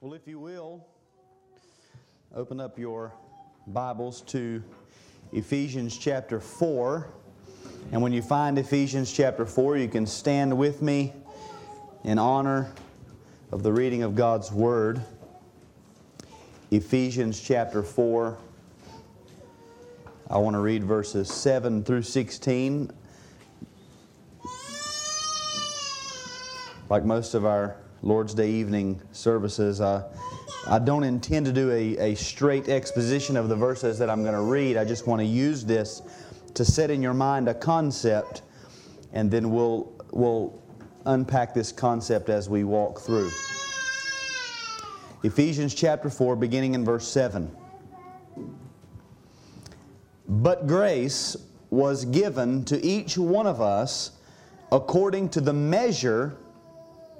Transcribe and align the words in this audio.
Well, 0.00 0.14
if 0.14 0.28
you 0.28 0.38
will, 0.38 0.86
open 2.32 2.60
up 2.60 2.78
your 2.78 3.12
Bibles 3.66 4.20
to 4.28 4.62
Ephesians 5.32 5.98
chapter 5.98 6.38
4. 6.38 7.10
And 7.90 8.00
when 8.00 8.12
you 8.12 8.22
find 8.22 8.60
Ephesians 8.60 9.12
chapter 9.12 9.44
4, 9.44 9.76
you 9.76 9.88
can 9.88 10.06
stand 10.06 10.56
with 10.56 10.82
me 10.82 11.14
in 12.04 12.16
honor 12.16 12.70
of 13.50 13.64
the 13.64 13.72
reading 13.72 14.04
of 14.04 14.14
God's 14.14 14.52
Word. 14.52 15.02
Ephesians 16.70 17.40
chapter 17.40 17.82
4. 17.82 18.38
I 20.30 20.38
want 20.38 20.54
to 20.54 20.60
read 20.60 20.84
verses 20.84 21.28
7 21.28 21.82
through 21.82 22.02
16. 22.02 22.92
Like 26.88 27.04
most 27.04 27.34
of 27.34 27.44
our 27.44 27.78
Lord's 28.02 28.32
Day 28.32 28.50
evening 28.50 29.00
services. 29.10 29.80
Uh, 29.80 30.12
I 30.66 30.78
don't 30.78 31.02
intend 31.02 31.46
to 31.46 31.52
do 31.52 31.70
a, 31.70 32.12
a 32.12 32.14
straight 32.14 32.68
exposition 32.68 33.36
of 33.36 33.48
the 33.48 33.56
verses 33.56 33.98
that 33.98 34.08
I'm 34.08 34.22
going 34.22 34.34
to 34.34 34.42
read. 34.42 34.76
I 34.76 34.84
just 34.84 35.06
want 35.06 35.20
to 35.20 35.26
use 35.26 35.64
this 35.64 36.02
to 36.54 36.64
set 36.64 36.90
in 36.90 37.02
your 37.02 37.14
mind 37.14 37.48
a 37.48 37.54
concept, 37.54 38.42
and 39.12 39.30
then 39.30 39.50
we'll, 39.50 39.92
we'll 40.12 40.62
unpack 41.06 41.54
this 41.54 41.72
concept 41.72 42.28
as 42.28 42.48
we 42.48 42.64
walk 42.64 43.00
through. 43.00 43.30
Ephesians 45.24 45.74
chapter 45.74 46.08
4, 46.08 46.36
beginning 46.36 46.74
in 46.74 46.84
verse 46.84 47.08
7. 47.08 47.50
But 50.28 50.68
grace 50.68 51.36
was 51.70 52.04
given 52.04 52.64
to 52.66 52.84
each 52.84 53.18
one 53.18 53.46
of 53.46 53.60
us 53.60 54.12
according 54.70 55.30
to 55.30 55.40
the 55.40 55.52
measure 55.52 56.36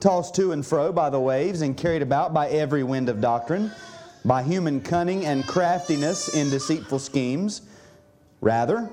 tossed 0.00 0.34
to 0.36 0.52
and 0.52 0.64
fro 0.64 0.92
by 0.92 1.10
the 1.10 1.18
waves 1.18 1.62
and 1.62 1.76
carried 1.76 2.02
about 2.02 2.32
by 2.32 2.48
every 2.48 2.84
wind 2.84 3.08
of 3.08 3.20
doctrine, 3.20 3.70
by 4.24 4.42
human 4.42 4.80
cunning 4.80 5.26
and 5.26 5.46
craftiness 5.46 6.34
in 6.34 6.50
deceitful 6.50 6.98
schemes. 6.98 7.62
Rather, 8.40 8.88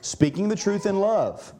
speaking 0.00 0.48
the 0.48 0.56
truth 0.56 0.86
in 0.86 0.98
love, 0.98 1.52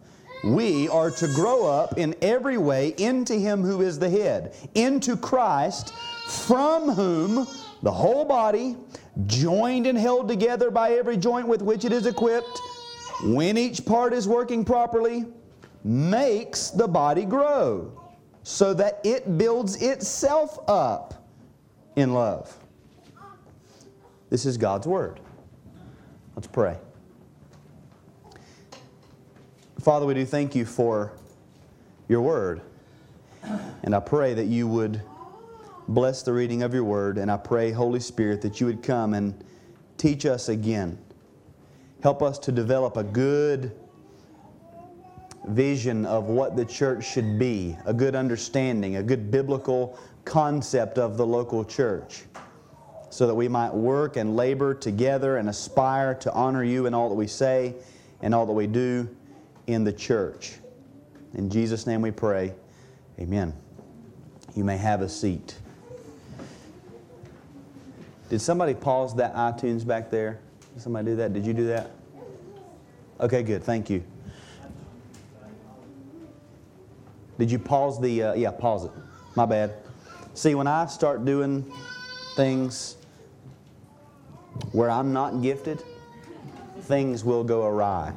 we 0.43 0.89
are 0.89 1.11
to 1.11 1.29
grow 1.29 1.67
up 1.67 1.99
in 1.99 2.15
every 2.23 2.59
way 2.59 2.95
into 2.97 3.35
Him 3.35 3.63
who 3.63 3.83
is 3.83 3.99
the 3.99 4.11
head, 4.11 4.55
into 4.75 5.17
Christ, 5.17 5.93
from 6.27 6.91
whom 6.91 7.47
the 7.83 7.93
whole 7.93 8.25
body, 8.25 8.77
joined 9.27 9.87
and 9.87 9.99
held 9.99 10.29
together 10.29 10.71
by 10.71 10.93
every 10.93 11.17
joint 11.17 11.47
with 11.47 11.63
which 11.63 11.85
it 11.85 11.93
is 11.93 12.07
equipped, 12.07 12.59
when 13.23 13.59
each 13.59 13.85
part 13.85 14.13
is 14.15 14.27
working 14.27 14.65
properly, 14.65 15.27
makes 15.85 16.71
the 16.71 16.89
body 16.89 17.25
grow 17.25 18.00
so 18.43 18.75
that 18.75 19.01
it 19.05 19.39
builds 19.39 19.81
itself 19.83 20.59
up 20.69 21.29
in 21.97 22.15
love. 22.15 22.57
This 24.31 24.47
is 24.47 24.57
God's 24.57 24.87
Word. 24.87 25.21
Let's 26.37 26.47
pray. 26.47 26.79
Father, 29.81 30.07
we 30.07 30.15
do 30.15 30.25
thank 30.25 30.55
you 30.55 30.65
for 30.65 31.13
your 32.09 32.23
Word. 32.23 32.61
And 33.83 33.95
I 33.95 34.01
pray 34.01 34.35
that 34.35 34.47
you 34.47 34.69
would 34.69 35.03
bless 35.89 36.23
the 36.23 36.33
reading 36.33 36.63
of 36.63 36.73
your 36.73 36.85
Word. 36.85 37.19
And 37.19 37.31
I 37.31 37.37
pray, 37.37 37.73
Holy 37.73 38.01
Spirit, 38.01 38.43
that 38.43 38.61
you 38.61 38.67
would 38.67 38.83
come 38.83 39.15
and 39.15 39.43
teach 39.97 40.27
us 40.27 40.49
again. 40.49 40.99
Help 42.03 42.23
us 42.23 42.39
to 42.41 42.53
develop 42.53 42.97
a 42.97 43.05
good 43.05 43.73
vision 45.49 46.05
of 46.05 46.25
what 46.25 46.57
the 46.57 46.65
church 46.65 47.05
should 47.05 47.39
be, 47.39 47.77
a 47.87 47.95
good 47.95 48.15
understanding, 48.15 48.97
a 48.97 49.03
good 49.03 49.31
biblical 49.31 49.99
concept 50.25 50.99
of 50.99 51.17
the 51.17 51.27
local 51.27 51.65
church, 51.65 52.23
so 53.09 53.27
that 53.27 53.35
we 53.35 53.49
might 53.49 53.73
work 53.73 54.17
and 54.17 54.37
labor 54.37 54.75
together 54.75 55.39
and 55.39 55.49
aspire 55.49 56.15
to 56.15 56.33
honor 56.33 56.63
you 56.63 56.87
in 56.87 56.95
all 56.95 57.09
that 57.09 57.15
we 57.15 57.27
say 57.27 57.75
and 58.23 58.35
all 58.35 58.47
that 58.47 58.53
we 58.53 58.67
do 58.67 59.09
in 59.67 59.85
the 59.85 59.93
church. 59.93 60.55
In 61.35 61.49
Jesus' 61.49 61.87
name 61.87 62.03
we 62.03 62.11
pray. 62.11 62.55
Amen. 63.19 63.55
You 64.55 64.65
may 64.65 64.77
have 64.77 65.01
a 65.01 65.09
seat. 65.09 65.57
Did 68.29 68.41
somebody 68.41 68.75
pause 68.75 69.15
that 69.17 69.35
iTunes 69.35 69.87
back 69.87 70.11
there? 70.11 70.41
Did 70.75 70.83
somebody 70.83 71.07
do 71.07 71.17
that? 71.17 71.33
Did 71.33 71.45
you 71.45 71.53
do 71.53 71.67
that? 71.67 71.91
Okay, 73.21 73.43
good. 73.43 73.63
Thank 73.65 73.91
you. 73.91 74.03
Did 77.41 77.51
you 77.51 77.59
pause 77.59 77.99
the, 77.99 78.23
uh, 78.23 78.35
yeah, 78.35 78.51
pause 78.51 78.85
it. 78.85 78.91
My 79.35 79.47
bad. 79.47 79.73
See, 80.35 80.55
when 80.55 80.67
I 80.67 80.85
start 80.85 81.25
doing 81.25 81.65
things 82.37 82.99
where 84.73 84.91
I'm 84.91 85.15
not 85.15 85.41
gifted, 85.41 85.83
things 86.83 87.25
will 87.25 87.43
go 87.43 87.65
awry. 87.65 88.13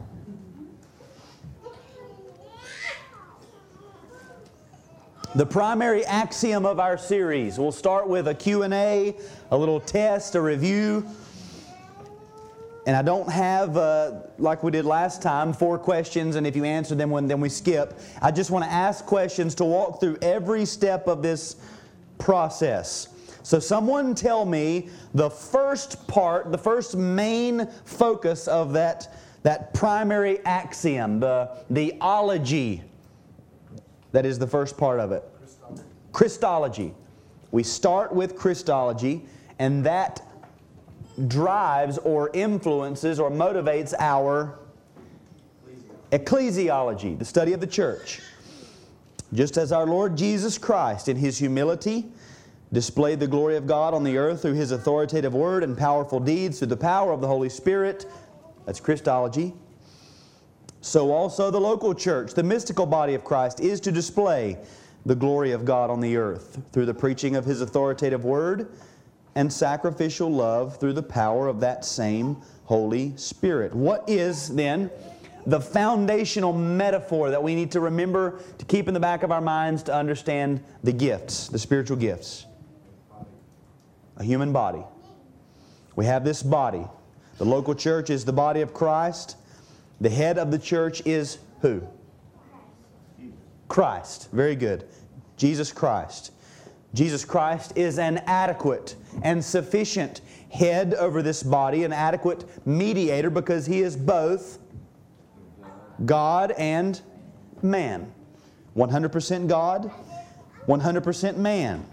The 5.36 5.46
primary 5.46 6.06
axiom 6.06 6.66
of 6.66 6.82
our 6.82 6.98
series, 6.98 7.58
we'll 7.58 7.72
start 7.72 8.10
with 8.10 8.28
a 8.28 8.36
Q&A, 8.36 9.16
a 9.52 9.58
little 9.58 9.80
test, 9.80 10.36
a 10.36 10.42
review, 10.42 11.08
and 12.86 12.96
I 12.96 13.02
don't 13.02 13.30
have, 13.30 13.78
uh, 13.78 14.12
like 14.38 14.62
we 14.62 14.72
did 14.72 14.84
last 14.86 15.22
time, 15.22 15.54
four 15.54 15.78
questions, 15.78 16.36
and 16.36 16.46
if 16.46 16.56
you 16.56 16.66
answer 16.66 16.96
them, 16.96 17.12
then 17.28 17.40
we 17.40 17.48
skip. 17.48 17.98
I 18.22 18.32
just 18.32 18.52
want 18.52 18.66
to 18.66 18.72
ask 18.72 19.06
questions 19.06 19.56
to 19.56 19.66
walk 19.66 20.02
through 20.02 20.18
every 20.22 20.66
step 20.66 21.08
of 21.08 21.22
this 21.22 21.56
process. 22.18 23.08
So, 23.42 23.60
someone 23.60 24.16
tell 24.16 24.46
me 24.46 24.90
the 25.14 25.30
first 25.30 26.08
part, 26.08 26.52
the 26.52 26.58
first 26.58 26.96
main 26.96 27.68
focus 27.86 28.48
of 28.48 28.74
that, 28.74 29.14
that 29.44 29.74
primary 29.74 30.40
axiom, 30.46 31.20
the, 31.20 31.52
the 31.70 31.94
ology. 32.02 32.84
That 34.12 34.26
is 34.26 34.40
the 34.40 34.48
first 34.48 34.78
part 34.78 35.00
of 35.00 35.12
it. 35.12 35.24
Christology. 35.40 35.84
Christology. 36.12 36.94
We 37.52 37.64
start 37.64 38.14
with 38.14 38.36
Christology, 38.36 39.26
and 39.60 39.86
that 39.86 40.22
drives 41.28 41.98
or 42.00 42.30
influences 42.34 43.20
or 43.20 43.30
motivates 43.30 43.94
our 44.00 44.60
ecclesiology, 46.12 47.18
the 47.18 47.26
study 47.26 47.54
of 47.54 47.60
the 47.60 47.68
church. 47.68 48.22
Just 49.34 49.58
as 49.58 49.72
our 49.72 49.86
Lord 49.86 50.16
Jesus 50.16 50.58
Christ, 50.58 51.10
in 51.10 51.18
his 51.18 51.38
humility, 51.40 52.06
displayed 52.72 53.20
the 53.20 53.28
glory 53.28 53.56
of 53.56 53.66
God 53.68 53.94
on 53.94 54.04
the 54.04 54.18
earth 54.18 54.42
through 54.42 54.54
his 54.54 54.72
authoritative 54.72 55.34
word 55.34 55.64
and 55.64 55.78
powerful 55.78 56.20
deeds 56.20 56.60
through 56.60 56.68
the 56.68 56.78
power 56.78 57.12
of 57.12 57.22
the 57.22 57.28
Holy 57.28 57.50
Spirit, 57.50 58.06
that's 58.66 58.80
Christology. 58.80 59.54
So 60.82 61.12
also 61.12 61.50
the 61.50 61.62
local 61.62 61.94
church, 61.94 62.34
the 62.34 62.44
mystical 62.44 62.86
body 62.86 63.14
of 63.14 63.24
Christ, 63.24 63.60
is 63.60 63.80
to 63.82 63.92
display 63.92 64.58
the 65.06 65.16
glory 65.16 65.52
of 65.52 65.66
God 65.66 65.90
on 65.90 66.00
the 66.00 66.18
earth 66.18 66.60
through 66.72 66.86
the 66.86 66.94
preaching 66.94 67.36
of 67.36 67.46
his 67.46 67.62
authoritative 67.62 68.26
word 68.26 68.70
and 69.36 69.52
sacrificial 69.52 70.32
love 70.32 70.78
through 70.78 70.94
the 70.94 71.04
power 71.04 71.48
of 71.48 71.60
that 71.62 71.84
same 71.86 72.38
Holy 72.66 73.16
Spirit. 73.18 73.74
What 73.74 74.08
is 74.08 74.54
then 74.54 74.90
the 75.46 75.60
foundational 75.60 76.54
metaphor 76.54 77.30
that 77.32 77.44
we 77.44 77.56
need 77.56 77.72
to 77.72 77.80
remember 77.80 78.40
to 78.58 78.66
keep 78.66 78.88
in 78.88 78.94
the 78.94 79.00
back 79.00 79.24
of 79.24 79.32
our 79.32 79.42
minds 79.42 79.84
to 79.84 79.94
understand 79.94 80.64
the 80.84 80.94
gifts, 80.94 81.48
the 81.48 81.60
spiritual 81.60 81.98
gifts? 81.98 82.46
A 84.18 84.24
human 84.24 84.54
body. 84.54 84.84
We 85.96 86.06
have 86.06 86.24
this 86.24 86.44
body. 86.44 86.86
The 87.38 87.46
local 87.46 87.76
church 87.76 88.10
is 88.10 88.26
the 88.26 88.34
body 88.34 88.62
of 88.62 88.74
Christ. 88.74 89.38
The 90.00 90.10
head 90.10 90.38
of 90.38 90.52
the 90.52 90.60
church 90.60 91.02
is 91.06 91.40
who? 91.62 91.82
Christ. 93.68 94.30
Very 94.32 94.56
good. 94.56 94.86
Jesus 95.36 95.72
Christ. 95.72 96.32
Jesus 96.94 97.26
Christ 97.26 97.74
is 97.76 97.98
an 97.98 98.20
adequate 98.28 98.96
and 99.22 99.44
sufficient 99.44 100.22
head 100.50 100.94
over 100.96 101.22
this 101.22 101.44
body, 101.44 101.84
an 101.84 101.94
adequate 101.94 102.46
mediator 102.66 103.30
because 103.30 103.66
he 103.66 103.82
is 103.82 103.96
both 103.96 104.60
God 106.06 106.52
and 106.52 107.00
man. 107.62 108.12
100% 108.76 109.48
God, 109.48 109.92
100% 110.68 111.38
man. 111.38 111.86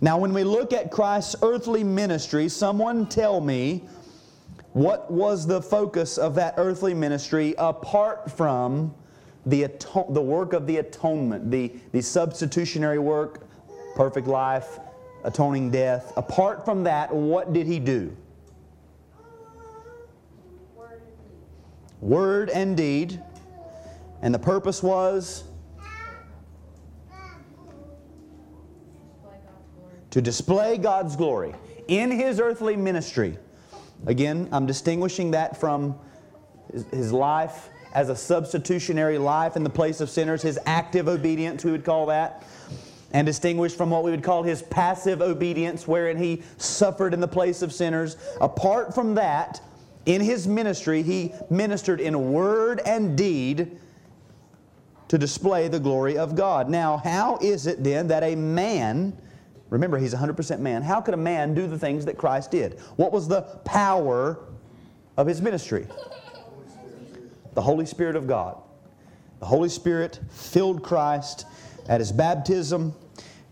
Now, 0.00 0.18
when 0.18 0.32
we 0.32 0.44
look 0.44 0.72
at 0.72 0.90
Christ's 0.90 1.36
earthly 1.42 1.82
ministry, 1.82 2.48
someone 2.48 3.06
tell 3.06 3.40
me 3.40 3.84
what 4.72 5.10
was 5.10 5.46
the 5.46 5.60
focus 5.60 6.18
of 6.18 6.34
that 6.36 6.54
earthly 6.56 6.94
ministry 6.94 7.54
apart 7.58 8.30
from 8.30 8.94
the, 9.46 9.64
aton- 9.64 10.12
the 10.12 10.20
work 10.20 10.52
of 10.52 10.66
the 10.66 10.76
atonement, 10.76 11.50
the, 11.50 11.72
the 11.92 12.00
substitutionary 12.00 12.98
work, 12.98 13.46
perfect 13.96 14.26
life, 14.28 14.78
atoning 15.24 15.70
death. 15.70 16.12
Apart 16.16 16.64
from 16.64 16.84
that, 16.84 17.14
what 17.14 17.52
did 17.52 17.66
he 17.66 17.78
do? 17.78 18.16
Word 22.00 22.50
and 22.50 22.76
deed. 22.76 23.20
And 24.22 24.34
the 24.34 24.38
purpose 24.38 24.82
was 24.82 25.44
to 30.10 30.22
display 30.22 30.78
God's 30.78 31.16
glory 31.16 31.54
in 31.86 32.10
his 32.10 32.40
earthly 32.40 32.76
ministry. 32.76 33.38
Again, 34.06 34.48
I'm 34.52 34.66
distinguishing 34.66 35.32
that 35.32 35.58
from 35.58 35.98
his 36.90 37.12
life 37.12 37.68
as 37.92 38.08
a 38.08 38.16
substitutionary 38.16 39.18
life 39.18 39.56
in 39.56 39.64
the 39.64 39.70
place 39.70 40.00
of 40.00 40.10
sinners, 40.10 40.42
his 40.42 40.58
active 40.66 41.08
obedience, 41.08 41.64
we 41.64 41.72
would 41.72 41.84
call 41.84 42.06
that, 42.06 42.44
and 43.12 43.26
distinguished 43.26 43.76
from 43.76 43.90
what 43.90 44.04
we 44.04 44.10
would 44.10 44.22
call 44.22 44.42
his 44.42 44.62
passive 44.62 45.22
obedience, 45.22 45.88
wherein 45.88 46.16
he 46.16 46.42
suffered 46.58 47.14
in 47.14 47.20
the 47.20 47.28
place 47.28 47.62
of 47.62 47.72
sinners. 47.72 48.16
Apart 48.40 48.94
from 48.94 49.14
that, 49.14 49.60
in 50.06 50.20
his 50.20 50.46
ministry, 50.46 51.02
he 51.02 51.32
ministered 51.50 52.00
in 52.00 52.32
word 52.32 52.80
and 52.84 53.16
deed 53.16 53.78
to 55.08 55.18
display 55.18 55.68
the 55.68 55.80
glory 55.80 56.18
of 56.18 56.34
God. 56.34 56.68
Now, 56.68 56.98
how 56.98 57.38
is 57.40 57.66
it 57.66 57.82
then 57.82 58.08
that 58.08 58.22
a 58.22 58.34
man, 58.34 59.16
remember 59.70 59.96
he's 59.98 60.14
100% 60.14 60.60
man, 60.60 60.82
how 60.82 61.00
could 61.00 61.14
a 61.14 61.18
man 61.18 61.54
do 61.54 61.66
the 61.66 61.78
things 61.78 62.04
that 62.04 62.18
Christ 62.18 62.50
did? 62.50 62.78
What 62.96 63.10
was 63.10 63.26
the 63.26 63.42
power 63.64 64.38
of 65.16 65.26
his 65.26 65.40
ministry? 65.40 65.86
The 67.54 67.62
Holy 67.62 67.86
Spirit 67.86 68.16
of 68.16 68.26
God. 68.26 68.58
The 69.40 69.46
Holy 69.46 69.68
Spirit 69.68 70.20
filled 70.30 70.82
Christ 70.82 71.46
at 71.88 72.00
his 72.00 72.12
baptism. 72.12 72.94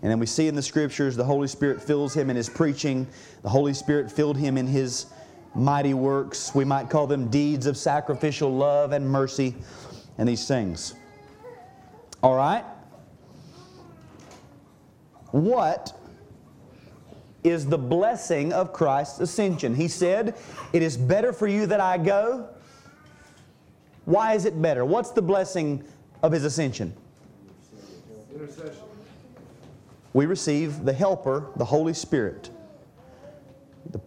And 0.03 0.11
then 0.11 0.19
we 0.19 0.27
see 0.27 0.49
in 0.49 0.55
the 0.55 0.63
scriptures 0.63 1.17
the 1.17 1.25
Holy 1.25 1.49
Spirit 1.49 1.83
fills 1.83 2.15
him 2.15 2.31
in 2.31 2.37
his 2.37 2.49
preaching. 2.49 3.07
The 3.43 3.49
Holy 3.49 3.75
Spirit 3.75 4.11
filled 4.11 4.37
him 4.37 4.57
in 4.59 4.67
his 4.67 5.07
mighty 5.55 5.95
works. 5.95 6.55
We 6.55 6.65
might 6.65 6.91
call 6.91 7.07
them 7.07 7.29
deeds 7.29 7.67
of 7.67 7.77
sacrificial 7.77 8.55
love 8.55 8.93
and 8.93 9.09
mercy 9.09 9.55
and 10.19 10.29
these 10.29 10.47
things. 10.47 10.95
All 12.23 12.37
right? 12.37 12.65
What 15.33 15.99
is 17.43 17.67
the 17.67 17.79
blessing 17.79 18.53
of 18.53 18.73
Christ's 18.73 19.21
ascension? 19.21 19.75
He 19.75 19.89
said, 19.89 20.37
It 20.73 20.83
is 20.83 20.97
better 20.97 21.33
for 21.33 21.47
you 21.47 21.67
that 21.67 21.81
I 21.81 21.99
go 21.99 22.51
why 24.07 24.35
is 24.35 24.45
it 24.45 24.61
better? 24.63 24.85
What's 24.85 25.11
the 25.11 25.21
blessing 25.21 25.85
of 26.23 26.33
his 26.33 26.45
ascension? 26.45 26.95
Intercession. 28.41 28.83
We 30.13 30.27
receive 30.27 30.85
the 30.85 30.93
Helper, 30.93 31.51
the 31.57 31.65
Holy 31.65 31.95
Spirit. 31.95 32.51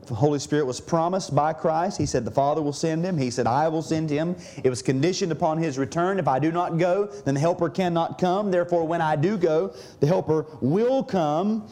The 0.07 0.13
Holy 0.13 0.39
Spirit 0.39 0.65
was 0.65 0.81
promised 0.81 1.33
by 1.33 1.53
Christ. 1.53 1.97
He 1.97 2.05
said, 2.05 2.25
The 2.25 2.31
Father 2.31 2.61
will 2.61 2.73
send 2.73 3.05
him. 3.05 3.17
He 3.17 3.31
said, 3.31 3.47
I 3.47 3.69
will 3.69 3.81
send 3.81 4.09
him. 4.09 4.35
It 4.63 4.69
was 4.69 4.81
conditioned 4.81 5.31
upon 5.31 5.57
his 5.57 5.77
return. 5.77 6.19
If 6.19 6.27
I 6.27 6.37
do 6.37 6.51
not 6.51 6.77
go, 6.77 7.05
then 7.25 7.33
the 7.33 7.39
Helper 7.39 7.69
cannot 7.69 8.17
come. 8.17 8.51
Therefore, 8.51 8.85
when 8.85 9.01
I 9.01 9.15
do 9.15 9.37
go, 9.37 9.73
the 9.99 10.07
Helper 10.07 10.45
will 10.61 11.03
come. 11.03 11.67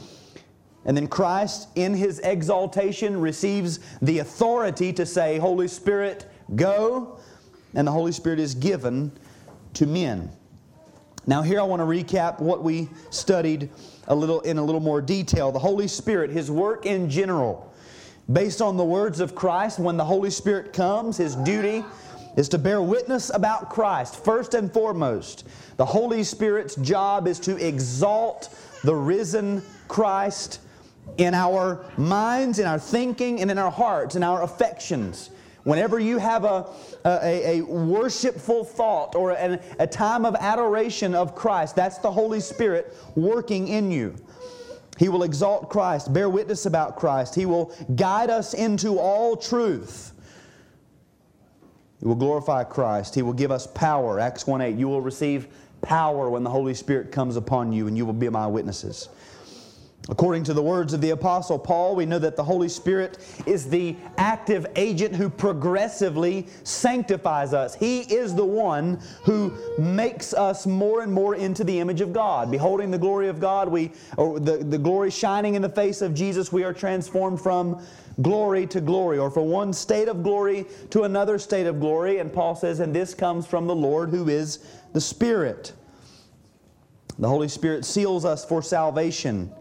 And 0.86 0.95
then 0.95 1.07
Christ, 1.07 1.68
in 1.75 1.94
his 1.94 2.19
exaltation, 2.19 3.19
receives 3.19 3.80
the 4.01 4.19
authority 4.19 4.94
to 4.94 5.06
say, 5.06 5.38
Holy 5.38 5.68
Spirit, 5.68 6.25
go 6.56 7.19
and 7.74 7.88
the 7.88 7.92
Holy 7.92 8.12
Spirit 8.12 8.39
is 8.39 8.56
given 8.56 9.12
to 9.74 9.86
men. 9.86 10.31
Now 11.28 11.42
here 11.42 11.60
I 11.60 11.64
want 11.64 11.82
to 11.82 11.86
recap 11.86 12.40
what 12.40 12.64
we 12.64 12.88
studied 13.10 13.70
a 14.08 14.16
little 14.16 14.40
in 14.42 14.58
a 14.58 14.64
little 14.64 14.80
more 14.80 15.02
detail. 15.02 15.52
The 15.52 15.60
Holy 15.60 15.90
Spirit, 15.90 16.32
his 16.32 16.50
work 16.50 16.86
in 16.86 17.10
general. 17.10 17.74
Based 18.32 18.62
on 18.62 18.78
the 18.78 18.86
words 18.86 19.20
of 19.20 19.36
Christ, 19.36 19.78
when 19.78 19.98
the 19.98 20.06
Holy 20.06 20.30
Spirit 20.30 20.72
comes, 20.72 21.18
his 21.18 21.36
duty 21.36 21.84
is 22.38 22.48
to 22.50 22.58
bear 22.58 22.82
witness 22.82 23.30
about 23.34 23.70
Christ 23.70 24.24
first 24.24 24.54
and 24.54 24.72
foremost. 24.72 25.46
The 25.76 25.86
Holy 25.86 26.24
Spirit's 26.24 26.76
job 26.76 27.28
is 27.28 27.40
to 27.42 27.58
exalt 27.58 28.50
the 28.86 28.96
risen 28.96 29.62
Christ 29.90 30.62
in 31.18 31.34
our 31.34 31.84
minds, 31.98 32.60
in 32.60 32.68
our 32.68 32.80
thinking, 32.80 33.42
and 33.42 33.52
in 33.52 33.58
our 33.58 33.72
hearts, 33.72 34.16
in 34.16 34.24
our 34.24 34.44
affections. 34.44 35.30
Whenever 35.68 36.00
you 36.00 36.18
have 36.18 36.46
a, 36.46 36.66
a, 37.04 37.58
a 37.58 37.62
worshipful 37.62 38.64
thought 38.64 39.16
or 39.16 39.31
a 39.31 39.86
time 39.86 40.24
of 40.24 40.34
adoration 40.40 41.14
of 41.14 41.36
Christ, 41.36 41.75
that's 41.75 41.98
the 41.98 42.10
Holy 42.10 42.40
Spirit 42.40 42.96
working 43.16 43.68
in 43.68 43.92
you. 43.92 44.16
He 44.98 45.10
will 45.10 45.24
exalt 45.24 45.69
Christ, 45.69 46.14
bear 46.14 46.30
witness 46.30 46.68
about 46.68 46.96
Christ. 46.96 47.36
He 47.36 47.46
will 47.46 47.75
guide 47.98 48.30
us 48.30 48.54
into 48.54 48.98
all 48.98 49.36
truth. 49.36 50.14
He 52.00 52.06
will 52.06 52.16
glorify 52.16 52.64
Christ. 52.64 53.14
He 53.14 53.22
will 53.22 53.34
give 53.34 53.52
us 53.52 53.68
power. 53.68 54.22
Acts 54.22 54.48
1 54.48 54.62
8. 54.62 54.78
You 54.78 54.88
will 54.88 55.02
receive 55.02 55.50
power 55.81 56.30
when 56.30 56.46
the 56.46 56.50
Holy 56.50 56.75
Spirit 56.75 57.12
comes 57.12 57.36
upon 57.36 57.74
you, 57.74 57.88
and 57.88 57.98
you 57.98 58.06
will 58.06 58.14
be 58.14 58.30
my 58.30 58.48
witnesses. 58.48 59.10
According 60.09 60.45
to 60.45 60.54
the 60.54 60.62
words 60.62 60.94
of 60.94 61.01
the 61.01 61.09
Apostle 61.09 61.59
Paul, 61.59 61.94
we 61.94 62.06
know 62.06 62.19
that 62.19 62.38
the 62.38 62.44
Holy 62.44 62.69
Spirit 62.69 63.18
is 63.45 63.69
the 63.69 63.98
active 64.18 64.66
agent 64.78 65.14
who 65.14 65.30
progressively 65.30 66.47
sanctifies 66.64 67.54
us. 67.54 67.76
He 67.76 68.02
is 68.02 68.33
the 68.33 68.45
one 68.45 69.02
who 69.23 69.52
makes 69.78 70.33
us 70.33 70.66
more 70.66 71.02
and 71.02 71.11
more 71.11 71.35
into 71.35 71.66
the 71.66 71.78
image 71.80 71.99
of 71.99 72.14
God. 72.14 72.49
Beholding 72.49 72.90
the 72.90 72.97
glory 72.97 73.28
of 73.28 73.42
God, 73.42 73.68
we, 73.68 73.92
or 74.16 74.40
the, 74.40 74.57
the 74.57 74.78
glory 74.78 75.11
shining 75.11 75.56
in 75.56 75.61
the 75.61 75.68
face 75.68 76.02
of 76.02 76.14
Jesus, 76.14 76.54
we 76.54 76.64
are 76.64 76.73
transformed 76.73 77.42
from 77.42 77.85
glory 78.21 78.66
to 78.66 78.80
glory, 78.80 79.18
or 79.18 79.30
from 79.30 79.49
one 79.49 79.73
state 79.73 80.07
of 80.07 80.23
glory 80.23 80.66
to 80.90 81.04
another 81.04 81.37
state 81.37 81.68
of 81.68 81.81
glory. 81.81 82.19
And 82.19 82.31
Paul 82.31 82.56
says, 82.56 82.80
and 82.80 82.95
this 82.95 83.14
comes 83.14 83.45
from 83.45 83.68
the 83.68 83.76
Lord 83.76 84.09
who 84.09 84.30
is 84.30 84.59
the 84.94 85.02
Spirit. 85.02 85.73
The 87.19 87.28
Holy 87.28 87.49
Spirit 87.49 87.83
seals 87.83 88.23
us 88.23 88.45
for 88.45 88.61
salvation. 88.61 89.52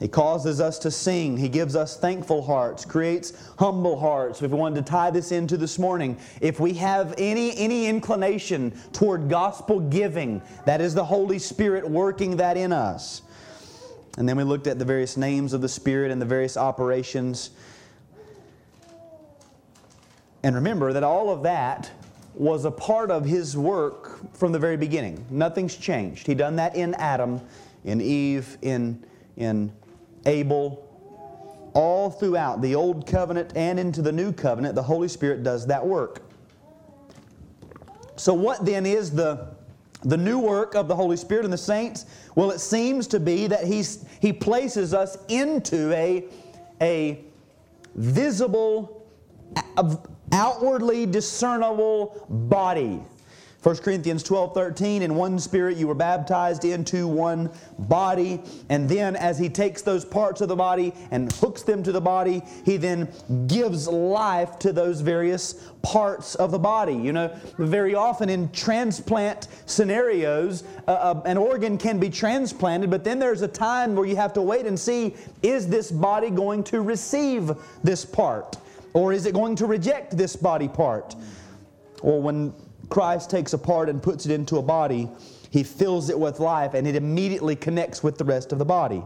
He 0.00 0.08
causes 0.08 0.62
us 0.62 0.78
to 0.80 0.90
sing. 0.90 1.36
He 1.36 1.50
gives 1.50 1.76
us 1.76 1.98
thankful 1.98 2.40
hearts, 2.40 2.86
creates 2.86 3.34
humble 3.58 4.00
hearts. 4.00 4.40
If 4.40 4.50
we 4.50 4.58
wanted 4.58 4.86
to 4.86 4.90
tie 4.90 5.10
this 5.10 5.30
into 5.30 5.58
this 5.58 5.78
morning, 5.78 6.16
if 6.40 6.58
we 6.58 6.72
have 6.74 7.14
any, 7.18 7.54
any 7.58 7.86
inclination 7.86 8.72
toward 8.92 9.28
gospel 9.28 9.78
giving, 9.78 10.40
that 10.64 10.80
is 10.80 10.94
the 10.94 11.04
Holy 11.04 11.38
Spirit 11.38 11.88
working 11.88 12.38
that 12.38 12.56
in 12.56 12.72
us. 12.72 13.20
And 14.16 14.26
then 14.26 14.38
we 14.38 14.42
looked 14.42 14.66
at 14.66 14.78
the 14.78 14.86
various 14.86 15.18
names 15.18 15.52
of 15.52 15.60
the 15.60 15.68
Spirit 15.68 16.10
and 16.10 16.20
the 16.20 16.26
various 16.26 16.56
operations. 16.56 17.50
And 20.42 20.54
remember 20.54 20.94
that 20.94 21.04
all 21.04 21.28
of 21.28 21.42
that 21.42 21.90
was 22.34 22.64
a 22.64 22.70
part 22.70 23.10
of 23.10 23.26
His 23.26 23.54
work 23.54 24.34
from 24.34 24.52
the 24.52 24.58
very 24.58 24.78
beginning. 24.78 25.26
Nothing's 25.28 25.76
changed. 25.76 26.26
He 26.26 26.34
done 26.34 26.56
that 26.56 26.74
in 26.74 26.94
Adam, 26.94 27.42
in 27.84 28.00
Eve, 28.00 28.56
in, 28.62 29.04
in 29.36 29.70
Abel, 30.26 30.86
all 31.74 32.10
throughout 32.10 32.60
the 32.60 32.74
Old 32.74 33.06
Covenant 33.06 33.52
and 33.56 33.78
into 33.78 34.02
the 34.02 34.12
New 34.12 34.32
Covenant, 34.32 34.74
the 34.74 34.82
Holy 34.82 35.08
Spirit 35.08 35.42
does 35.42 35.66
that 35.66 35.84
work. 35.84 36.22
So, 38.16 38.34
what 38.34 38.64
then 38.64 38.84
is 38.84 39.10
the, 39.10 39.48
the 40.02 40.16
new 40.16 40.38
work 40.38 40.74
of 40.74 40.88
the 40.88 40.96
Holy 40.96 41.16
Spirit 41.16 41.44
and 41.44 41.52
the 41.52 41.58
saints? 41.58 42.06
Well, 42.34 42.50
it 42.50 42.60
seems 42.60 43.06
to 43.08 43.20
be 43.20 43.46
that 43.46 43.64
he's, 43.64 44.04
He 44.20 44.32
places 44.32 44.92
us 44.92 45.16
into 45.28 45.92
a, 45.92 46.24
a 46.82 47.24
visible, 47.94 49.06
outwardly 50.32 51.06
discernible 51.06 52.26
body. 52.28 53.00
1 53.62 53.76
Corinthians 53.78 54.22
12 54.22 54.54
13, 54.54 55.02
in 55.02 55.14
one 55.14 55.38
spirit 55.38 55.76
you 55.76 55.86
were 55.86 55.94
baptized 55.94 56.64
into 56.64 57.06
one 57.06 57.50
body. 57.78 58.40
And 58.70 58.88
then, 58.88 59.16
as 59.16 59.38
he 59.38 59.50
takes 59.50 59.82
those 59.82 60.02
parts 60.02 60.40
of 60.40 60.48
the 60.48 60.56
body 60.56 60.94
and 61.10 61.30
hooks 61.32 61.60
them 61.60 61.82
to 61.82 61.92
the 61.92 62.00
body, 62.00 62.42
he 62.64 62.78
then 62.78 63.08
gives 63.48 63.86
life 63.86 64.58
to 64.60 64.72
those 64.72 65.02
various 65.02 65.70
parts 65.82 66.36
of 66.36 66.52
the 66.52 66.58
body. 66.58 66.94
You 66.94 67.12
know, 67.12 67.36
very 67.58 67.94
often 67.94 68.30
in 68.30 68.50
transplant 68.50 69.48
scenarios, 69.66 70.64
uh, 70.88 70.92
uh, 70.92 71.22
an 71.26 71.36
organ 71.36 71.76
can 71.76 72.00
be 72.00 72.08
transplanted, 72.08 72.88
but 72.88 73.04
then 73.04 73.18
there's 73.18 73.42
a 73.42 73.48
time 73.48 73.94
where 73.94 74.06
you 74.06 74.16
have 74.16 74.32
to 74.34 74.42
wait 74.42 74.64
and 74.64 74.78
see 74.78 75.14
is 75.42 75.68
this 75.68 75.90
body 75.90 76.30
going 76.30 76.64
to 76.64 76.80
receive 76.80 77.52
this 77.84 78.06
part? 78.06 78.56
Or 78.94 79.12
is 79.12 79.26
it 79.26 79.34
going 79.34 79.54
to 79.56 79.66
reject 79.66 80.16
this 80.16 80.34
body 80.34 80.66
part? 80.66 81.14
Or 82.02 82.22
when 82.22 82.54
Christ 82.90 83.30
takes 83.30 83.52
a 83.52 83.58
part 83.58 83.88
and 83.88 84.02
puts 84.02 84.26
it 84.26 84.32
into 84.32 84.58
a 84.58 84.62
body, 84.62 85.08
he 85.50 85.62
fills 85.62 86.10
it 86.10 86.18
with 86.18 86.40
life 86.40 86.74
and 86.74 86.86
it 86.86 86.96
immediately 86.96 87.56
connects 87.56 88.02
with 88.02 88.18
the 88.18 88.24
rest 88.24 88.52
of 88.52 88.58
the 88.58 88.64
body. 88.64 89.02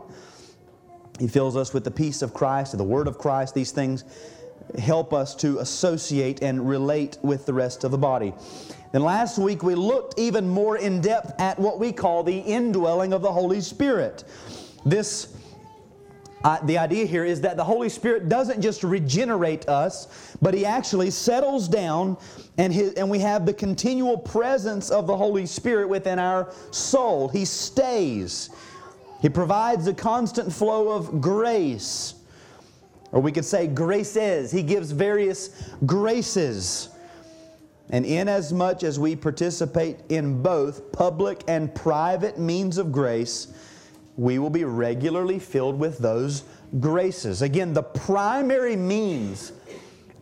He 1.20 1.28
fills 1.28 1.56
us 1.56 1.72
with 1.72 1.84
the 1.84 1.90
peace 1.90 2.22
of 2.22 2.34
Christ 2.34 2.72
and 2.72 2.80
the 2.80 2.84
Word 2.84 3.06
of 3.06 3.18
Christ. 3.18 3.54
These 3.54 3.70
things 3.70 4.04
help 4.78 5.12
us 5.12 5.34
to 5.36 5.58
associate 5.58 6.42
and 6.42 6.68
relate 6.68 7.18
with 7.22 7.46
the 7.46 7.54
rest 7.54 7.84
of 7.84 7.90
the 7.90 7.98
body. 7.98 8.34
Then 8.92 9.02
last 9.02 9.38
week 9.38 9.62
we 9.62 9.74
looked 9.74 10.18
even 10.18 10.48
more 10.48 10.76
in 10.76 11.00
depth 11.00 11.38
at 11.40 11.58
what 11.58 11.78
we 11.78 11.92
call 11.92 12.22
the 12.22 12.38
indwelling 12.38 13.12
of 13.12 13.22
the 13.22 13.32
Holy 13.32 13.60
Spirit. 13.60 14.24
This 14.84 15.28
the 16.64 16.78
idea 16.78 17.06
here 17.06 17.24
is 17.24 17.40
that 17.40 17.56
the 17.56 17.64
Holy 17.64 17.88
Spirit 17.88 18.28
doesn't 18.28 18.60
just 18.60 18.84
regenerate 18.84 19.68
us, 19.68 20.36
but 20.42 20.54
He 20.54 20.66
actually 20.66 21.10
settles 21.10 21.68
down 21.68 22.18
and, 22.58 22.72
his, 22.72 22.94
and 22.94 23.10
we 23.10 23.18
have 23.20 23.46
the 23.46 23.52
continual 23.52 24.18
presence 24.18 24.90
of 24.90 25.06
the 25.06 25.16
Holy 25.16 25.46
Spirit 25.46 25.88
within 25.88 26.18
our 26.18 26.52
soul. 26.70 27.28
He 27.28 27.44
stays. 27.44 28.50
He 29.20 29.28
provides 29.28 29.86
a 29.86 29.94
constant 29.94 30.52
flow 30.52 30.90
of 30.90 31.20
grace. 31.20 32.14
Or 33.10 33.20
we 33.20 33.32
could 33.32 33.44
say 33.44 33.66
graces. 33.66 34.52
He 34.52 34.62
gives 34.62 34.90
various 34.90 35.72
graces. 35.86 36.90
And 37.90 38.04
inasmuch 38.04 38.82
as 38.82 38.98
we 38.98 39.16
participate 39.16 39.98
in 40.10 40.42
both 40.42 40.92
public 40.92 41.42
and 41.48 41.74
private 41.74 42.38
means 42.38 42.78
of 42.78 42.92
grace, 42.92 43.48
we 44.16 44.38
will 44.38 44.50
be 44.50 44.64
regularly 44.64 45.38
filled 45.38 45.78
with 45.78 45.98
those 45.98 46.44
graces. 46.80 47.42
Again, 47.42 47.72
the 47.72 47.82
primary 47.82 48.76
means 48.76 49.52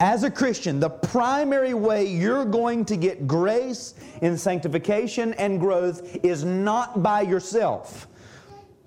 as 0.00 0.25
a 0.25 0.30
Christian, 0.30 0.80
the 0.80 0.90
primary 0.90 1.75
way 1.75 2.04
you're 2.04 2.44
going 2.44 2.84
to 2.87 2.96
get 2.96 3.28
grace 3.28 3.94
in 4.20 4.37
sanctification 4.37 5.32
and 5.34 5.61
growth 5.61 6.16
is 6.25 6.42
not 6.42 7.04
by 7.04 7.20
yourself. 7.20 8.08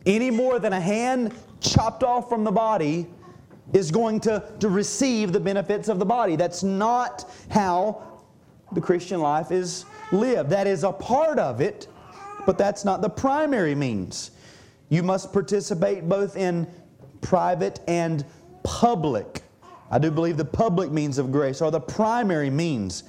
Any 0.05 0.29
more 0.29 0.59
than 0.59 0.74
a 0.74 0.79
hand 0.79 1.33
chopped 1.62 2.03
off 2.03 2.27
from 2.27 2.43
the 2.43 2.51
body 2.51 3.07
is 3.71 3.91
going 3.91 4.19
to, 4.21 4.43
to 4.59 4.67
receive 4.67 5.31
the 5.31 5.39
benefits 5.39 5.88
of 5.88 6.00
the 6.00 6.05
body. 6.05 6.35
That's 6.35 6.63
not 6.63 7.31
how 7.50 8.03
the 8.74 8.81
Christian 8.81 9.21
life 9.21 9.51
is 9.51 9.85
lived. 10.12 10.50
That 10.50 10.67
is 10.67 10.83
a 10.83 10.91
part 10.91 11.39
of 11.39 11.62
it, 11.62 11.88
but 12.45 12.57
that's 12.57 12.83
not 12.83 13.01
the 13.01 13.09
primary 13.09 13.74
means. 13.74 14.31
You 14.89 15.03
must 15.03 15.33
participate 15.33 16.07
both 16.07 16.37
in 16.37 16.67
private 17.21 17.79
and 17.87 18.25
public. 18.63 19.41
I 19.89 19.99
do 19.99 20.11
believe 20.11 20.37
the 20.37 20.45
public 20.45 20.91
means 20.91 21.17
of 21.17 21.31
grace 21.31 21.61
are 21.61 21.71
the 21.71 21.79
primary 21.79 22.49
means. 22.49 23.03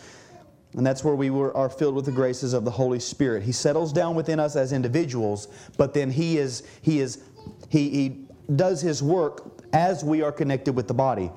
And 0.75 0.87
that's 0.87 1.03
where 1.03 1.15
we 1.15 1.31
were, 1.31 1.57
are 1.57 1.71
filled 1.71 1.95
with 1.95 2.05
the 2.05 2.13
graces 2.13 2.53
of 2.53 2.65
the 2.65 2.71
Holy 2.71 3.01
Spirit. 3.01 3.43
He 3.43 3.53
settles 3.53 3.93
down 3.93 4.15
within 4.15 4.39
us 4.39 4.57
as 4.57 4.73
individuals, 4.73 5.49
but 5.79 5.95
then 5.95 6.11
He 6.11 6.37
is, 6.37 6.65
He 6.83 7.01
is, 7.01 7.23
He, 7.71 7.89
he 7.89 8.27
does 8.55 8.83
His 8.83 9.03
work 9.03 9.65
as 9.73 10.05
we 10.05 10.23
are 10.23 10.33
connected 10.33 10.75
with 10.75 10.87
the 10.87 10.95
body. 10.95 11.31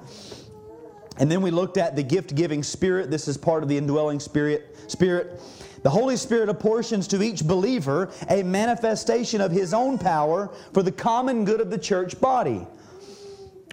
And 1.20 1.30
then 1.30 1.42
we 1.42 1.52
looked 1.52 1.78
at 1.78 1.96
the 1.96 2.04
gift 2.04 2.34
giving 2.34 2.64
spirit. 2.64 3.12
This 3.12 3.28
is 3.28 3.38
part 3.38 3.62
of 3.62 3.70
the 3.70 3.78
indwelling 3.78 4.20
spirit. 4.20 4.76
Spirit. 4.88 5.40
The 5.84 5.90
Holy 5.90 6.18
Spirit 6.18 6.50
apportions 6.50 7.08
to 7.10 7.22
each 7.22 7.46
believer 7.46 8.12
a 8.30 8.44
manifestation 8.44 9.42
of 9.42 9.52
His 9.52 9.74
own 9.74 9.98
power 9.98 10.50
for 10.74 10.82
the 10.82 10.92
common 10.92 11.46
good 11.46 11.62
of 11.62 11.70
the 11.70 11.78
church 11.78 12.20
body. 12.20 12.66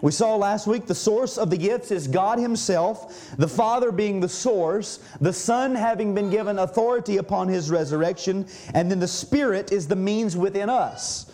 We 0.02 0.12
saw 0.12 0.36
last 0.36 0.66
week 0.66 0.86
the 0.86 0.94
source 0.94 1.38
of 1.38 1.48
the 1.48 1.56
gifts 1.56 1.90
is 1.90 2.06
God 2.06 2.38
Himself, 2.38 3.34
the 3.38 3.48
Father 3.48 3.90
being 3.90 4.20
the 4.20 4.28
source, 4.28 4.98
the 5.20 5.32
Son 5.32 5.74
having 5.74 6.14
been 6.14 6.30
given 6.30 6.58
authority 6.58 7.16
upon 7.16 7.48
His 7.48 7.70
resurrection, 7.70 8.46
and 8.74 8.90
then 8.90 9.00
the 9.00 9.08
Spirit 9.08 9.72
is 9.72 9.88
the 9.88 9.96
means 9.96 10.36
within 10.36 10.68
us. 10.68 11.32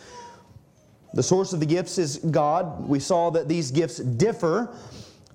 The 1.15 1.23
source 1.23 1.53
of 1.53 1.61
the 1.61 1.67
gifts 1.67 1.99
is 1.99 2.19
God. 2.19 2.89
We 2.89 3.01
saw 3.01 3.31
that 3.31 3.49
these 3.49 3.71
gifts 3.71 3.99
differ 3.99 4.75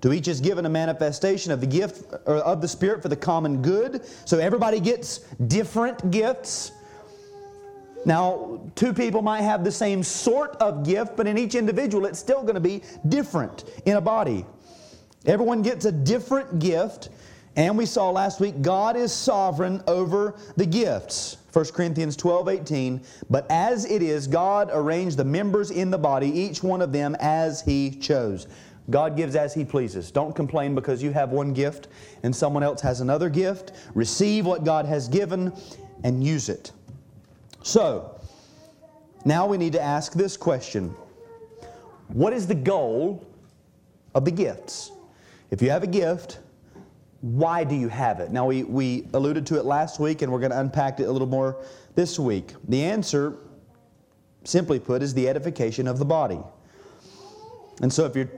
to 0.00 0.12
each 0.12 0.28
is 0.28 0.40
given 0.40 0.64
a 0.66 0.68
manifestation 0.68 1.50
of 1.50 1.60
the 1.60 1.66
gift 1.66 2.12
of 2.12 2.60
the 2.60 2.68
Spirit 2.68 3.02
for 3.02 3.08
the 3.08 3.16
common 3.16 3.62
good. 3.62 4.04
So 4.24 4.38
everybody 4.38 4.80
gets 4.80 5.18
different 5.48 6.10
gifts. 6.10 6.72
Now, 8.04 8.60
two 8.76 8.94
people 8.94 9.22
might 9.22 9.42
have 9.42 9.64
the 9.64 9.72
same 9.72 10.02
sort 10.02 10.56
of 10.56 10.84
gift, 10.84 11.16
but 11.16 11.26
in 11.26 11.36
each 11.36 11.54
individual, 11.56 12.06
it's 12.06 12.18
still 12.18 12.42
going 12.42 12.54
to 12.54 12.60
be 12.60 12.82
different 13.08 13.64
in 13.86 13.96
a 13.96 14.00
body. 14.00 14.46
Everyone 15.26 15.62
gets 15.62 15.84
a 15.84 15.92
different 15.92 16.60
gift, 16.60 17.08
and 17.56 17.76
we 17.76 17.86
saw 17.86 18.10
last 18.10 18.40
week 18.40 18.62
God 18.62 18.96
is 18.96 19.12
sovereign 19.12 19.82
over 19.88 20.36
the 20.56 20.64
gifts. 20.64 21.38
1 21.52 21.64
Corinthians 21.66 22.14
12 22.14 22.48
18. 22.48 23.00
But 23.30 23.46
as 23.50 23.84
it 23.84 24.00
is, 24.00 24.28
God 24.28 24.70
arranged 24.72 25.16
the 25.16 25.24
members 25.24 25.72
in 25.72 25.90
the 25.90 25.98
body, 25.98 26.28
each 26.28 26.62
one 26.62 26.80
of 26.80 26.92
them 26.92 27.16
as 27.18 27.62
He 27.62 27.90
chose. 27.90 28.46
God 28.90 29.16
gives 29.16 29.36
as 29.36 29.54
He 29.54 29.64
pleases. 29.64 30.10
Don't 30.10 30.34
complain 30.34 30.74
because 30.74 31.02
you 31.02 31.12
have 31.12 31.30
one 31.30 31.52
gift 31.52 31.88
and 32.22 32.34
someone 32.34 32.62
else 32.62 32.80
has 32.80 33.00
another 33.00 33.28
gift. 33.28 33.72
Receive 33.94 34.46
what 34.46 34.64
God 34.64 34.86
has 34.86 35.08
given 35.08 35.52
and 36.04 36.24
use 36.24 36.48
it. 36.48 36.72
So, 37.62 38.18
now 39.24 39.46
we 39.46 39.58
need 39.58 39.72
to 39.72 39.80
ask 39.80 40.12
this 40.12 40.36
question 40.36 40.94
What 42.08 42.32
is 42.32 42.46
the 42.46 42.54
goal 42.54 43.26
of 44.14 44.24
the 44.24 44.30
gifts? 44.30 44.90
If 45.50 45.62
you 45.62 45.70
have 45.70 45.82
a 45.82 45.88
gift, 45.88 46.38
why 47.20 47.64
do 47.64 47.74
you 47.74 47.88
have 47.88 48.20
it? 48.20 48.30
Now, 48.30 48.46
we, 48.46 48.62
we 48.62 49.06
alluded 49.12 49.44
to 49.46 49.56
it 49.56 49.64
last 49.64 49.98
week 49.98 50.22
and 50.22 50.30
we're 50.30 50.38
going 50.38 50.52
to 50.52 50.60
unpack 50.60 51.00
it 51.00 51.04
a 51.04 51.12
little 51.12 51.26
more 51.26 51.56
this 51.94 52.18
week. 52.18 52.52
The 52.68 52.84
answer, 52.84 53.36
simply 54.44 54.78
put, 54.78 55.02
is 55.02 55.14
the 55.14 55.28
edification 55.28 55.88
of 55.88 55.98
the 55.98 56.04
body. 56.04 56.38
And 57.82 57.92
so, 57.92 58.04
if 58.04 58.14
you're 58.14 58.30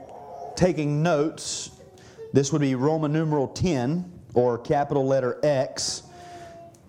taking 0.61 1.01
notes, 1.01 1.71
this 2.33 2.51
would 2.51 2.61
be 2.61 2.75
Roman 2.75 3.11
numeral 3.11 3.47
10 3.47 4.05
or 4.35 4.59
capital 4.59 5.07
letter 5.07 5.39
X. 5.41 6.03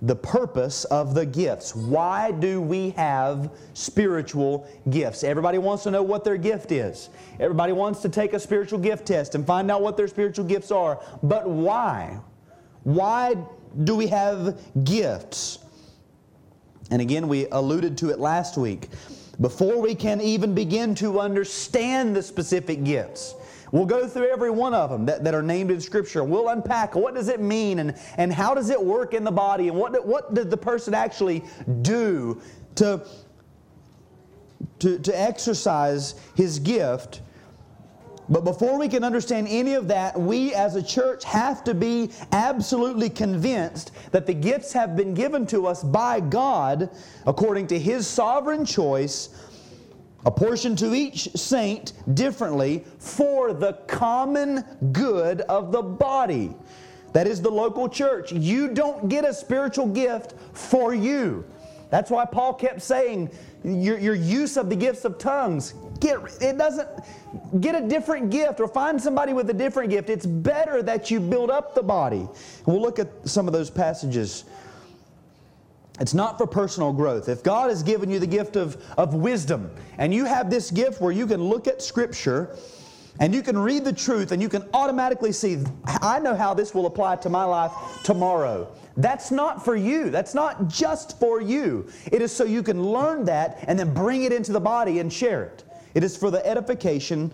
The 0.03 0.15
purpose 0.15 0.85
of 0.85 1.15
the 1.15 1.25
gifts. 1.25 1.75
Why 1.75 2.33
do 2.33 2.61
we 2.61 2.91
have 2.91 3.51
spiritual 3.73 4.69
gifts? 4.91 5.25
Everybody 5.25 5.57
wants 5.57 5.85
to 5.85 5.91
know 5.91 6.03
what 6.03 6.23
their 6.23 6.37
gift 6.37 6.71
is. 6.71 7.09
Everybody 7.41 7.73
wants 7.73 8.03
to 8.03 8.11
take 8.11 8.35
a 8.35 8.39
spiritual 8.39 8.79
gift 8.79 9.07
test 9.07 9.35
and 9.35 9.47
find 9.47 9.71
out 9.71 9.81
what 9.81 9.97
their 9.97 10.09
spiritual 10.09 10.45
gifts 10.45 10.71
are. 10.71 11.03
But 11.23 11.49
why? 11.49 12.19
Why 12.83 13.39
do 13.85 13.97
we 13.97 14.09
have 14.09 14.61
gifts? 14.85 15.61
And 16.91 17.01
again, 17.01 17.27
we 17.27 17.47
alluded 17.47 17.97
to 17.99 18.11
it 18.11 18.19
last 18.19 18.59
week. 18.59 18.91
Before 19.41 19.81
we 19.81 19.95
can 19.95 20.21
even 20.21 20.55
begin 20.55 20.95
to 20.97 21.21
understand 21.21 22.15
the 22.15 22.23
specific 22.23 22.85
gifts, 22.85 23.35
We'll 23.73 23.87
go 23.87 24.07
through 24.07 24.29
every 24.29 24.51
one 24.51 24.75
of 24.75 24.91
them 24.91 25.07
that, 25.07 25.25
that 25.25 25.35
are 25.35 25.43
named 25.43 25.71
in 25.71 25.81
Scripture. 25.81 26.23
We'll 26.23 26.51
unpack 26.51 26.95
what 26.95 27.15
does 27.15 27.29
it 27.29 27.41
mean 27.41 27.79
and, 27.79 27.97
and 28.19 28.31
how 28.31 28.55
does 28.55 28.69
it 28.69 28.81
work 28.81 29.15
in 29.15 29.25
the 29.25 29.33
body 29.33 29.69
and 29.69 29.77
what, 29.77 30.07
what 30.07 30.35
did 30.35 30.51
the 30.51 30.59
person 30.59 30.93
actually 30.93 31.43
do 31.81 32.41
to, 32.75 33.01
to, 34.81 34.99
to 34.99 35.19
exercise 35.19 36.15
his 36.35 36.59
gift. 36.59 37.23
But 38.29 38.45
before 38.45 38.79
we 38.79 38.89
can 38.89 39.05
understand 39.05 39.49
any 39.49 39.75
of 39.75 39.89
that, 39.89 40.19
we 40.19 40.55
as 40.55 40.77
a 40.77 40.83
church 40.83 41.25
have 41.25 41.65
to 41.65 41.75
be 41.75 42.11
absolutely 42.31 43.11
convinced 43.11 43.91
that 44.13 44.27
the 44.27 44.35
gifts 44.35 44.73
have 44.73 44.97
been 44.97 45.13
given 45.13 45.47
to 45.47 45.67
us 45.67 45.83
by 45.83 46.21
God 46.21 46.91
according 47.27 47.67
to 47.69 47.79
His 47.79 48.07
sovereign 48.07 48.65
choice 48.65 49.31
a 50.25 50.31
portion 50.31 50.77
to 50.77 50.95
each 50.95 51.29
saint 51.35 51.93
differently 52.15 52.85
for 52.99 53.53
the 53.53 53.75
common 53.87 54.65
good 54.93 55.41
of 55.43 55.73
the 55.73 55.83
body. 55.83 56.55
That 57.13 57.27
is 57.27 57.43
the 57.43 57.51
local 57.51 57.89
church. 57.89 58.33
You 58.33 58.69
don't 58.69 59.09
get 59.09 59.25
a 59.25 59.35
spiritual 59.35 59.87
gift 59.87 60.35
for 60.53 60.95
you. 60.95 61.45
That's 61.91 62.11
why 62.11 62.25
Paul 62.25 62.55
kept 62.55 62.81
saying, 62.81 63.31
your, 63.65 63.99
your 63.99 64.15
use 64.15 64.57
of 64.57 64.71
the 64.71 64.77
gifts 64.77 65.05
of 65.05 65.19
tongues, 65.19 65.75
get 66.01 66.19
it 66.41 66.57
doesn't 66.57 66.89
get 67.61 67.75
a 67.75 67.87
different 67.87 68.31
gift 68.31 68.61
or 68.61 68.69
find 68.69 69.01
somebody 69.01 69.35
with 69.35 69.51
a 69.51 69.55
different 69.55 69.91
gift. 69.91 70.09
It's 70.09 70.25
better 70.25 70.83
that 70.83 71.11
you 71.11 71.21
build 71.21 71.51
up 71.51 71.75
the 71.75 71.83
body. 71.83 72.27
we'll 72.65 72.81
look 72.81 72.99
at 72.99 73.09
some 73.29 73.47
of 73.47 73.53
those 73.53 73.69
passages 73.69 74.45
It's 76.01 76.15
not 76.15 76.39
for 76.39 76.47
personal 76.47 76.93
growth. 76.93 77.29
If 77.29 77.43
God 77.43 77.69
has 77.69 77.83
given 77.83 78.11
you 78.11 78.19
the 78.19 78.27
gift 78.27 78.57
of, 78.57 78.83
of 78.97 79.15
wisdom, 79.15 79.71
and 79.99 80.13
you 80.13 80.25
have 80.25 80.51
this 80.51 80.71
gift 80.71 81.01
where 81.01 81.13
you 81.13 81.27
can 81.27 81.43
look 81.43 81.67
at 81.69 81.83
Scripture 81.83 82.57
and 83.21 83.35
you 83.35 83.43
can 83.43 83.59
read 83.59 83.85
the 83.85 83.93
truth 83.93 84.33
and 84.33 84.41
you 84.41 84.49
can 84.49 84.67
automatically 84.73 85.33
see, 85.33 85.59
I 85.85 86.19
know 86.19 86.35
how 86.35 86.55
this 86.55 86.75
will 86.75 86.87
apply 86.87 87.17
to 87.17 87.29
my 87.29 87.45
life 87.45 87.73
tomorrow. 88.05 88.73
That's 88.97 89.31
not 89.31 89.65
for 89.65 89.77
you. 89.77 90.11
That's 90.11 90.35
not 90.35 90.69
just 90.69 91.19
for 91.21 91.41
you. 91.41 91.89
It 92.11 92.23
is 92.23 92.35
so 92.35 92.45
you 92.45 92.63
can 92.63 92.83
learn 92.83 93.25
that 93.27 93.65
and 93.69 93.79
then 93.79 93.93
bring 93.93 94.25
it 94.25 94.33
into 94.33 94.53
the 94.53 94.61
body 94.61 94.99
and 94.99 95.13
share 95.13 95.45
it. 95.45 95.65
It 95.95 96.03
is 96.03 96.17
for 96.17 96.31
the 96.31 96.45
edification 96.47 97.33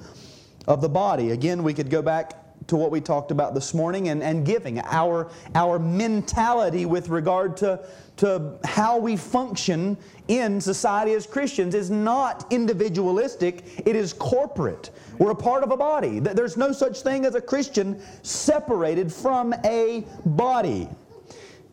of 0.67 0.81
the 0.81 0.89
body. 0.89 1.31
Again, 1.31 1.63
we 1.63 1.75
could 1.75 1.91
go 1.91 2.03
back 2.03 2.35
to 2.69 2.77
what 2.77 2.91
we 2.91 3.01
talked 3.01 3.31
about 3.31 3.55
this 3.55 3.75
morning 3.75 4.09
and, 4.09 4.23
and 4.23 4.47
giving. 4.47 4.79
Our, 4.81 5.31
our 5.55 5.79
mentality 5.79 6.87
with 6.87 7.09
regard 7.09 7.57
to, 7.59 7.85
to 8.19 8.59
how 8.65 8.99
we 8.99 9.17
function 9.17 9.97
in 10.29 10.61
society 10.61 11.13
as 11.13 11.27
Christians 11.27 11.75
is 11.75 11.91
not 11.91 12.47
individualistic, 12.53 13.83
it 13.87 13.97
is 13.97 14.13
corporate. 14.13 14.91
We're 15.19 15.31
a 15.31 15.35
part 15.37 15.63
of 15.63 15.71
a 15.71 15.77
body. 15.77 16.21
There's 16.21 16.57
no 16.57 16.73
such 16.73 17.01
thing 17.03 17.25
as 17.25 17.35
a 17.35 17.41
Christian 17.41 18.01
separated 18.23 19.13
from 19.13 19.55
a 19.65 20.07
body. 20.27 20.89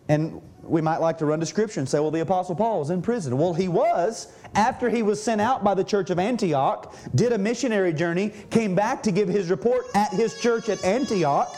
And 0.08 0.42
we 0.64 0.82
might 0.82 0.98
like 0.98 1.18
to 1.20 1.25
run 1.25 1.40
to 1.42 1.46
Scripture 1.46 1.80
and 1.80 1.90
say, 1.90 2.00
well, 2.00 2.12
the 2.12 2.22
Apostle 2.22 2.56
Paul 2.56 2.80
was 2.80 2.90
in 2.90 3.02
prison. 3.02 3.38
Well, 3.38 3.54
he 3.54 3.68
was 3.68 4.34
after 4.56 4.90
he 4.90 5.04
was 5.04 5.22
sent 5.22 5.42
out 5.42 5.64
by 5.64 5.74
the 5.74 5.84
church 5.84 6.10
of 6.10 6.20
Antioch, 6.20 6.96
did 7.14 7.34
a 7.34 7.38
missionary 7.38 7.94
journey, 7.94 8.32
came 8.50 8.74
back 8.76 9.04
to 9.04 9.12
give 9.12 9.28
his 9.28 9.50
report 9.50 9.86
at 9.94 10.12
his 10.12 10.40
church 10.40 10.70
at 10.70 10.84
Antioch, 10.84 11.54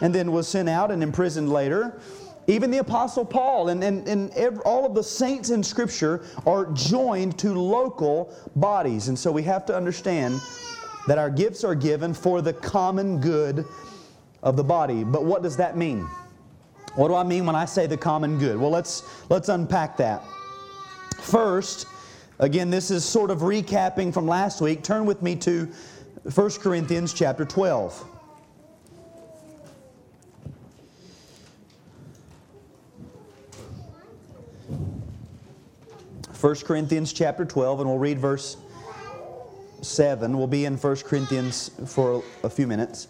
and 0.00 0.14
then 0.14 0.32
was 0.32 0.48
sent 0.48 0.68
out 0.68 0.90
and 0.90 1.02
imprisoned 1.02 1.50
later. 1.50 2.00
Even 2.48 2.72
the 2.72 2.78
Apostle 2.78 3.24
Paul 3.24 3.68
and, 3.68 3.84
and, 3.84 4.06
and 4.08 4.32
every, 4.32 4.58
all 4.64 4.84
of 4.84 4.94
the 4.94 5.02
saints 5.02 5.50
in 5.50 5.62
Scripture 5.62 6.24
are 6.44 6.66
joined 6.72 7.38
to 7.38 7.54
local 7.54 8.34
bodies. 8.56 9.06
And 9.06 9.16
so 9.16 9.30
we 9.30 9.44
have 9.44 9.64
to 9.66 9.76
understand 9.76 10.40
that 11.06 11.18
our 11.18 11.30
gifts 11.30 11.62
are 11.62 11.76
given 11.76 12.12
for 12.12 12.42
the 12.42 12.52
common 12.52 13.20
good 13.20 13.64
of 14.42 14.56
the 14.56 14.64
body. 14.64 15.04
But 15.04 15.24
what 15.24 15.44
does 15.44 15.56
that 15.58 15.76
mean? 15.76 16.08
What 16.96 17.08
do 17.08 17.14
I 17.14 17.22
mean 17.22 17.46
when 17.46 17.54
I 17.54 17.64
say 17.64 17.86
the 17.86 17.96
common 17.96 18.38
good? 18.38 18.58
Well, 18.58 18.70
let's, 18.70 19.04
let's 19.30 19.48
unpack 19.48 19.96
that. 19.98 20.24
First, 21.20 21.86
again, 22.38 22.70
this 22.70 22.90
is 22.90 23.04
sort 23.04 23.30
of 23.30 23.40
recapping 23.40 24.12
from 24.12 24.26
last 24.26 24.60
week. 24.60 24.82
Turn 24.82 25.06
with 25.06 25.22
me 25.22 25.36
to 25.36 25.68
1 26.34 26.50
Corinthians 26.60 27.12
chapter 27.12 27.44
12. 27.44 28.06
1 36.42 36.54
Corinthians 36.64 37.12
chapter 37.12 37.44
12, 37.44 37.80
and 37.80 37.88
we'll 37.88 37.98
read 37.98 38.18
verse 38.18 38.56
7. 39.80 40.36
We'll 40.36 40.48
be 40.48 40.64
in 40.64 40.76
1 40.76 40.96
Corinthians 40.96 41.70
for 41.86 42.24
a 42.42 42.50
few 42.50 42.66
minutes. 42.66 43.06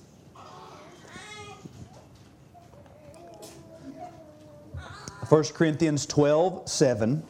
First 5.30 5.54
Corinthians 5.54 6.04
12, 6.04 6.68
7. 6.68 7.22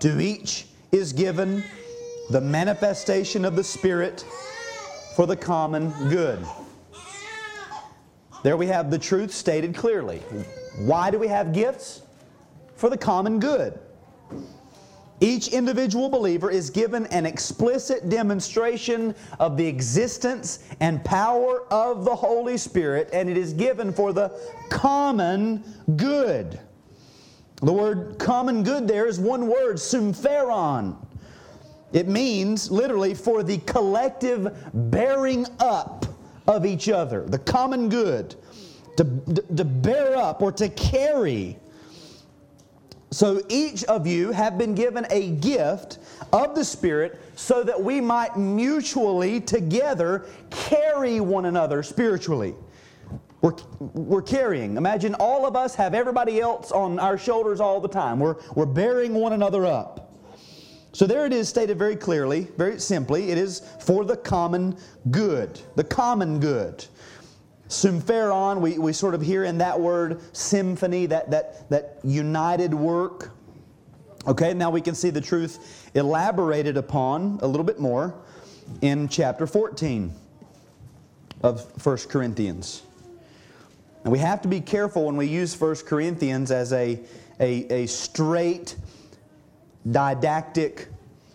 To 0.00 0.18
each 0.18 0.66
is 0.92 1.12
given 1.12 1.62
the 2.30 2.40
manifestation 2.40 3.44
of 3.44 3.54
the 3.54 3.64
Spirit 3.64 4.24
for 5.14 5.26
the 5.26 5.36
common 5.36 5.90
good. 6.08 6.44
There 8.42 8.56
we 8.56 8.66
have 8.68 8.90
the 8.90 8.98
truth 8.98 9.30
stated 9.32 9.74
clearly. 9.74 10.20
Why 10.78 11.10
do 11.10 11.18
we 11.18 11.28
have 11.28 11.52
gifts? 11.52 12.00
For 12.76 12.88
the 12.88 12.96
common 12.96 13.40
good. 13.40 13.78
Each 15.20 15.48
individual 15.48 16.08
believer 16.08 16.50
is 16.50 16.70
given 16.70 17.04
an 17.06 17.26
explicit 17.26 18.08
demonstration 18.08 19.14
of 19.38 19.58
the 19.58 19.66
existence 19.66 20.64
and 20.80 21.04
power 21.04 21.64
of 21.70 22.06
the 22.06 22.14
Holy 22.14 22.56
Spirit, 22.56 23.10
and 23.12 23.28
it 23.28 23.36
is 23.36 23.52
given 23.52 23.92
for 23.92 24.14
the 24.14 24.30
common 24.70 25.62
good. 25.96 26.58
The 27.62 27.72
word 27.72 28.18
common 28.18 28.62
good 28.62 28.88
there 28.88 29.06
is 29.06 29.18
one 29.18 29.46
word, 29.46 29.76
sympheron. 29.76 30.96
It 31.92 32.08
means 32.08 32.70
literally 32.70 33.14
for 33.14 33.42
the 33.42 33.58
collective 33.58 34.56
bearing 34.72 35.46
up 35.58 36.06
of 36.46 36.64
each 36.64 36.88
other, 36.88 37.24
the 37.26 37.38
common 37.38 37.88
good, 37.88 38.34
to, 38.96 39.04
to 39.56 39.64
bear 39.64 40.16
up 40.16 40.40
or 40.42 40.52
to 40.52 40.68
carry 40.68 41.58
so 43.12 43.42
each 43.48 43.82
of 43.84 44.06
you 44.06 44.30
have 44.30 44.56
been 44.56 44.74
given 44.74 45.04
a 45.10 45.30
gift 45.30 45.98
of 46.32 46.54
the 46.54 46.64
Spirit 46.64 47.20
so 47.34 47.64
that 47.64 47.82
we 47.82 48.00
might 48.00 48.36
mutually 48.36 49.40
together 49.40 50.26
carry 50.50 51.20
one 51.20 51.46
another 51.46 51.82
spiritually. 51.82 52.54
We're, 53.42 53.54
we're 53.78 54.22
carrying. 54.22 54.76
Imagine 54.76 55.14
all 55.14 55.46
of 55.46 55.56
us 55.56 55.74
have 55.74 55.94
everybody 55.94 56.40
else 56.40 56.72
on 56.72 56.98
our 56.98 57.16
shoulders 57.16 57.60
all 57.60 57.80
the 57.80 57.88
time. 57.88 58.20
We're, 58.20 58.36
we're 58.54 58.66
bearing 58.66 59.14
one 59.14 59.32
another 59.32 59.64
up. 59.64 60.10
So 60.92 61.06
there 61.06 61.24
it 61.24 61.32
is 61.32 61.48
stated 61.48 61.78
very 61.78 61.96
clearly, 61.96 62.48
very 62.56 62.78
simply. 62.80 63.30
It 63.30 63.38
is 63.38 63.60
for 63.80 64.04
the 64.04 64.16
common 64.16 64.76
good. 65.10 65.60
The 65.76 65.84
common 65.84 66.40
good. 66.40 66.84
Sympheron, 67.68 68.60
we, 68.60 68.78
we 68.78 68.92
sort 68.92 69.14
of 69.14 69.22
hear 69.22 69.44
in 69.44 69.58
that 69.58 69.78
word 69.78 70.20
symphony, 70.36 71.06
that, 71.06 71.30
that, 71.30 71.70
that 71.70 71.98
united 72.02 72.74
work. 72.74 73.30
Okay, 74.26 74.52
now 74.52 74.70
we 74.70 74.80
can 74.80 74.94
see 74.94 75.10
the 75.10 75.20
truth 75.20 75.90
elaborated 75.94 76.76
upon 76.76 77.38
a 77.42 77.46
little 77.46 77.64
bit 77.64 77.78
more 77.78 78.14
in 78.82 79.08
chapter 79.08 79.46
14 79.46 80.12
of 81.42 81.86
1 81.86 81.96
Corinthians. 82.08 82.82
And 84.04 84.12
we 84.12 84.18
have 84.18 84.40
to 84.42 84.48
be 84.48 84.60
careful 84.60 85.06
when 85.06 85.16
we 85.16 85.26
use 85.26 85.58
1 85.58 85.76
Corinthians 85.86 86.50
as 86.50 86.72
a, 86.72 87.00
a, 87.38 87.82
a 87.82 87.86
straight, 87.86 88.76
didactic 89.90 90.88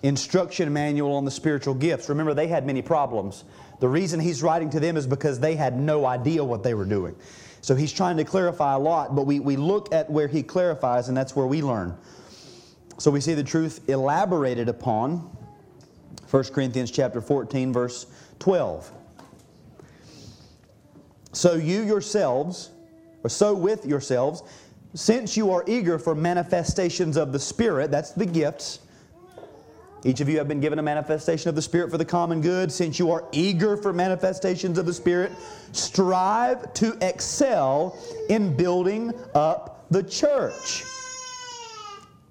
instruction 0.04 0.72
manual 0.72 1.16
on 1.16 1.26
the 1.26 1.32
spiritual 1.32 1.74
gifts. 1.74 2.10
Remember, 2.10 2.34
they 2.34 2.48
had 2.48 2.66
many 2.66 2.82
problems. 2.82 3.44
The 3.80 3.90
reason 3.90 4.20
he's 4.20 4.42
writing 4.42 4.70
to 4.72 4.80
them 4.80 4.98
is 4.98 5.06
because 5.06 5.40
they 5.40 5.56
had 5.56 5.80
no 5.80 6.06
idea 6.06 6.44
what 6.44 6.64
they 6.64 6.74
were 6.74 6.86
doing. 6.86 7.16
So 7.62 7.76
he's 7.76 7.92
trying 7.92 8.18
to 8.18 8.24
clarify 8.24 8.74
a 8.74 8.80
lot, 8.80 9.16
but 9.16 9.24
we, 9.24 9.40
we 9.40 9.56
look 9.56 9.94
at 9.94 10.10
where 10.10 10.28
he 10.28 10.44
clarifies, 10.44 11.08
and 11.08 11.18
that's 11.18 11.36
where 11.36 11.48
we 11.48 11.62
learn. 11.62 11.98
So 12.98 13.12
we 13.12 13.20
see 13.20 13.34
the 13.34 13.44
truth 13.44 13.90
elaborated 13.90 14.70
upon 14.70 15.30
1 16.30 16.44
Corinthians 16.46 16.92
chapter 16.92 17.22
14, 17.22 17.74
verse 17.74 18.06
12. 18.40 18.92
So 21.36 21.56
you 21.56 21.84
yourselves, 21.84 22.70
or 23.22 23.30
so 23.30 23.54
with 23.54 23.86
yourselves, 23.86 24.42
since 24.94 25.36
you 25.36 25.52
are 25.52 25.66
eager 25.68 26.00
for 26.00 26.16
manifestations 26.16 27.18
of 27.18 27.34
the 27.34 27.40
Spirit, 27.40 27.92
that's 27.92 28.12
the 28.12 28.26
gifts, 28.26 28.80
each 30.06 30.22
of 30.22 30.30
you 30.30 30.38
have 30.38 30.48
been 30.48 30.62
given 30.62 30.80
a 30.80 30.84
manifestation 30.84 31.50
of 31.50 31.56
the 31.56 31.62
Spirit 31.62 31.92
for 31.92 31.98
the 31.98 32.06
common 32.06 32.40
good. 32.40 32.72
Since 32.72 33.00
you 33.00 33.12
are 33.12 33.26
eager 33.34 33.76
for 33.76 33.92
manifestations 33.92 34.78
of 34.78 34.86
the 34.86 34.94
Spirit, 34.94 35.34
strive 35.74 36.72
to 36.76 36.96
excel 37.02 37.98
in 38.30 38.56
building 38.56 39.12
up 39.34 39.88
the 39.90 40.04
church. 40.04 40.86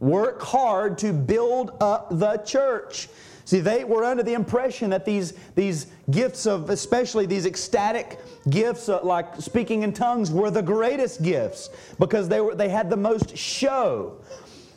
Work 0.01 0.41
hard 0.41 0.97
to 0.99 1.13
build 1.13 1.73
up 1.81 2.09
the 2.11 2.37
church. 2.39 3.09
See, 3.45 3.61
they 3.61 3.85
were 3.85 4.05
under 4.05 4.23
the 4.23 4.33
impression 4.33 4.91
that 4.91 5.05
these, 5.05 5.35
these 5.55 5.89
gifts 6.11 6.47
of, 6.47 6.71
especially 6.71 7.27
these 7.27 7.45
ecstatic 7.45 8.19
gifts 8.49 8.89
uh, 8.89 9.01
like 9.03 9.37
speaking 9.41 9.83
in 9.83 9.93
tongues, 9.93 10.31
were 10.31 10.51
the 10.51 10.63
greatest 10.63 11.23
gifts 11.23 11.69
because 11.99 12.29
they, 12.29 12.41
were, 12.41 12.55
they 12.55 12.71
had 12.71 12.89
the 12.89 12.97
most 12.97 13.37
show. 13.37 14.17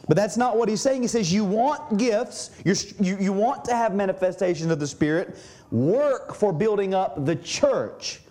But 0.08 0.18
that's 0.18 0.38
not 0.38 0.58
what 0.58 0.68
he's 0.68 0.82
saying. 0.82 1.02
He 1.02 1.08
says, 1.08 1.32
You 1.32 1.46
want 1.46 1.98
gifts, 1.98 2.52
you 2.66 2.76
you, 3.00 3.34
want 3.34 3.66
to 3.66 3.76
have 3.76 3.94
manifestations 3.94 4.72
of 4.72 4.80
the 4.80 4.88
Spirit, 4.88 5.38
work 5.72 6.34
for 6.34 6.52
building 6.52 6.94
up 6.94 7.26
the 7.26 7.36
church. 7.36 8.22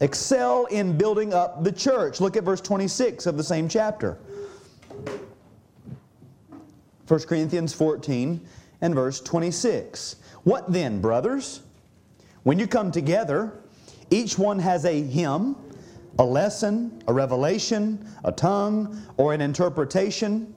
Excel 0.00 0.66
in 0.66 0.98
building 0.98 1.32
up 1.32 1.62
the 1.62 1.72
church. 1.72 2.20
Look 2.20 2.36
at 2.36 2.44
verse 2.44 2.60
26 2.60 3.26
of 3.26 3.36
the 3.36 3.44
same 3.44 3.68
chapter. 3.68 4.18
1 7.08 7.20
Corinthians 7.20 7.74
14 7.74 8.40
and 8.82 8.94
verse 8.94 9.20
26. 9.20 10.16
What 10.42 10.70
then, 10.70 11.00
brothers? 11.00 11.62
When 12.42 12.58
you 12.58 12.66
come 12.66 12.90
together, 12.90 13.52
each 14.10 14.38
one 14.38 14.58
has 14.58 14.84
a 14.84 15.00
hymn, 15.02 15.56
a 16.18 16.24
lesson, 16.24 17.02
a 17.06 17.12
revelation, 17.12 18.06
a 18.24 18.32
tongue, 18.32 19.00
or 19.16 19.32
an 19.32 19.40
interpretation. 19.40 20.54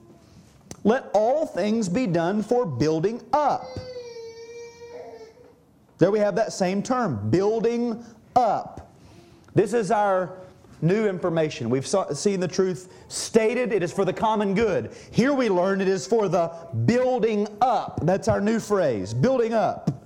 Let 0.84 1.08
all 1.14 1.46
things 1.46 1.88
be 1.88 2.06
done 2.06 2.42
for 2.42 2.66
building 2.66 3.22
up. 3.32 3.66
There 5.98 6.10
we 6.10 6.18
have 6.18 6.34
that 6.36 6.52
same 6.52 6.82
term, 6.82 7.30
building 7.30 8.04
up. 8.34 8.92
This 9.54 9.72
is 9.72 9.90
our 9.90 10.36
new 10.82 11.06
information. 11.08 11.70
We've 11.70 11.86
saw, 11.86 12.12
seen 12.12 12.40
the 12.40 12.48
truth 12.48 12.92
stated, 13.08 13.72
it 13.72 13.82
is 13.82 13.92
for 13.92 14.04
the 14.04 14.12
common 14.12 14.54
good. 14.54 14.92
Here 15.10 15.32
we 15.32 15.48
learn 15.48 15.80
it 15.80 15.88
is 15.88 16.06
for 16.06 16.28
the 16.28 16.52
building 16.84 17.46
up. 17.60 18.00
That's 18.02 18.28
our 18.28 18.40
new 18.40 18.60
phrase, 18.60 19.14
building 19.14 19.54
up. 19.54 20.04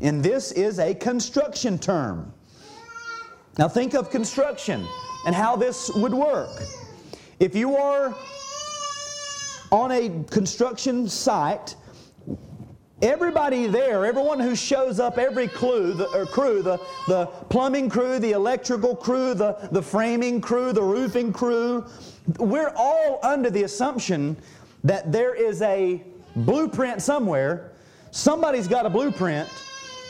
And 0.00 0.22
this 0.22 0.52
is 0.52 0.78
a 0.78 0.94
construction 0.94 1.78
term. 1.78 2.32
Now 3.58 3.68
think 3.68 3.94
of 3.94 4.10
construction 4.10 4.86
and 5.26 5.34
how 5.34 5.56
this 5.56 5.90
would 5.94 6.14
work. 6.14 6.62
If 7.38 7.54
you 7.54 7.76
are 7.76 8.14
on 9.70 9.90
a 9.92 10.24
construction 10.30 11.08
site, 11.08 11.76
everybody 13.02 13.66
there, 13.66 14.06
everyone 14.06 14.38
who 14.38 14.54
shows 14.54 15.00
up, 15.00 15.18
every 15.18 15.48
crew, 15.48 15.92
the, 15.92 16.06
crew, 16.30 16.62
the, 16.62 16.78
the 17.08 17.26
plumbing 17.50 17.90
crew, 17.90 18.20
the 18.20 18.30
electrical 18.30 18.94
crew, 18.94 19.34
the, 19.34 19.68
the 19.72 19.82
framing 19.82 20.40
crew, 20.40 20.72
the 20.72 20.82
roofing 20.82 21.32
crew, 21.32 21.84
we're 22.38 22.72
all 22.76 23.18
under 23.24 23.50
the 23.50 23.64
assumption 23.64 24.36
that 24.84 25.10
there 25.10 25.34
is 25.34 25.60
a 25.62 26.02
blueprint 26.36 27.02
somewhere. 27.02 27.72
Somebody's 28.12 28.68
got 28.68 28.86
a 28.86 28.90
blueprint, 28.90 29.48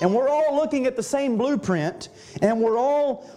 and 0.02 0.14
we're 0.14 0.28
all 0.28 0.55
looking 0.55 0.87
at 0.87 0.94
the 0.94 1.02
same 1.02 1.38
blueprint, 1.38 2.11
and 2.42 2.61
we're 2.61 2.78
all 2.78 3.31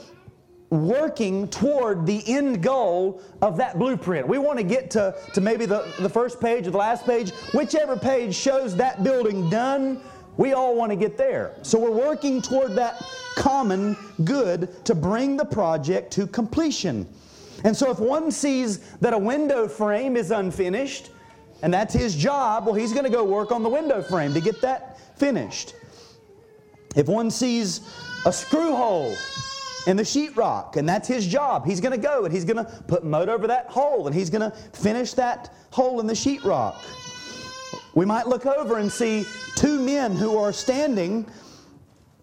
working 0.76 1.48
toward 1.48 2.06
the 2.06 2.24
end 2.28 2.62
goal 2.62 3.22
of 3.42 3.58
that 3.58 3.78
blueprint. 3.80 4.28
We 4.28 4.38
want 4.38 4.58
to 4.58 4.64
get 4.64 4.90
to, 4.92 5.16
to 5.34 5.42
maybe 5.42 5.66
the, 5.66 5.92
the 6.00 6.10
first 6.10 6.40
page 6.40 6.68
or 6.68 6.72
the 6.72 6.78
last 6.78 7.06
page, 7.06 7.32
whichever 7.54 7.98
page 7.98 8.36
shows 8.36 8.76
that 8.78 9.04
building 9.04 9.50
done, 9.50 10.02
we 10.38 10.54
all 10.54 10.76
want 10.76 10.92
to 10.92 10.96
get 10.96 11.18
there. 11.18 11.56
So 11.62 11.80
we're 11.80 11.92
working 11.92 12.42
toward 12.42 12.76
that 12.76 13.04
common 13.36 13.96
good 14.24 14.84
to 14.86 14.96
bring 14.96 15.38
the 15.38 15.46
project 15.46 16.12
to 16.14 16.28
completion. 16.28 17.08
And 17.64 17.76
so 17.76 17.90
if 17.90 18.00
one 18.00 18.32
sees 18.32 18.80
that 18.98 19.14
a 19.14 19.18
window 19.18 19.68
frame 19.68 20.18
is 20.18 20.32
unfinished, 20.32 21.10
and 21.62 21.74
that's 21.74 21.94
his 21.94 22.16
job, 22.16 22.66
well, 22.66 22.76
he's 22.76 22.92
going 22.92 23.06
to 23.06 23.10
go 23.10 23.24
work 23.24 23.52
on 23.52 23.64
the 23.64 23.70
window 23.70 24.02
frame 24.02 24.34
to 24.34 24.42
get 24.42 24.62
that 24.62 25.00
finished. 25.18 25.74
If 26.96 27.08
one 27.08 27.32
sees 27.32 27.82
a 28.26 28.34
screw 28.34 28.76
hole 28.76 29.16
in 29.88 29.98
the 29.98 30.04
sheetrock, 30.04 30.78
and 30.78 30.88
that's 30.88 31.08
his 31.08 31.28
job. 31.28 31.66
He's 31.66 31.80
going 31.80 31.92
to 31.92 31.98
go 31.98 32.26
and 32.26 32.34
he's 32.34 32.46
going 32.46 32.58
to 32.58 32.84
put 32.88 33.04
mud 33.04 33.30
over 33.30 33.48
that 33.48 33.68
hole 33.68 34.08
and 34.08 34.16
he's 34.16 34.30
going 34.30 34.50
to 34.50 34.56
finish 34.74 35.14
that 35.14 35.54
hole 35.72 36.00
in 36.00 36.08
the 36.08 36.14
sheetrock. 36.14 36.76
We 37.94 38.06
might 38.06 38.28
look 38.28 38.46
over 38.46 38.78
and 38.78 38.92
see 38.92 39.26
two 39.56 39.80
men 39.80 40.16
who 40.16 40.38
are 40.38 40.52
standing 40.52 41.28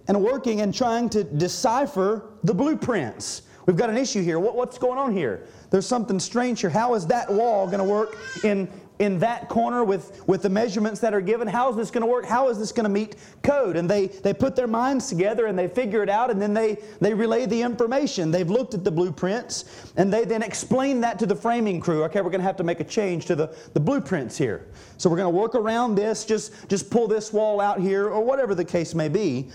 and 0.09 0.23
working 0.23 0.61
and 0.61 0.75
trying 0.75 1.09
to 1.11 1.25
decipher 1.25 2.31
the 2.43 2.53
blueprints. 2.53 3.43
We've 3.67 3.77
got 3.77 3.91
an 3.91 3.97
issue 3.97 4.23
here. 4.23 4.41
What, 4.41 4.57
what's 4.57 4.77
going 4.77 4.99
on 4.99 5.17
here? 5.17 5.47
There's 5.71 5.87
something 5.87 6.19
strange 6.19 6.61
here. 6.61 6.71
How 6.71 6.95
is 6.95 7.07
that 7.07 7.33
wall 7.33 7.67
going 7.67 7.79
to 7.79 7.85
work 7.85 8.17
in 8.45 8.69
in 9.03 9.19
that 9.19 9.49
corner 9.49 9.83
with, 9.83 10.27
with 10.29 10.43
the 10.43 10.49
measurements 10.49 11.01
that 11.01 11.13
are 11.13 11.21
given. 11.21 11.49
How 11.49 11.69
is 11.69 11.77
this 11.77 11.91
going 11.91 12.03
to 12.03 12.07
work? 12.07 12.25
How 12.25 12.49
is 12.51 12.59
this 12.59 12.71
going 12.71 12.85
to 12.85 12.91
meet 12.91 13.17
code? 13.43 13.77
And 13.77 13.91
they, 13.91 14.07
they 14.07 14.33
put 14.33 14.55
their 14.55 14.69
minds 14.69 15.09
together 15.09 15.47
and 15.47 15.59
they 15.59 15.67
figure 15.67 16.05
it 16.05 16.09
out 16.09 16.31
and 16.31 16.41
then 16.41 16.55
they, 16.55 16.79
they 17.01 17.13
relay 17.13 17.47
the 17.47 17.61
information. 17.61 18.31
They've 18.31 18.49
looked 18.49 18.75
at 18.75 18.85
the 18.85 18.93
blueprints 18.93 19.93
and 19.97 20.13
they 20.13 20.25
then 20.25 20.43
explain 20.43 21.01
that 21.01 21.19
to 21.19 21.27
the 21.27 21.35
framing 21.35 21.81
crew. 21.81 22.05
Okay, 22.05 22.21
we're 22.21 22.31
going 22.31 22.41
to 22.41 22.47
have 22.47 22.57
to 22.59 22.65
make 22.65 22.79
a 22.79 22.85
change 22.85 23.27
to 23.27 23.35
the, 23.35 23.53
the 23.75 23.81
blueprints 23.81 24.39
here. 24.39 24.69
So 24.99 25.11
we're 25.11 25.17
going 25.17 25.33
to 25.33 25.37
work 25.37 25.57
around 25.57 25.97
this, 25.97 26.25
just, 26.25 26.69
just 26.69 26.89
pull 26.89 27.09
this 27.09 27.33
wall 27.33 27.61
out 27.61 27.81
here 27.81 28.09
or 28.09 28.23
whatever 28.25 28.55
the 28.55 28.65
case 28.65 28.95
may 28.95 29.09
be. 29.09 29.51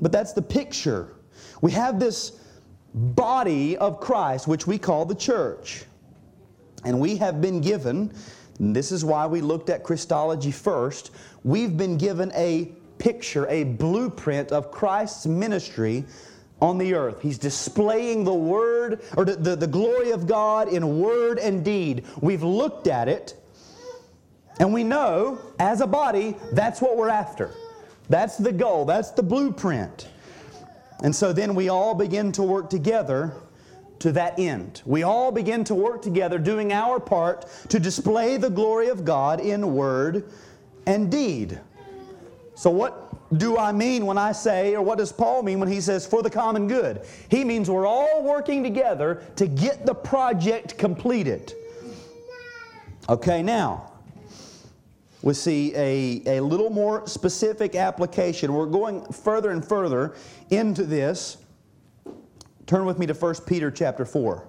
But 0.00 0.12
that's 0.12 0.34
the 0.34 0.42
picture. 0.42 1.16
We 1.62 1.72
have 1.72 1.98
this 1.98 2.38
body 2.94 3.76
of 3.76 3.98
Christ, 3.98 4.46
which 4.46 4.68
we 4.68 4.78
call 4.78 5.04
the 5.04 5.16
church. 5.16 5.84
And 6.84 6.98
we 6.98 7.16
have 7.16 7.40
been 7.40 7.60
given 7.60 8.12
and 8.58 8.74
this 8.76 8.92
is 8.92 9.04
why 9.04 9.26
we 9.26 9.40
looked 9.40 9.70
at 9.70 9.82
Christology 9.82 10.50
first. 10.50 11.10
We've 11.44 11.76
been 11.76 11.96
given 11.96 12.30
a 12.34 12.72
picture, 12.98 13.46
a 13.48 13.64
blueprint 13.64 14.52
of 14.52 14.70
Christ's 14.70 15.26
ministry 15.26 16.04
on 16.60 16.78
the 16.78 16.94
earth. 16.94 17.20
He's 17.20 17.38
displaying 17.38 18.22
the 18.22 18.34
word 18.34 19.02
or 19.16 19.24
the, 19.24 19.34
the, 19.34 19.56
the, 19.56 19.66
glory 19.66 20.12
of 20.12 20.28
God 20.28 20.68
in 20.68 21.00
word 21.00 21.40
and 21.40 21.64
deed. 21.64 22.04
We've 22.20 22.44
looked 22.44 22.86
at 22.86 23.08
it 23.08 23.34
and 24.60 24.72
we 24.72 24.84
know 24.84 25.40
as 25.58 25.80
a 25.80 25.86
body 25.86 26.36
that's 26.52 26.80
what 26.80 26.96
we're 26.96 27.08
after. 27.08 27.50
That's 28.08 28.36
the 28.36 28.52
goal, 28.52 28.84
that's 28.84 29.10
the 29.10 29.22
blueprint. 29.22 30.08
And 31.02 31.14
so 31.14 31.32
then 31.32 31.56
we 31.56 31.68
all 31.68 31.94
begin 31.94 32.30
to 32.32 32.44
work 32.44 32.70
together 32.70 33.34
to 34.02 34.12
that 34.12 34.38
end. 34.38 34.82
We 34.84 35.04
all 35.04 35.30
begin 35.30 35.62
to 35.64 35.74
work 35.74 36.02
together 36.02 36.38
doing 36.38 36.72
our 36.72 36.98
part 36.98 37.46
to 37.68 37.78
display 37.78 38.36
the 38.36 38.50
glory 38.50 38.88
of 38.88 39.04
God 39.04 39.40
in 39.40 39.74
word 39.74 40.28
and 40.86 41.10
deed. 41.10 41.60
So, 42.56 42.70
what 42.70 43.38
do 43.38 43.56
I 43.56 43.72
mean 43.72 44.04
when 44.04 44.18
I 44.18 44.32
say, 44.32 44.74
or 44.74 44.82
what 44.82 44.98
does 44.98 45.12
Paul 45.12 45.42
mean 45.42 45.60
when 45.60 45.68
he 45.68 45.80
says, 45.80 46.06
for 46.06 46.22
the 46.22 46.30
common 46.30 46.66
good? 46.66 47.06
He 47.30 47.44
means 47.44 47.70
we're 47.70 47.86
all 47.86 48.22
working 48.22 48.62
together 48.62 49.22
to 49.36 49.46
get 49.46 49.86
the 49.86 49.94
project 49.94 50.76
completed. 50.76 51.54
Okay, 53.08 53.42
now, 53.42 53.92
we 55.22 55.34
see 55.34 55.72
a, 55.76 56.38
a 56.38 56.40
little 56.42 56.70
more 56.70 57.06
specific 57.06 57.76
application. 57.76 58.52
We're 58.52 58.66
going 58.66 59.04
further 59.12 59.50
and 59.50 59.64
further 59.64 60.14
into 60.50 60.82
this. 60.84 61.36
Turn 62.72 62.86
with 62.86 62.98
me 62.98 63.04
to 63.04 63.12
1 63.12 63.34
Peter 63.44 63.70
chapter 63.70 64.06
4. 64.06 64.42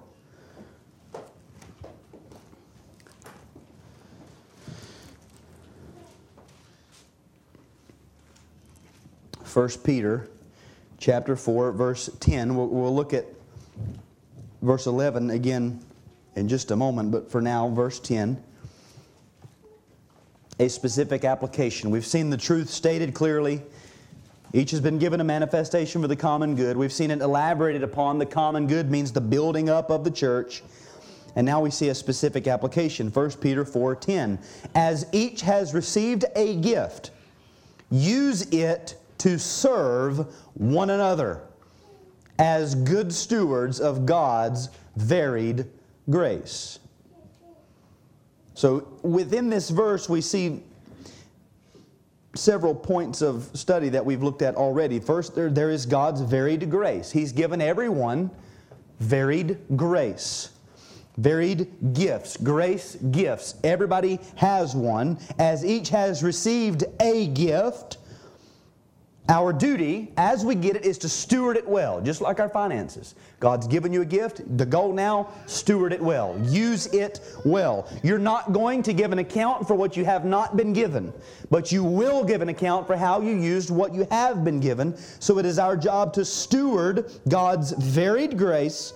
First 9.42 9.84
Peter 9.84 10.30
chapter 10.96 11.36
4 11.36 11.72
verse 11.72 12.08
10 12.20 12.56
we'll, 12.56 12.68
we'll 12.68 12.96
look 12.96 13.12
at 13.12 13.26
verse 14.62 14.86
11 14.86 15.28
again 15.28 15.84
in 16.34 16.48
just 16.48 16.70
a 16.70 16.76
moment 16.76 17.10
but 17.10 17.30
for 17.30 17.42
now 17.42 17.68
verse 17.68 18.00
10 18.00 18.42
a 20.60 20.68
specific 20.70 21.26
application. 21.26 21.90
We've 21.90 22.06
seen 22.06 22.30
the 22.30 22.38
truth 22.38 22.70
stated 22.70 23.12
clearly 23.12 23.60
each 24.54 24.70
has 24.70 24.80
been 24.80 24.98
given 24.98 25.20
a 25.20 25.24
manifestation 25.24 26.00
for 26.00 26.06
the 26.06 26.14
common 26.14 26.54
good. 26.54 26.76
We've 26.76 26.92
seen 26.92 27.10
it 27.10 27.20
elaborated 27.20 27.82
upon. 27.82 28.20
The 28.20 28.26
common 28.26 28.68
good 28.68 28.88
means 28.88 29.10
the 29.10 29.20
building 29.20 29.68
up 29.68 29.90
of 29.90 30.04
the 30.04 30.12
church. 30.12 30.62
And 31.34 31.44
now 31.44 31.60
we 31.60 31.70
see 31.70 31.88
a 31.88 31.94
specific 31.94 32.46
application. 32.46 33.10
1 33.10 33.40
Peter 33.40 33.64
4:10. 33.64 34.38
As 34.76 35.06
each 35.10 35.40
has 35.40 35.74
received 35.74 36.24
a 36.36 36.54
gift, 36.54 37.10
use 37.90 38.42
it 38.52 38.96
to 39.18 39.40
serve 39.40 40.32
one 40.54 40.90
another 40.90 41.40
as 42.38 42.76
good 42.76 43.12
stewards 43.12 43.80
of 43.80 44.06
God's 44.06 44.68
varied 44.94 45.66
grace. 46.08 46.78
So 48.54 48.86
within 49.02 49.50
this 49.50 49.68
verse 49.70 50.08
we 50.08 50.20
see 50.20 50.62
several 52.34 52.74
points 52.74 53.22
of 53.22 53.50
study 53.54 53.88
that 53.90 54.04
we've 54.04 54.22
looked 54.22 54.42
at 54.42 54.54
already. 54.56 54.98
First, 55.00 55.34
there, 55.34 55.50
there 55.50 55.70
is 55.70 55.86
God's 55.86 56.20
varied 56.20 56.70
grace. 56.70 57.10
He's 57.10 57.32
given 57.32 57.60
everyone 57.60 58.30
varied 59.00 59.58
grace. 59.76 60.50
Varied 61.16 61.94
gifts, 61.94 62.36
grace 62.36 62.96
gifts. 62.96 63.54
Everybody 63.62 64.18
has 64.36 64.74
one. 64.74 65.18
As 65.38 65.64
each 65.64 65.90
has 65.90 66.24
received 66.24 66.84
a 67.00 67.28
gift, 67.28 67.98
our 69.28 69.54
duty, 69.54 70.12
as 70.18 70.44
we 70.44 70.54
get 70.54 70.76
it, 70.76 70.84
is 70.84 70.98
to 70.98 71.08
steward 71.08 71.56
it 71.56 71.66
well, 71.66 71.98
just 72.02 72.20
like 72.20 72.40
our 72.40 72.48
finances. 72.48 73.14
God's 73.40 73.66
given 73.66 73.90
you 73.90 74.02
a 74.02 74.04
gift. 74.04 74.42
The 74.58 74.66
goal 74.66 74.92
now, 74.92 75.30
steward 75.46 75.94
it 75.94 76.00
well. 76.00 76.38
Use 76.44 76.86
it 76.88 77.20
well. 77.42 77.88
You're 78.02 78.18
not 78.18 78.52
going 78.52 78.82
to 78.82 78.92
give 78.92 79.12
an 79.12 79.20
account 79.20 79.66
for 79.66 79.74
what 79.74 79.96
you 79.96 80.04
have 80.04 80.26
not 80.26 80.58
been 80.58 80.74
given, 80.74 81.10
but 81.50 81.72
you 81.72 81.82
will 81.82 82.22
give 82.22 82.42
an 82.42 82.50
account 82.50 82.86
for 82.86 82.96
how 82.96 83.22
you 83.22 83.34
used 83.34 83.70
what 83.70 83.94
you 83.94 84.06
have 84.10 84.44
been 84.44 84.60
given. 84.60 84.94
So 85.20 85.38
it 85.38 85.46
is 85.46 85.58
our 85.58 85.76
job 85.76 86.12
to 86.14 86.24
steward 86.24 87.10
God's 87.26 87.72
varied 87.72 88.36
grace. 88.36 88.92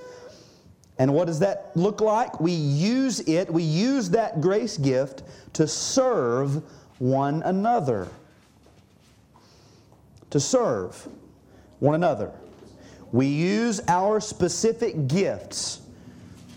And 0.98 1.14
what 1.14 1.26
does 1.26 1.38
that 1.38 1.70
look 1.74 2.02
like? 2.02 2.38
We 2.38 2.52
use 2.52 3.20
it, 3.20 3.50
we 3.50 3.62
use 3.62 4.10
that 4.10 4.42
grace 4.42 4.76
gift 4.76 5.22
to 5.54 5.66
serve 5.66 6.62
one 6.98 7.42
another 7.44 8.08
to 10.30 10.40
serve 10.40 11.08
one 11.80 11.94
another. 11.94 12.32
We 13.12 13.26
use 13.26 13.80
our 13.88 14.20
specific 14.20 15.06
gifts 15.08 15.80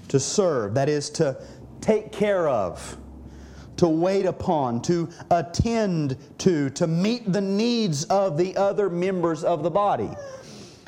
to 0.09 0.19
serve, 0.19 0.73
that 0.73 0.89
is, 0.89 1.09
to 1.11 1.41
take 1.79 2.11
care 2.11 2.49
of, 2.49 2.97
to 3.77 3.87
wait 3.87 4.25
upon, 4.25 4.81
to 4.83 5.09
attend 5.31 6.17
to, 6.39 6.69
to 6.71 6.87
meet 6.87 7.31
the 7.31 7.41
needs 7.41 8.03
of 8.05 8.37
the 8.37 8.55
other 8.57 8.89
members 8.89 9.43
of 9.43 9.63
the 9.63 9.71
body. 9.71 10.09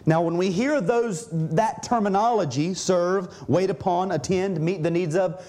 Now, 0.05 0.21
when 0.21 0.37
we 0.37 0.51
hear 0.51 0.81
those 0.81 1.29
that 1.31 1.81
terminology, 1.81 2.73
serve, 2.73 3.33
wait 3.47 3.69
upon, 3.69 4.11
attend, 4.11 4.59
meet 4.59 4.83
the 4.83 4.91
needs 4.91 5.15
of, 5.15 5.45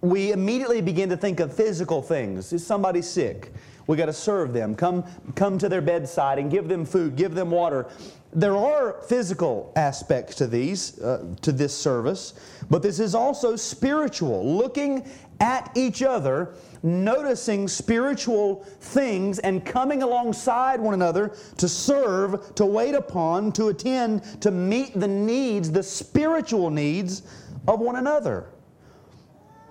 we 0.00 0.32
immediately 0.32 0.80
begin 0.80 1.10
to 1.10 1.16
think 1.16 1.40
of 1.40 1.54
physical 1.54 2.00
things. 2.00 2.52
Is 2.52 2.66
somebody 2.66 3.02
sick? 3.02 3.52
We 3.86 3.96
got 3.96 4.06
to 4.06 4.12
serve 4.12 4.52
them. 4.52 4.74
Come, 4.74 5.04
come 5.34 5.58
to 5.58 5.68
their 5.68 5.80
bedside 5.80 6.38
and 6.38 6.50
give 6.50 6.68
them 6.68 6.84
food, 6.84 7.16
give 7.16 7.34
them 7.34 7.50
water. 7.50 7.88
There 8.34 8.56
are 8.56 9.02
physical 9.08 9.72
aspects 9.76 10.36
to 10.36 10.46
these, 10.46 10.98
uh, 11.00 11.34
to 11.42 11.52
this 11.52 11.76
service, 11.76 12.32
but 12.70 12.82
this 12.82 12.98
is 12.98 13.14
also 13.14 13.56
spiritual. 13.56 14.56
Looking 14.56 15.04
at 15.40 15.70
each 15.74 16.02
other, 16.02 16.54
noticing 16.82 17.68
spiritual 17.68 18.64
things, 18.80 19.38
and 19.40 19.66
coming 19.66 20.02
alongside 20.02 20.80
one 20.80 20.94
another 20.94 21.36
to 21.58 21.68
serve, 21.68 22.54
to 22.54 22.64
wait 22.64 22.94
upon, 22.94 23.52
to 23.52 23.68
attend, 23.68 24.40
to 24.40 24.50
meet 24.50 24.98
the 24.98 25.08
needs, 25.08 25.70
the 25.70 25.82
spiritual 25.82 26.70
needs 26.70 27.22
of 27.68 27.80
one 27.80 27.96
another. 27.96 28.46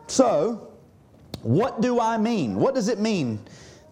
So, 0.08 0.72
what 1.42 1.82
do 1.82 2.00
I 2.00 2.18
mean? 2.18 2.58
What 2.58 2.76
does 2.76 2.90
it 2.90 3.00
mean 3.00 3.40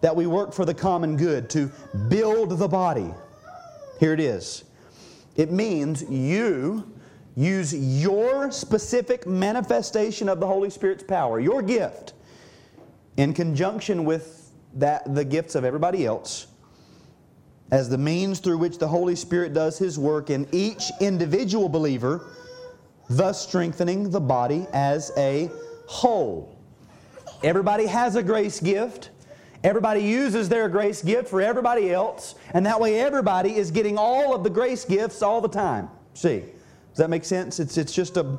that 0.00 0.14
we 0.14 0.26
work 0.26 0.52
for 0.52 0.64
the 0.64 0.74
common 0.74 1.16
good, 1.16 1.50
to 1.50 1.70
build 2.08 2.58
the 2.58 2.68
body? 2.68 3.12
Here 3.98 4.12
it 4.12 4.20
is. 4.20 4.64
It 5.36 5.52
means 5.52 6.02
you 6.08 6.90
use 7.36 7.74
your 7.74 8.50
specific 8.50 9.26
manifestation 9.26 10.28
of 10.28 10.40
the 10.40 10.46
Holy 10.46 10.70
Spirit's 10.70 11.04
power, 11.04 11.40
your 11.40 11.62
gift, 11.62 12.14
in 13.16 13.32
conjunction 13.34 14.04
with 14.04 14.50
that, 14.74 15.14
the 15.14 15.24
gifts 15.24 15.54
of 15.54 15.64
everybody 15.64 16.06
else, 16.06 16.46
as 17.70 17.88
the 17.88 17.98
means 17.98 18.40
through 18.40 18.58
which 18.58 18.78
the 18.78 18.88
Holy 18.88 19.14
Spirit 19.14 19.54
does 19.54 19.78
His 19.78 19.98
work 19.98 20.30
in 20.30 20.46
each 20.52 20.84
individual 21.00 21.68
believer, 21.68 22.26
thus 23.08 23.46
strengthening 23.46 24.10
the 24.10 24.20
body 24.20 24.66
as 24.72 25.12
a 25.16 25.50
whole. 25.86 26.56
Everybody 27.42 27.86
has 27.86 28.16
a 28.16 28.22
grace 28.22 28.60
gift. 28.60 29.10
Everybody 29.62 30.00
uses 30.00 30.48
their 30.48 30.68
grace 30.68 31.02
gift 31.02 31.28
for 31.28 31.42
everybody 31.42 31.92
else, 31.92 32.34
and 32.54 32.64
that 32.64 32.80
way 32.80 32.98
everybody 32.98 33.56
is 33.56 33.70
getting 33.70 33.98
all 33.98 34.34
of 34.34 34.42
the 34.42 34.50
grace 34.50 34.86
gifts 34.86 35.20
all 35.20 35.42
the 35.42 35.48
time. 35.48 35.90
See, 36.14 36.40
does 36.40 36.96
that 36.96 37.10
make 37.10 37.24
sense? 37.24 37.60
It's, 37.60 37.76
it's 37.76 37.92
just 37.92 38.16
a, 38.16 38.38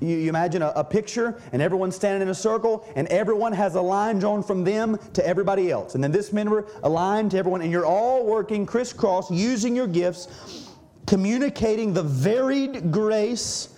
you, 0.00 0.16
you 0.16 0.28
imagine 0.28 0.60
a, 0.60 0.68
a, 0.76 0.84
picture, 0.84 1.40
and 1.52 1.62
everyone's 1.62 1.96
standing 1.96 2.20
in 2.22 2.28
a 2.28 2.34
circle, 2.34 2.86
and 2.96 3.08
everyone 3.08 3.54
has 3.54 3.76
a 3.76 3.80
line 3.80 4.18
drawn 4.18 4.42
from 4.42 4.62
them 4.62 4.98
to 5.14 5.26
everybody 5.26 5.70
else. 5.70 5.94
And 5.94 6.04
then 6.04 6.12
this 6.12 6.34
member, 6.34 6.66
a 6.82 6.88
line 6.88 7.30
to 7.30 7.38
everyone, 7.38 7.62
and 7.62 7.72
you're 7.72 7.86
all 7.86 8.26
working 8.26 8.66
crisscross, 8.66 9.30
using 9.30 9.74
your 9.74 9.86
gifts, 9.86 10.68
communicating 11.06 11.94
the 11.94 12.02
varied 12.02 12.92
grace 12.92 13.70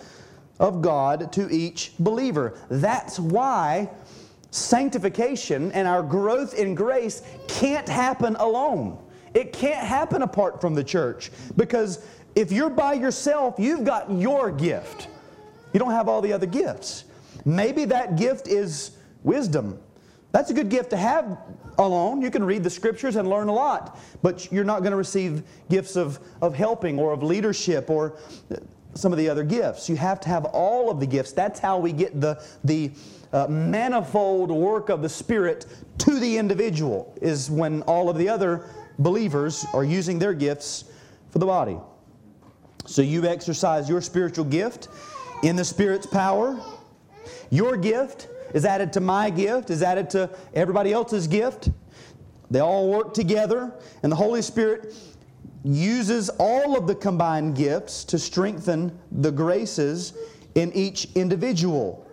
of 0.59 0.81
God 0.81 1.31
to 1.33 1.49
each 1.49 1.93
believer. 1.99 2.57
That's 2.69 3.17
why 3.17 3.89
sanctification 4.55 5.71
and 5.73 5.87
our 5.87 6.01
growth 6.01 6.53
in 6.53 6.75
grace 6.75 7.21
can't 7.47 7.87
happen 7.87 8.35
alone. 8.37 8.97
It 9.33 9.51
can't 9.51 9.85
happen 9.85 10.21
apart 10.21 10.61
from 10.61 10.73
the 10.73 10.83
church 10.83 11.29
because 11.57 12.05
if 12.35 12.51
you're 12.51 12.69
by 12.69 12.93
yourself, 12.93 13.55
you've 13.57 13.83
got 13.83 14.09
your 14.11 14.51
gift. 14.51 15.09
You 15.73 15.79
don't 15.79 15.91
have 15.91 16.07
all 16.07 16.21
the 16.21 16.31
other 16.31 16.45
gifts. 16.45 17.03
Maybe 17.43 17.85
that 17.85 18.15
gift 18.15 18.47
is 18.47 18.91
wisdom. 19.23 19.77
That's 20.31 20.51
a 20.51 20.53
good 20.53 20.69
gift 20.69 20.89
to 20.91 20.97
have 20.97 21.37
alone. 21.77 22.21
You 22.21 22.31
can 22.31 22.43
read 22.43 22.63
the 22.63 22.69
scriptures 22.69 23.17
and 23.17 23.29
learn 23.29 23.49
a 23.49 23.53
lot, 23.53 23.99
but 24.21 24.51
you're 24.51 24.63
not 24.63 24.79
going 24.79 24.91
to 24.91 24.97
receive 24.97 25.43
gifts 25.69 25.95
of, 25.95 26.19
of 26.41 26.55
helping 26.55 26.97
or 26.97 27.11
of 27.11 27.23
leadership 27.23 27.89
or 27.89 28.17
some 28.95 29.11
of 29.11 29.17
the 29.17 29.29
other 29.29 29.43
gifts. 29.43 29.89
You 29.89 29.97
have 29.97 30.19
to 30.21 30.29
have 30.29 30.45
all 30.45 30.89
of 30.89 30.99
the 30.99 31.05
gifts. 31.05 31.33
That's 31.33 31.59
how 31.59 31.77
we 31.77 31.91
get 31.91 32.19
the, 32.19 32.41
the 32.63 32.91
uh, 33.33 33.47
manifold 33.47 34.49
work 34.49 34.89
of 34.89 35.01
the 35.01 35.09
Spirit 35.09 35.65
to 35.99 36.19
the 36.19 36.37
individual, 36.37 37.13
is 37.21 37.51
when 37.51 37.81
all 37.83 38.09
of 38.09 38.17
the 38.17 38.29
other 38.29 38.69
believers 38.99 39.65
are 39.73 39.83
using 39.83 40.17
their 40.17 40.33
gifts 40.33 40.85
for 41.29 41.39
the 41.39 41.45
body. 41.45 41.77
So 42.85 43.01
you 43.01 43.25
exercise 43.25 43.89
your 43.89 43.99
spiritual 43.99 44.45
gift 44.45 44.87
in 45.43 45.57
the 45.57 45.65
Spirit's 45.65 46.05
power. 46.05 46.57
Your 47.49 47.75
gift 47.75 48.29
is 48.53 48.63
added 48.63 48.93
to 48.93 49.01
my 49.01 49.29
gift, 49.29 49.69
is 49.69 49.83
added 49.83 50.09
to 50.11 50.29
everybody 50.53 50.93
else's 50.93 51.27
gift. 51.27 51.69
They 52.49 52.59
all 52.59 52.89
work 52.89 53.13
together, 53.13 53.73
and 54.03 54.11
the 54.11 54.15
Holy 54.15 54.41
Spirit 54.41 54.93
uses 55.65 56.29
all 56.37 56.77
of 56.77 56.85
the 56.85 56.93
combined 56.93 57.55
gifts 57.55 58.03
to 58.05 58.19
strengthen 58.19 58.97
the 59.11 59.31
graces 59.31 60.13
in 60.53 60.71
each 60.73 61.07
individual. 61.15 62.07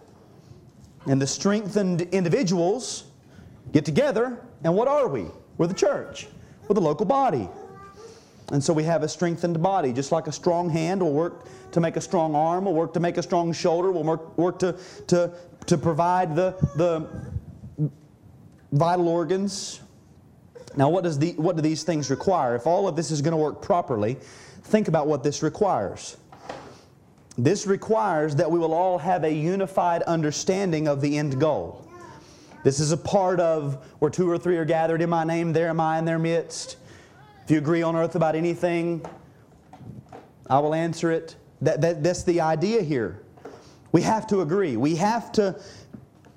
And 1.06 1.20
the 1.20 1.26
strengthened 1.26 2.00
individuals 2.12 3.04
get 3.72 3.84
together, 3.84 4.40
and 4.64 4.74
what 4.74 4.88
are 4.88 5.06
we? 5.06 5.26
We're 5.58 5.66
the 5.66 5.74
church, 5.74 6.28
we're 6.66 6.74
the 6.74 6.80
local 6.80 7.04
body. 7.04 7.48
And 8.52 8.64
so 8.64 8.72
we 8.72 8.84
have 8.84 9.02
a 9.02 9.08
strengthened 9.08 9.62
body, 9.62 9.92
just 9.92 10.12
like 10.12 10.26
a 10.28 10.32
strong 10.32 10.70
hand 10.70 11.02
will 11.02 11.12
work 11.12 11.46
to 11.72 11.80
make 11.80 11.96
a 11.96 12.00
strong 12.00 12.34
arm, 12.34 12.64
will 12.64 12.74
work 12.74 12.94
to 12.94 13.00
make 13.00 13.18
a 13.18 13.22
strong 13.22 13.52
shoulder, 13.52 13.92
will 13.92 14.02
work, 14.02 14.38
work 14.38 14.58
to, 14.60 14.76
to, 15.08 15.30
to 15.66 15.76
provide 15.76 16.34
the, 16.34 16.54
the 16.76 17.06
vital 18.72 19.08
organs 19.08 19.80
now, 20.76 20.88
what, 20.88 21.04
does 21.04 21.18
the, 21.18 21.32
what 21.32 21.56
do 21.56 21.62
these 21.62 21.82
things 21.82 22.10
require? 22.10 22.54
If 22.54 22.66
all 22.66 22.88
of 22.88 22.96
this 22.96 23.10
is 23.10 23.20
going 23.20 23.32
to 23.32 23.38
work 23.38 23.60
properly, 23.60 24.16
think 24.64 24.88
about 24.88 25.06
what 25.06 25.22
this 25.22 25.42
requires. 25.42 26.16
This 27.36 27.66
requires 27.66 28.36
that 28.36 28.50
we 28.50 28.58
will 28.58 28.74
all 28.74 28.98
have 28.98 29.24
a 29.24 29.32
unified 29.32 30.02
understanding 30.02 30.88
of 30.88 31.00
the 31.00 31.18
end 31.18 31.40
goal. 31.40 31.88
This 32.64 32.78
is 32.78 32.92
a 32.92 32.96
part 32.96 33.40
of 33.40 33.84
where 33.98 34.10
two 34.10 34.30
or 34.30 34.38
three 34.38 34.56
are 34.56 34.64
gathered 34.64 35.02
in 35.02 35.10
my 35.10 35.24
name, 35.24 35.52
there 35.52 35.68
am 35.68 35.80
I 35.80 35.98
in 35.98 36.04
their 36.04 36.18
midst. 36.18 36.76
If 37.44 37.50
you 37.50 37.58
agree 37.58 37.82
on 37.82 37.96
earth 37.96 38.14
about 38.14 38.36
anything, 38.36 39.04
I 40.48 40.58
will 40.60 40.74
answer 40.74 41.10
it. 41.10 41.34
That, 41.62 41.80
that, 41.80 42.02
that's 42.02 42.22
the 42.22 42.40
idea 42.40 42.82
here. 42.82 43.22
We 43.90 44.02
have 44.02 44.26
to 44.28 44.40
agree. 44.40 44.76
We 44.76 44.96
have 44.96 45.32
to 45.32 45.60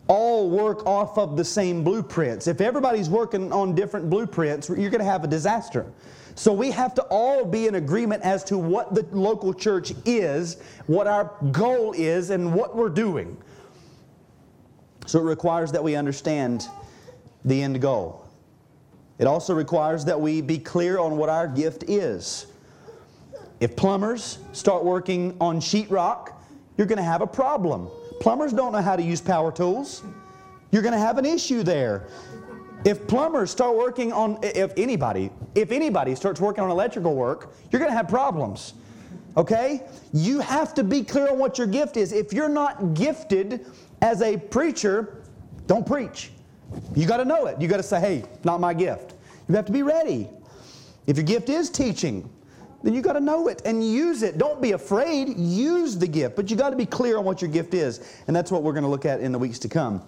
all 0.07 0.49
work 0.49 0.85
off 0.85 1.17
of 1.17 1.35
the 1.35 1.45
same 1.45 1.83
blueprints. 1.83 2.47
If 2.47 2.61
everybody's 2.61 3.09
working 3.09 3.51
on 3.51 3.73
different 3.73 4.09
blueprints, 4.09 4.69
you're 4.69 4.91
going 4.91 4.99
to 4.99 5.03
have 5.03 5.23
a 5.23 5.27
disaster. 5.27 5.91
So 6.35 6.51
we 6.51 6.69
have 6.71 6.93
to 6.95 7.01
all 7.03 7.45
be 7.45 7.67
in 7.67 7.75
agreement 7.75 8.21
as 8.23 8.43
to 8.45 8.57
what 8.57 8.93
the 8.93 9.03
local 9.11 9.53
church 9.53 9.93
is, 10.05 10.57
what 10.85 11.07
our 11.07 11.33
goal 11.51 11.93
is, 11.93 12.29
and 12.29 12.53
what 12.53 12.75
we're 12.75 12.89
doing. 12.89 13.37
So 15.07 15.19
it 15.19 15.23
requires 15.23 15.71
that 15.71 15.83
we 15.83 15.95
understand 15.95 16.67
the 17.45 17.63
end 17.63 17.81
goal. 17.81 18.27
It 19.17 19.27
also 19.27 19.53
requires 19.53 20.03
that 20.05 20.19
we 20.19 20.41
be 20.41 20.57
clear 20.57 20.99
on 20.99 21.15
what 21.15 21.29
our 21.29 21.47
gift 21.47 21.85
is. 21.87 22.47
If 23.61 23.75
plumbers 23.77 24.39
start 24.51 24.83
working 24.83 25.37
on 25.39 25.61
sheetrock, 25.61 26.33
you're 26.77 26.87
going 26.87 26.97
to 26.97 27.03
have 27.03 27.21
a 27.21 27.27
problem. 27.27 27.89
Plumbers 28.19 28.54
don't 28.54 28.71
know 28.71 28.82
how 28.82 28.95
to 28.95 29.04
use 29.04 29.21
power 29.21 29.51
tools. 29.51 30.04
You're 30.71 30.82
going 30.82 30.93
to 30.93 30.99
have 30.99 31.17
an 31.17 31.25
issue 31.25 31.63
there. 31.63 32.08
If 32.84 33.08
plumbers 33.08 33.49
start 33.49 33.75
working 33.75 34.13
on, 34.13 34.38
if 34.43 34.73
anybody, 34.78 35.32
if 35.56 35.71
anybody 35.71 36.15
starts 36.15 36.39
working 36.39 36.63
on 36.63 36.69
electrical 36.69 37.15
work, 37.15 37.54
you're 37.71 37.80
going 37.80 37.91
to 37.91 37.97
have 37.97 38.08
problems. 38.08 38.73
Okay? 39.38 39.84
You 40.13 40.39
have 40.39 40.73
to 40.75 40.84
be 40.84 41.04
clear 41.04 41.30
on 41.30 41.39
what 41.39 41.58
your 41.58 41.67
gift 41.67 41.97
is. 41.97 42.12
If 42.12 42.32
you're 42.32 42.49
not 42.49 42.93
gifted 42.93 43.65
as 44.01 44.21
a 44.21 44.38
preacher, 44.38 45.23
don't 45.67 45.86
preach. 45.86 46.32
You 46.95 47.08
got 47.08 47.17
to 47.17 47.25
know 47.25 47.47
it. 47.47 47.60
You 47.60 47.67
got 47.67 47.78
to 47.78 47.84
say, 47.84 47.99
hey, 47.99 48.23
not 48.43 48.60
my 48.60 48.73
gift. 48.73 49.13
You 49.47 49.56
have 49.56 49.65
to 49.65 49.71
be 49.71 49.84
ready. 49.84 50.30
If 51.08 51.17
your 51.17 51.25
gift 51.25 51.49
is 51.49 51.69
teaching, 51.69 52.30
then 52.86 52.93
you 52.93 53.02
got 53.02 53.13
to 53.13 53.19
know 53.19 53.48
it 53.48 53.63
and 53.65 53.84
use 53.84 54.21
it. 54.21 54.38
Don't 54.38 54.62
be 54.62 54.74
afraid. 54.74 55.36
Use 55.39 55.98
the 55.98 56.06
gift, 56.06 56.36
but 56.36 56.52
you 56.52 56.56
got 56.56 56.69
to 56.69 56.76
be 56.76 56.86
clear 56.86 57.17
on 57.17 57.26
what 57.26 57.41
your 57.41 57.50
gift 57.50 57.74
is. 57.74 58.21
And 58.28 58.36
that's 58.36 58.52
what 58.52 58.62
we're 58.62 58.74
going 58.74 58.84
to 58.84 58.89
look 58.89 59.06
at 59.06 59.21
in 59.21 59.32
the 59.32 59.39
weeks 59.39 59.58
to 59.60 59.67
come. 59.67 60.04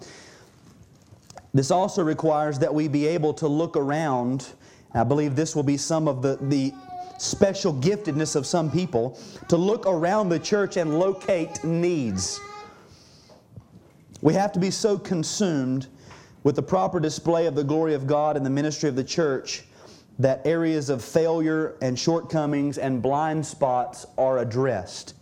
This 1.52 1.72
also 1.72 2.04
requires 2.04 2.56
that 2.60 2.72
we 2.72 2.86
be 2.86 3.04
able 3.08 3.34
to 3.34 3.48
look 3.48 3.76
around. 3.76 4.52
I 4.94 5.02
believe 5.02 5.34
this 5.34 5.56
will 5.56 5.64
be 5.64 5.76
some 5.76 6.06
of 6.06 6.22
the, 6.22 6.38
the 6.40 6.72
special 7.18 7.74
giftedness 7.74 8.36
of 8.36 8.46
some 8.46 8.70
people 8.70 9.18
to 9.48 9.56
look 9.56 9.84
around 9.84 10.28
the 10.28 10.38
church 10.38 10.76
and 10.76 11.00
locate 11.00 11.64
needs. 11.64 12.38
We 14.22 14.34
have 14.34 14.52
to 14.52 14.60
be 14.60 14.70
so 14.70 14.96
consumed 14.96 15.88
with 16.44 16.54
the 16.54 16.62
proper 16.62 17.00
display 17.00 17.46
of 17.46 17.56
the 17.56 17.64
glory 17.64 17.94
of 17.94 18.06
God 18.06 18.36
and 18.36 18.46
the 18.46 18.50
ministry 18.50 18.88
of 18.88 18.94
the 18.94 19.02
church 19.02 19.64
that 20.18 20.46
areas 20.46 20.90
of 20.90 21.02
failure 21.04 21.76
and 21.80 21.98
shortcomings 21.98 22.78
and 22.78 23.00
blind 23.00 23.46
spots 23.46 24.06
are 24.16 24.38
addressed. 24.38 25.14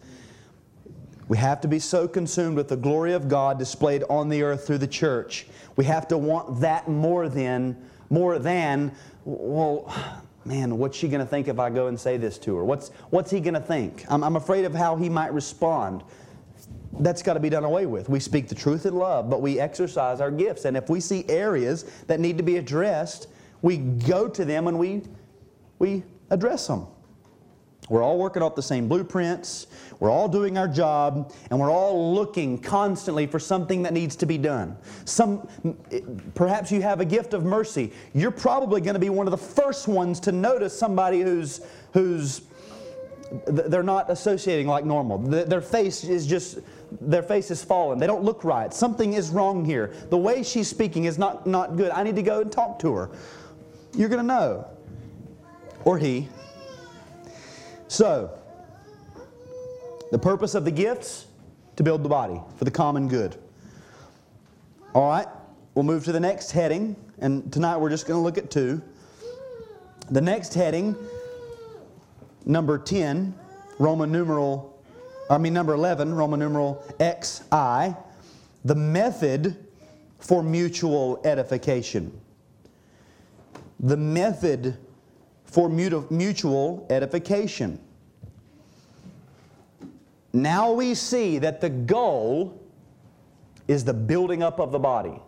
We 1.28 1.36
have 1.38 1.60
to 1.62 1.68
be 1.68 1.78
so 1.78 2.06
consumed 2.06 2.56
with 2.56 2.68
the 2.68 2.76
glory 2.76 3.12
of 3.12 3.28
God 3.28 3.58
displayed 3.58 4.04
on 4.08 4.28
the 4.28 4.42
earth 4.42 4.66
through 4.66 4.78
the 4.78 4.86
church. 4.86 5.46
We 5.74 5.84
have 5.84 6.08
to 6.08 6.18
want 6.18 6.60
that 6.60 6.88
more 6.88 7.28
than 7.28 7.76
more 8.08 8.38
than 8.38 8.94
well 9.24 9.92
man, 10.46 10.78
what's 10.78 10.96
she 10.96 11.08
going 11.08 11.20
to 11.20 11.26
think 11.26 11.48
if 11.48 11.58
I 11.58 11.70
go 11.70 11.88
and 11.88 11.98
say 11.98 12.16
this 12.16 12.38
to 12.38 12.56
her? 12.56 12.64
What's, 12.64 12.90
what's 13.10 13.30
he 13.30 13.40
going 13.40 13.54
to 13.54 13.60
think? 13.60 14.04
I'm, 14.08 14.22
I'm 14.22 14.36
afraid 14.36 14.64
of 14.64 14.74
how 14.74 14.96
he 14.96 15.08
might 15.08 15.32
respond. 15.34 16.04
That's 17.00 17.22
got 17.22 17.34
to 17.34 17.40
be 17.40 17.50
done 17.50 17.64
away 17.64 17.86
with. 17.86 18.08
We 18.08 18.20
speak 18.20 18.48
the 18.48 18.54
truth 18.54 18.86
in 18.86 18.94
love, 18.94 19.28
but 19.28 19.42
we 19.42 19.58
exercise 19.58 20.20
our 20.20 20.30
gifts. 20.30 20.64
And 20.64 20.76
if 20.76 20.88
we 20.88 21.00
see 21.00 21.28
areas 21.28 21.82
that 22.06 22.20
need 22.20 22.38
to 22.38 22.44
be 22.44 22.56
addressed, 22.56 23.28
we 23.62 23.78
go 23.78 24.28
to 24.28 24.44
them 24.44 24.66
and 24.68 24.78
we, 24.78 25.02
we 25.78 26.02
address 26.30 26.66
them. 26.66 26.86
We're 27.88 28.02
all 28.02 28.18
working 28.18 28.42
off 28.42 28.56
the 28.56 28.62
same 28.62 28.88
blueprints. 28.88 29.68
We're 30.00 30.10
all 30.10 30.28
doing 30.28 30.58
our 30.58 30.66
job, 30.66 31.32
and 31.50 31.60
we're 31.60 31.70
all 31.70 32.14
looking 32.14 32.58
constantly 32.58 33.26
for 33.26 33.38
something 33.38 33.82
that 33.84 33.92
needs 33.92 34.16
to 34.16 34.26
be 34.26 34.38
done. 34.38 34.76
Some, 35.04 35.48
perhaps 36.34 36.72
you 36.72 36.82
have 36.82 37.00
a 37.00 37.04
gift 37.04 37.32
of 37.32 37.44
mercy. 37.44 37.92
You're 38.12 38.32
probably 38.32 38.80
going 38.80 38.94
to 38.94 39.00
be 39.00 39.08
one 39.10 39.28
of 39.28 39.30
the 39.30 39.36
first 39.36 39.86
ones 39.86 40.18
to 40.20 40.32
notice 40.32 40.76
somebody 40.76 41.20
who's, 41.20 41.60
who's 41.92 42.42
they're 43.46 43.82
not 43.82 44.10
associating 44.10 44.66
like 44.66 44.84
normal. 44.84 45.18
Their 45.18 45.60
face 45.60 46.04
is 46.04 46.26
just, 46.26 46.58
their 47.00 47.22
face 47.22 47.50
is 47.50 47.62
fallen. 47.62 47.98
They 47.98 48.06
don't 48.06 48.22
look 48.22 48.44
right. 48.44 48.72
Something 48.72 49.14
is 49.14 49.30
wrong 49.30 49.64
here. 49.64 49.94
The 50.10 50.18
way 50.18 50.42
she's 50.42 50.68
speaking 50.68 51.04
is 51.04 51.18
not, 51.18 51.46
not 51.46 51.76
good. 51.76 51.90
I 51.90 52.02
need 52.02 52.16
to 52.16 52.22
go 52.22 52.40
and 52.40 52.50
talk 52.50 52.78
to 52.80 52.92
her. 52.94 53.10
You're 53.94 54.08
going 54.08 54.20
to 54.20 54.26
know. 54.26 54.66
Or 55.84 55.98
he. 55.98 56.28
So, 57.88 58.36
the 60.10 60.18
purpose 60.18 60.54
of 60.54 60.64
the 60.64 60.70
gifts 60.70 61.26
to 61.76 61.82
build 61.82 62.02
the 62.02 62.08
body 62.08 62.40
for 62.56 62.64
the 62.64 62.70
common 62.70 63.08
good. 63.08 63.36
All 64.94 65.08
right, 65.08 65.26
we'll 65.74 65.84
move 65.84 66.04
to 66.06 66.12
the 66.12 66.20
next 66.20 66.50
heading, 66.50 66.96
and 67.18 67.52
tonight 67.52 67.76
we're 67.76 67.90
just 67.90 68.06
going 68.06 68.18
to 68.18 68.24
look 68.24 68.38
at 68.38 68.50
two. 68.50 68.82
The 70.10 70.20
next 70.20 70.54
heading, 70.54 70.96
number 72.44 72.78
10, 72.78 73.34
Roman 73.78 74.10
numeral, 74.10 74.82
I 75.28 75.38
mean 75.38 75.52
number 75.52 75.74
11, 75.74 76.14
Roman 76.14 76.40
numeral 76.40 76.82
XI, 76.98 77.94
the 78.64 78.74
method 78.74 79.66
for 80.18 80.42
mutual 80.42 81.20
edification. 81.24 82.18
The 83.80 83.96
method 83.96 84.78
for 85.44 85.68
mutual 85.68 86.86
edification. 86.90 87.78
Now 90.32 90.72
we 90.72 90.94
see 90.94 91.38
that 91.38 91.60
the 91.60 91.70
goal 91.70 92.60
is 93.68 93.84
the 93.84 93.94
building 93.94 94.42
up 94.42 94.60
of 94.60 94.72
the 94.72 94.78
body. 94.78 95.20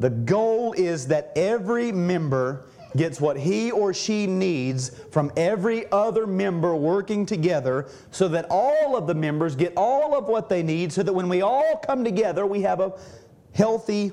The 0.00 0.10
goal 0.10 0.72
is 0.72 1.06
that 1.08 1.32
every 1.36 1.92
member 1.92 2.66
gets 2.96 3.20
what 3.20 3.36
he 3.36 3.70
or 3.70 3.92
she 3.92 4.26
needs 4.26 4.90
from 5.10 5.32
every 5.36 5.90
other 5.90 6.26
member 6.26 6.74
working 6.76 7.26
together 7.26 7.88
so 8.10 8.28
that 8.28 8.46
all 8.50 8.96
of 8.96 9.06
the 9.06 9.14
members 9.14 9.56
get 9.56 9.72
all 9.76 10.16
of 10.16 10.26
what 10.26 10.48
they 10.48 10.62
need 10.62 10.92
so 10.92 11.02
that 11.02 11.12
when 11.12 11.28
we 11.28 11.42
all 11.42 11.76
come 11.84 12.04
together, 12.04 12.46
we 12.46 12.62
have 12.62 12.80
a 12.80 12.92
healthy, 13.52 14.12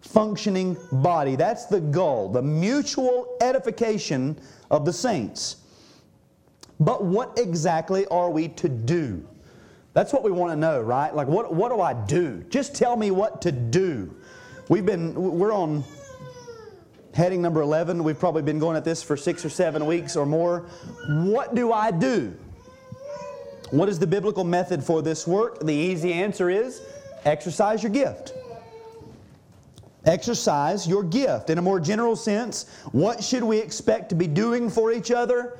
functioning 0.00 0.76
body. 0.92 1.36
That's 1.36 1.66
the 1.66 1.80
goal, 1.80 2.28
the 2.28 2.42
mutual 2.42 3.36
edification 3.40 4.38
of 4.70 4.84
the 4.84 4.92
saints. 4.92 5.56
But 6.78 7.04
what 7.04 7.38
exactly 7.38 8.06
are 8.06 8.30
we 8.30 8.48
to 8.48 8.68
do? 8.68 9.26
That's 9.92 10.12
what 10.12 10.22
we 10.22 10.30
want 10.30 10.52
to 10.52 10.56
know, 10.56 10.80
right? 10.80 11.14
Like, 11.14 11.28
what, 11.28 11.52
what 11.52 11.70
do 11.70 11.80
I 11.80 11.92
do? 11.92 12.44
Just 12.48 12.74
tell 12.74 12.96
me 12.96 13.10
what 13.10 13.42
to 13.42 13.52
do. 13.52 14.14
We've 14.68 14.86
been, 14.86 15.14
we're 15.14 15.52
on 15.52 15.84
heading 17.12 17.42
number 17.42 17.60
11. 17.60 18.02
We've 18.04 18.18
probably 18.18 18.42
been 18.42 18.58
going 18.58 18.76
at 18.76 18.84
this 18.84 19.02
for 19.02 19.16
six 19.16 19.44
or 19.44 19.50
seven 19.50 19.84
weeks 19.84 20.16
or 20.16 20.24
more. 20.24 20.68
What 21.08 21.54
do 21.54 21.72
I 21.72 21.90
do? 21.90 22.36
What 23.70 23.88
is 23.88 23.98
the 23.98 24.06
biblical 24.06 24.44
method 24.44 24.82
for 24.82 25.02
this 25.02 25.26
work? 25.26 25.60
The 25.60 25.74
easy 25.74 26.12
answer 26.12 26.50
is 26.50 26.82
exercise 27.24 27.82
your 27.82 27.92
gift. 27.92 28.32
Exercise 30.04 30.86
your 30.86 31.02
gift. 31.02 31.50
In 31.50 31.58
a 31.58 31.62
more 31.62 31.80
general 31.80 32.16
sense, 32.16 32.66
what 32.92 33.22
should 33.22 33.44
we 33.44 33.58
expect 33.58 34.08
to 34.10 34.14
be 34.14 34.26
doing 34.26 34.70
for 34.70 34.92
each 34.92 35.10
other? 35.10 35.58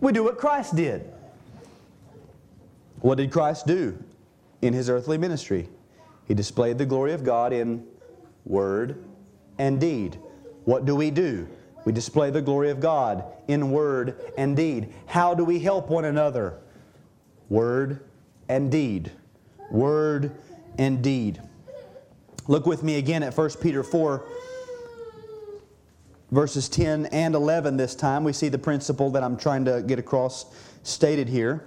We 0.00 0.12
do 0.12 0.24
what 0.24 0.38
Christ 0.38 0.76
did. 0.76 1.10
What 3.00 3.16
did 3.16 3.32
Christ 3.32 3.66
do 3.66 3.96
in 4.60 4.72
his 4.74 4.90
earthly 4.90 5.18
ministry? 5.18 5.68
He 6.26 6.34
displayed 6.34 6.78
the 6.78 6.86
glory 6.86 7.12
of 7.12 7.24
God 7.24 7.52
in 7.52 7.86
word 8.44 9.04
and 9.58 9.80
deed. 9.80 10.18
What 10.64 10.84
do 10.84 10.94
we 10.94 11.10
do? 11.10 11.48
We 11.84 11.92
display 11.92 12.30
the 12.30 12.42
glory 12.42 12.70
of 12.70 12.80
God 12.80 13.24
in 13.46 13.70
word 13.70 14.32
and 14.36 14.54
deed. 14.54 14.92
How 15.06 15.32
do 15.32 15.44
we 15.44 15.58
help 15.58 15.88
one 15.88 16.04
another? 16.04 16.58
Word 17.48 18.00
and 18.48 18.70
deed. 18.70 19.10
Word 19.70 20.32
and 20.76 21.02
deed. 21.02 21.40
Look 22.48 22.64
with 22.64 22.82
me 22.82 22.96
again 22.96 23.22
at 23.22 23.36
1 23.36 23.50
Peter 23.60 23.82
4, 23.82 24.24
verses 26.30 26.66
10 26.70 27.04
and 27.06 27.34
11 27.34 27.76
this 27.76 27.94
time. 27.94 28.24
We 28.24 28.32
see 28.32 28.48
the 28.48 28.58
principle 28.58 29.10
that 29.10 29.22
I'm 29.22 29.36
trying 29.36 29.66
to 29.66 29.82
get 29.82 29.98
across 29.98 30.46
stated 30.82 31.28
here. 31.28 31.66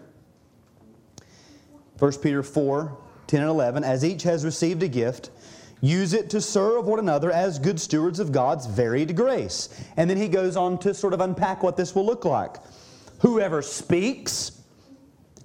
1 2.00 2.14
Peter 2.14 2.42
4 2.42 2.98
10 3.28 3.42
and 3.42 3.50
11. 3.50 3.84
As 3.84 4.04
each 4.04 4.24
has 4.24 4.44
received 4.44 4.82
a 4.82 4.88
gift, 4.88 5.30
use 5.82 6.14
it 6.14 6.32
to 6.32 6.42
serve 6.42 6.88
one 6.88 6.98
another 6.98 7.32
as 7.32 7.60
good 7.60 7.80
stewards 7.80 8.20
of 8.20 8.32
God's 8.32 8.66
varied 8.66 9.16
grace. 9.16 9.70
And 9.98 10.10
then 10.10 10.18
he 10.18 10.28
goes 10.28 10.58
on 10.58 10.80
to 10.80 10.96
sort 10.96 11.14
of 11.14 11.22
unpack 11.22 11.62
what 11.62 11.78
this 11.78 11.94
will 11.94 12.08
look 12.08 12.26
like. 12.26 12.58
Whoever 13.20 13.62
speaks, 13.62 14.64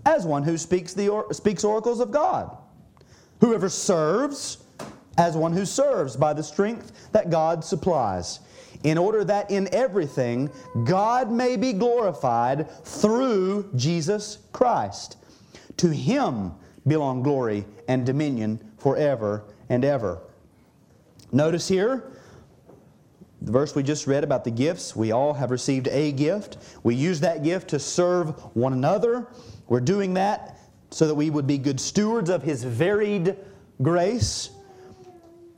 as 0.07 0.25
one 0.25 0.45
who 0.45 0.57
speaks, 0.57 0.95
the 0.95 1.11
or, 1.11 1.31
speaks 1.35 1.63
oracles 1.63 2.01
of 2.01 2.11
God. 2.11 2.57
Whoever 3.41 3.69
serves, 3.69 4.66
as 5.19 5.37
one 5.37 5.53
who 5.53 5.65
serves 5.65 6.17
by 6.17 6.33
the 6.33 6.43
strength 6.43 7.11
that 7.13 7.31
God 7.31 7.65
supplies, 7.65 8.41
in 8.85 8.99
order 8.99 9.25
that 9.25 9.51
in 9.51 9.73
everything 9.73 10.51
God 10.85 11.31
may 11.31 11.57
be 11.57 11.73
glorified 11.73 12.71
through 12.85 13.71
Jesus 13.75 14.39
Christ. 14.53 15.17
To 15.79 15.91
him 15.91 16.53
belong 16.87 17.23
glory 17.23 17.67
and 17.89 18.07
dominion 18.07 18.61
forever 18.79 19.45
and 19.69 19.85
ever. 19.85 20.21
Notice 21.33 21.69
here, 21.69 22.13
the 23.43 23.53
verse 23.53 23.75
we 23.75 23.83
just 23.83 24.07
read 24.07 24.25
about 24.25 24.45
the 24.45 24.51
gifts, 24.51 24.97
we 24.97 25.13
all 25.13 25.35
have 25.35 25.51
received 25.51 25.89
a 25.89 26.13
gift. 26.13 26.57
We 26.83 26.95
use 26.95 27.21
that 27.21 27.43
gift 27.43 27.69
to 27.71 27.79
serve 27.79 28.31
one 28.57 28.73
another. 28.73 29.29
We're 29.69 29.81
doing 29.81 30.15
that 30.15 30.59
so 30.91 31.07
that 31.07 31.15
we 31.15 31.31
would 31.31 31.47
be 31.47 31.59
good 31.59 31.81
stewards 31.81 32.31
of 32.31 32.43
His 32.43 32.65
varied 32.65 33.37
grace. 33.83 34.51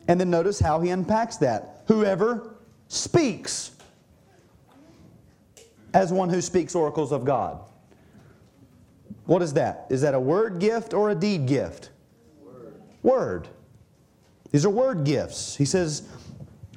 And 0.09 0.19
then 0.19 0.31
notice 0.31 0.59
how 0.59 0.81
He 0.81 0.91
unpacks 0.91 1.37
that. 1.37 1.83
Whoever 1.87 2.57
speaks 2.89 3.73
as 5.95 6.13
one 6.13 6.29
who 6.29 6.41
speaks 6.41 6.75
oracles 6.75 7.13
of 7.13 7.25
God. 7.25 7.61
What 9.27 9.43
is 9.43 9.53
that? 9.55 9.87
Is 9.91 10.01
that 10.01 10.15
a 10.15 10.21
word 10.21 10.59
gift 10.59 10.95
or 10.95 11.11
a 11.11 11.15
deed 11.15 11.47
gift? 11.47 11.91
Word. 12.43 12.75
Word. 13.03 13.49
These 14.51 14.65
are 14.65 14.71
word 14.71 15.05
gifts. 15.05 15.57
He 15.57 15.65
says, 15.65 16.09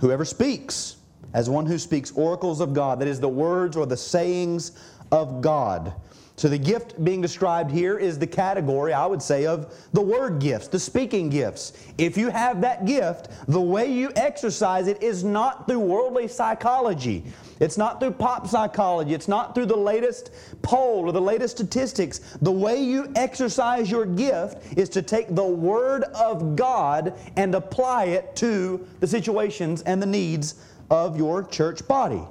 Whoever 0.01 0.25
speaks, 0.25 0.97
as 1.33 1.49
one 1.49 1.65
who 1.65 1.77
speaks 1.77 2.11
oracles 2.11 2.59
of 2.59 2.73
God, 2.73 2.99
that 2.99 3.07
is, 3.07 3.19
the 3.19 3.29
words 3.29 3.77
or 3.77 3.85
the 3.85 3.95
sayings 3.95 4.71
of 5.11 5.41
God. 5.41 5.93
So 6.41 6.47
the 6.49 6.57
gift 6.57 7.03
being 7.05 7.21
described 7.21 7.69
here 7.69 7.99
is 7.99 8.17
the 8.17 8.25
category, 8.25 8.93
I 8.93 9.05
would 9.05 9.21
say, 9.21 9.45
of 9.45 9.75
the 9.93 10.01
word 10.01 10.39
gifts, 10.39 10.69
the 10.69 10.79
speaking 10.79 11.29
gifts. 11.29 11.73
If 11.99 12.17
you 12.17 12.31
have 12.31 12.61
that 12.61 12.87
gift, 12.87 13.27
the 13.47 13.61
way 13.61 13.93
you 13.93 14.11
exercise 14.15 14.87
it 14.87 15.03
is 15.03 15.23
not 15.23 15.67
through 15.67 15.81
worldly 15.81 16.27
psychology. 16.27 17.23
It's 17.59 17.77
not 17.77 17.99
through 17.99 18.13
pop 18.13 18.47
psychology. 18.47 19.13
It's 19.13 19.27
not 19.27 19.53
through 19.53 19.67
the 19.67 19.77
latest 19.77 20.31
poll 20.63 21.07
or 21.07 21.11
the 21.11 21.21
latest 21.21 21.57
statistics. 21.57 22.21
The 22.41 22.51
way 22.51 22.81
you 22.81 23.11
exercise 23.15 23.91
your 23.91 24.07
gift 24.07 24.79
is 24.79 24.89
to 24.89 25.03
take 25.03 25.35
the 25.35 25.45
Word 25.45 26.05
of 26.05 26.55
God 26.55 27.13
and 27.37 27.53
apply 27.53 28.05
it 28.05 28.35
to 28.37 28.83
the 28.99 29.05
situations 29.05 29.83
and 29.83 30.01
the 30.01 30.07
needs 30.07 30.55
of 30.89 31.17
your 31.17 31.43
church 31.43 31.87
body. 31.87 32.23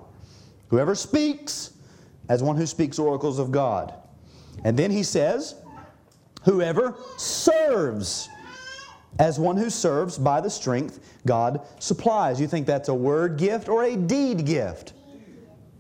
Whoever 0.66 0.96
speaks, 0.96 1.74
as 2.28 2.42
one 2.42 2.56
who 2.56 2.66
speaks 2.66 2.98
oracles 2.98 3.38
of 3.38 3.52
God. 3.52 3.94
And 4.64 4.78
then 4.78 4.90
he 4.90 5.02
says, 5.02 5.54
Whoever 6.44 6.96
serves 7.16 8.28
as 9.18 9.38
one 9.38 9.56
who 9.56 9.68
serves 9.68 10.18
by 10.18 10.40
the 10.40 10.48
strength 10.48 11.00
God 11.26 11.61
supplies. 11.78 12.40
You 12.40 12.46
think 12.46 12.66
that's 12.66 12.88
a 12.88 12.94
word 12.94 13.36
gift 13.36 13.68
or 13.68 13.84
a 13.84 13.96
deed 13.96 14.46
gift? 14.46 14.94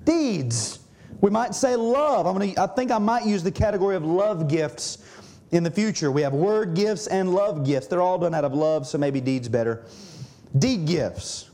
Deeds. 0.04 0.80
We 1.20 1.30
might 1.30 1.54
say 1.54 1.76
love. 1.76 2.26
I'm 2.26 2.34
gonna, 2.34 2.52
I 2.58 2.66
think 2.66 2.90
I 2.90 2.98
might 2.98 3.26
use 3.26 3.42
the 3.42 3.50
category 3.50 3.96
of 3.96 4.04
love 4.04 4.48
gifts 4.48 4.98
in 5.52 5.62
the 5.62 5.70
future. 5.70 6.10
We 6.10 6.22
have 6.22 6.32
word 6.32 6.74
gifts 6.74 7.06
and 7.06 7.32
love 7.34 7.64
gifts. 7.64 7.86
They're 7.86 8.02
all 8.02 8.18
done 8.18 8.34
out 8.34 8.44
of 8.44 8.54
love, 8.54 8.86
so 8.86 8.98
maybe 8.98 9.20
deeds 9.20 9.48
better. 9.48 9.84
Deed 10.58 10.86
gifts. 10.86 11.50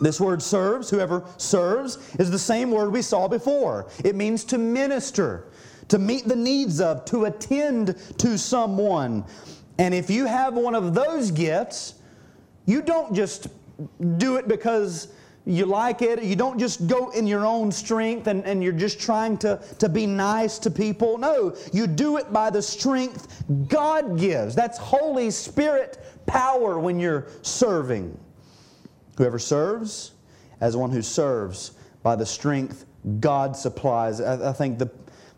This 0.00 0.18
word 0.18 0.42
serves, 0.42 0.88
whoever 0.88 1.24
serves, 1.36 1.98
is 2.18 2.30
the 2.30 2.38
same 2.38 2.70
word 2.70 2.90
we 2.90 3.02
saw 3.02 3.28
before. 3.28 3.88
It 4.02 4.16
means 4.16 4.44
to 4.44 4.56
minister, 4.56 5.49
to 5.90 5.98
meet 5.98 6.26
the 6.26 6.36
needs 6.36 6.80
of, 6.80 7.04
to 7.06 7.26
attend 7.26 7.96
to 8.18 8.38
someone. 8.38 9.24
And 9.78 9.92
if 9.92 10.08
you 10.08 10.26
have 10.26 10.54
one 10.54 10.74
of 10.74 10.94
those 10.94 11.30
gifts, 11.30 11.94
you 12.66 12.80
don't 12.80 13.14
just 13.14 13.48
do 14.16 14.36
it 14.36 14.48
because 14.48 15.08
you 15.46 15.66
like 15.66 16.02
it. 16.02 16.22
You 16.22 16.36
don't 16.36 16.58
just 16.58 16.86
go 16.86 17.10
in 17.10 17.26
your 17.26 17.44
own 17.44 17.72
strength 17.72 18.26
and, 18.28 18.44
and 18.44 18.62
you're 18.62 18.72
just 18.72 19.00
trying 19.00 19.36
to, 19.38 19.60
to 19.78 19.88
be 19.88 20.06
nice 20.06 20.58
to 20.60 20.70
people. 20.70 21.18
No, 21.18 21.56
you 21.72 21.86
do 21.86 22.18
it 22.18 22.32
by 22.32 22.50
the 22.50 22.62
strength 22.62 23.44
God 23.68 24.18
gives. 24.18 24.54
That's 24.54 24.78
Holy 24.78 25.30
Spirit 25.30 25.98
power 26.26 26.78
when 26.78 27.00
you're 27.00 27.26
serving. 27.42 28.16
Whoever 29.16 29.38
serves, 29.38 30.12
as 30.60 30.76
one 30.76 30.90
who 30.90 31.02
serves 31.02 31.72
by 32.02 32.16
the 32.16 32.26
strength 32.26 32.86
God 33.18 33.56
supplies. 33.56 34.20
I, 34.20 34.50
I 34.50 34.52
think 34.52 34.78
the, 34.78 34.90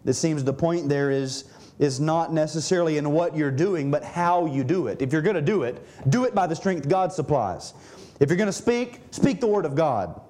it 0.04 0.14
seems 0.14 0.44
the 0.44 0.52
point 0.52 0.88
there 0.88 1.10
is, 1.10 1.44
is 1.78 2.00
not 2.00 2.32
necessarily 2.32 2.98
in 2.98 3.10
what 3.12 3.36
you're 3.36 3.50
doing, 3.50 3.90
but 3.90 4.04
how 4.04 4.46
you 4.46 4.64
do 4.64 4.88
it. 4.88 5.00
If 5.00 5.12
you're 5.12 5.22
going 5.22 5.36
to 5.36 5.42
do 5.42 5.62
it, 5.62 5.86
do 6.10 6.24
it 6.24 6.34
by 6.34 6.46
the 6.46 6.56
strength 6.56 6.88
God 6.88 7.12
supplies. 7.12 7.74
If 8.20 8.28
you're 8.28 8.36
going 8.36 8.46
to 8.46 8.52
speak, 8.52 9.00
speak 9.10 9.40
the 9.40 9.46
word 9.46 9.64
of 9.64 9.74
God. 9.74 10.20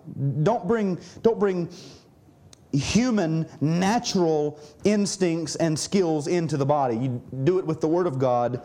Don't 0.42 0.66
bring, 0.66 0.98
don't 1.22 1.38
bring 1.38 1.68
human, 2.72 3.46
natural 3.60 4.58
instincts 4.84 5.56
and 5.56 5.78
skills 5.78 6.26
into 6.26 6.56
the 6.56 6.66
body. 6.66 6.96
You 6.96 7.22
do 7.44 7.58
it 7.58 7.66
with 7.66 7.80
the 7.80 7.88
word 7.88 8.06
of 8.06 8.18
God 8.18 8.62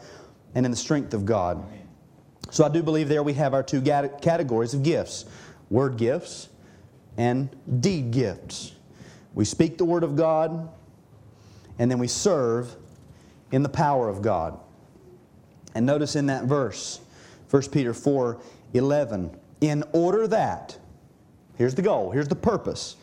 and 0.55 0.65
in 0.65 0.71
the 0.71 0.77
strength 0.77 1.13
of 1.13 1.25
God. 1.25 1.63
So 2.51 2.63
I 2.63 2.69
do 2.69 2.81
believe 2.81 3.09
there 3.09 3.23
we 3.23 3.33
have 3.33 3.53
our 3.53 3.63
two 3.63 3.81
categories 3.81 4.73
of 4.73 4.83
gifts 4.83 5.25
word 5.69 5.97
gifts 5.97 6.47
and 7.17 7.49
deed 7.81 8.11
gifts. 8.11 8.73
We 9.33 9.43
speak 9.43 9.77
the 9.77 9.83
word 9.83 10.03
of 10.03 10.15
God 10.15 10.69
and 11.79 11.89
then 11.89 11.99
we 11.99 12.07
serve 12.07 12.75
in 13.51 13.63
the 13.63 13.69
power 13.69 14.09
of 14.09 14.21
God. 14.21 14.59
And 15.75 15.85
notice 15.85 16.15
in 16.15 16.25
that 16.27 16.45
verse, 16.45 16.99
1 17.49 17.63
Peter 17.71 17.93
4 17.93 18.39
11, 18.73 19.31
in 19.61 19.83
order 19.93 20.27
that, 20.27 20.77
here's 21.55 21.75
the 21.75 21.81
goal, 21.81 22.11
here's 22.11 22.27
the 22.27 22.35
purpose, 22.35 22.97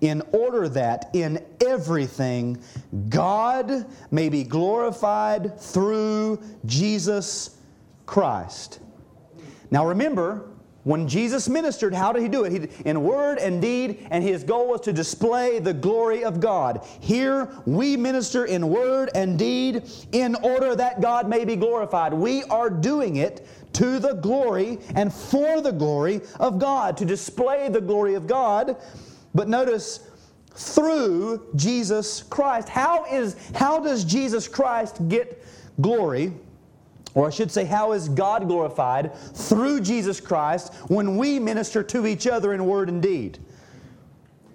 in 0.00 0.22
order 0.32 0.68
that 0.68 1.10
in 1.12 1.44
everything 1.66 2.62
God 3.08 3.84
may 4.10 4.28
be 4.28 4.44
glorified 4.44 5.58
through 5.60 6.40
Jesus 6.66 7.56
Christ. 8.06 8.78
Now 9.70 9.86
remember, 9.86 10.48
when 10.84 11.08
Jesus 11.08 11.48
ministered, 11.48 11.92
how 11.92 12.12
did 12.12 12.22
he 12.22 12.28
do 12.28 12.44
it? 12.44 12.52
He, 12.52 12.88
in 12.88 13.02
word 13.02 13.38
and 13.38 13.60
deed, 13.60 14.06
and 14.10 14.22
his 14.22 14.44
goal 14.44 14.68
was 14.68 14.80
to 14.82 14.92
display 14.92 15.58
the 15.58 15.74
glory 15.74 16.24
of 16.24 16.40
God. 16.40 16.86
Here, 17.00 17.48
we 17.66 17.96
minister 17.96 18.46
in 18.46 18.68
word 18.68 19.10
and 19.14 19.38
deed 19.38 19.82
in 20.12 20.34
order 20.36 20.74
that 20.76 21.00
God 21.00 21.28
may 21.28 21.44
be 21.44 21.56
glorified. 21.56 22.14
We 22.14 22.44
are 22.44 22.70
doing 22.70 23.16
it 23.16 23.46
to 23.74 23.98
the 23.98 24.14
glory 24.14 24.78
and 24.94 25.12
for 25.12 25.60
the 25.60 25.72
glory 25.72 26.22
of 26.40 26.58
God, 26.58 26.96
to 26.98 27.04
display 27.04 27.68
the 27.68 27.80
glory 27.80 28.14
of 28.14 28.26
God. 28.26 28.76
But 29.34 29.48
notice, 29.48 30.00
through 30.58 31.46
Jesus 31.54 32.22
Christ. 32.22 32.68
How, 32.68 33.04
is, 33.04 33.36
how 33.54 33.78
does 33.78 34.04
Jesus 34.04 34.48
Christ 34.48 35.08
get 35.08 35.44
glory? 35.80 36.32
Or 37.18 37.26
I 37.26 37.30
should 37.30 37.50
say, 37.50 37.64
how 37.64 37.94
is 37.94 38.08
God 38.08 38.46
glorified 38.46 39.12
through 39.34 39.80
Jesus 39.80 40.20
Christ 40.20 40.72
when 40.86 41.16
we 41.16 41.40
minister 41.40 41.82
to 41.82 42.06
each 42.06 42.28
other 42.28 42.54
in 42.54 42.64
word 42.64 42.88
and 42.88 43.02
deed? 43.02 43.40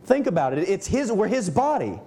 Think 0.06 0.28
about 0.28 0.58
it. 0.58 0.70
It's 0.70 0.88
His, 0.88 1.12
we're 1.12 1.28
His 1.28 1.50
body. 1.50 2.00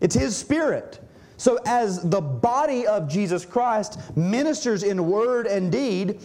It's 0.00 0.16
His 0.16 0.36
Spirit. 0.36 1.00
So, 1.36 1.60
as 1.64 2.02
the 2.02 2.20
body 2.20 2.88
of 2.88 3.08
Jesus 3.08 3.44
Christ 3.44 4.00
ministers 4.16 4.82
in 4.82 5.08
word 5.08 5.46
and 5.46 5.70
deed, 5.70 6.20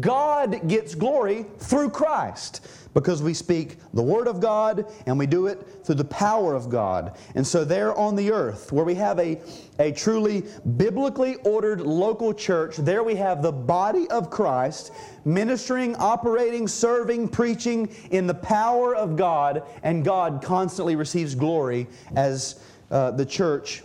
God 0.00 0.66
gets 0.66 0.96
glory 0.96 1.46
through 1.58 1.90
Christ 1.90 2.66
because 2.94 3.22
we 3.22 3.34
speak 3.34 3.76
the 3.94 4.02
Word 4.02 4.28
of 4.28 4.40
God 4.40 4.86
and 5.06 5.18
we 5.18 5.26
do 5.26 5.46
it 5.46 5.66
through 5.84 5.94
the 5.96 6.04
power 6.04 6.54
of 6.54 6.68
God. 6.68 7.16
And 7.34 7.46
so, 7.46 7.64
there 7.64 7.96
on 7.96 8.16
the 8.16 8.32
earth, 8.32 8.72
where 8.72 8.84
we 8.84 8.94
have 8.96 9.18
a, 9.18 9.40
a 9.78 9.92
truly 9.92 10.44
biblically 10.76 11.36
ordered 11.44 11.80
local 11.80 12.34
church, 12.34 12.76
there 12.76 13.02
we 13.02 13.14
have 13.16 13.42
the 13.42 13.52
body 13.52 14.08
of 14.10 14.30
Christ 14.30 14.92
ministering, 15.24 15.94
operating, 15.96 16.66
serving, 16.66 17.28
preaching 17.28 17.88
in 18.10 18.26
the 18.26 18.34
power 18.34 18.94
of 18.94 19.16
God, 19.16 19.62
and 19.82 20.04
God 20.04 20.42
constantly 20.42 20.96
receives 20.96 21.34
glory 21.34 21.86
as 22.16 22.60
uh, 22.90 23.10
the 23.12 23.24
church 23.24 23.82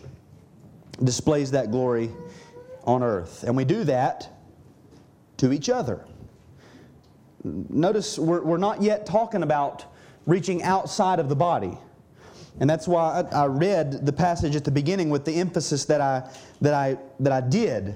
displays 1.03 1.51
that 1.51 1.72
glory 1.72 2.10
on 2.84 3.03
earth. 3.03 3.43
And 3.43 3.55
we 3.55 3.66
do 3.66 3.84
that 3.84 4.30
to 5.38 5.51
each 5.51 5.70
other. 5.70 6.03
Notice 7.43 8.17
we're, 8.17 8.43
we're 8.43 8.57
not 8.57 8.81
yet 8.81 9.05
talking 9.05 9.43
about 9.43 9.85
reaching 10.25 10.63
outside 10.63 11.19
of 11.19 11.29
the 11.29 11.35
body. 11.35 11.77
And 12.59 12.69
that's 12.69 12.88
why 12.88 13.23
I, 13.31 13.43
I 13.43 13.45
read 13.45 14.05
the 14.05 14.13
passage 14.13 14.55
at 14.55 14.63
the 14.63 14.71
beginning 14.71 15.09
with 15.09 15.25
the 15.25 15.35
emphasis 15.35 15.85
that 15.85 16.01
I, 16.01 16.29
that, 16.61 16.73
I, 16.73 16.97
that 17.19 17.31
I 17.31 17.41
did. 17.41 17.95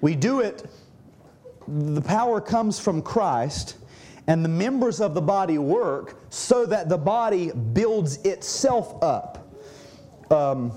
We 0.00 0.14
do 0.14 0.40
it, 0.40 0.68
the 1.66 2.02
power 2.02 2.40
comes 2.40 2.78
from 2.78 3.00
Christ, 3.00 3.76
and 4.26 4.44
the 4.44 4.50
members 4.50 5.00
of 5.00 5.14
the 5.14 5.22
body 5.22 5.58
work 5.58 6.20
so 6.30 6.66
that 6.66 6.88
the 6.88 6.98
body 6.98 7.50
builds 7.52 8.18
itself 8.18 9.02
up. 9.02 9.54
Um, 10.30 10.72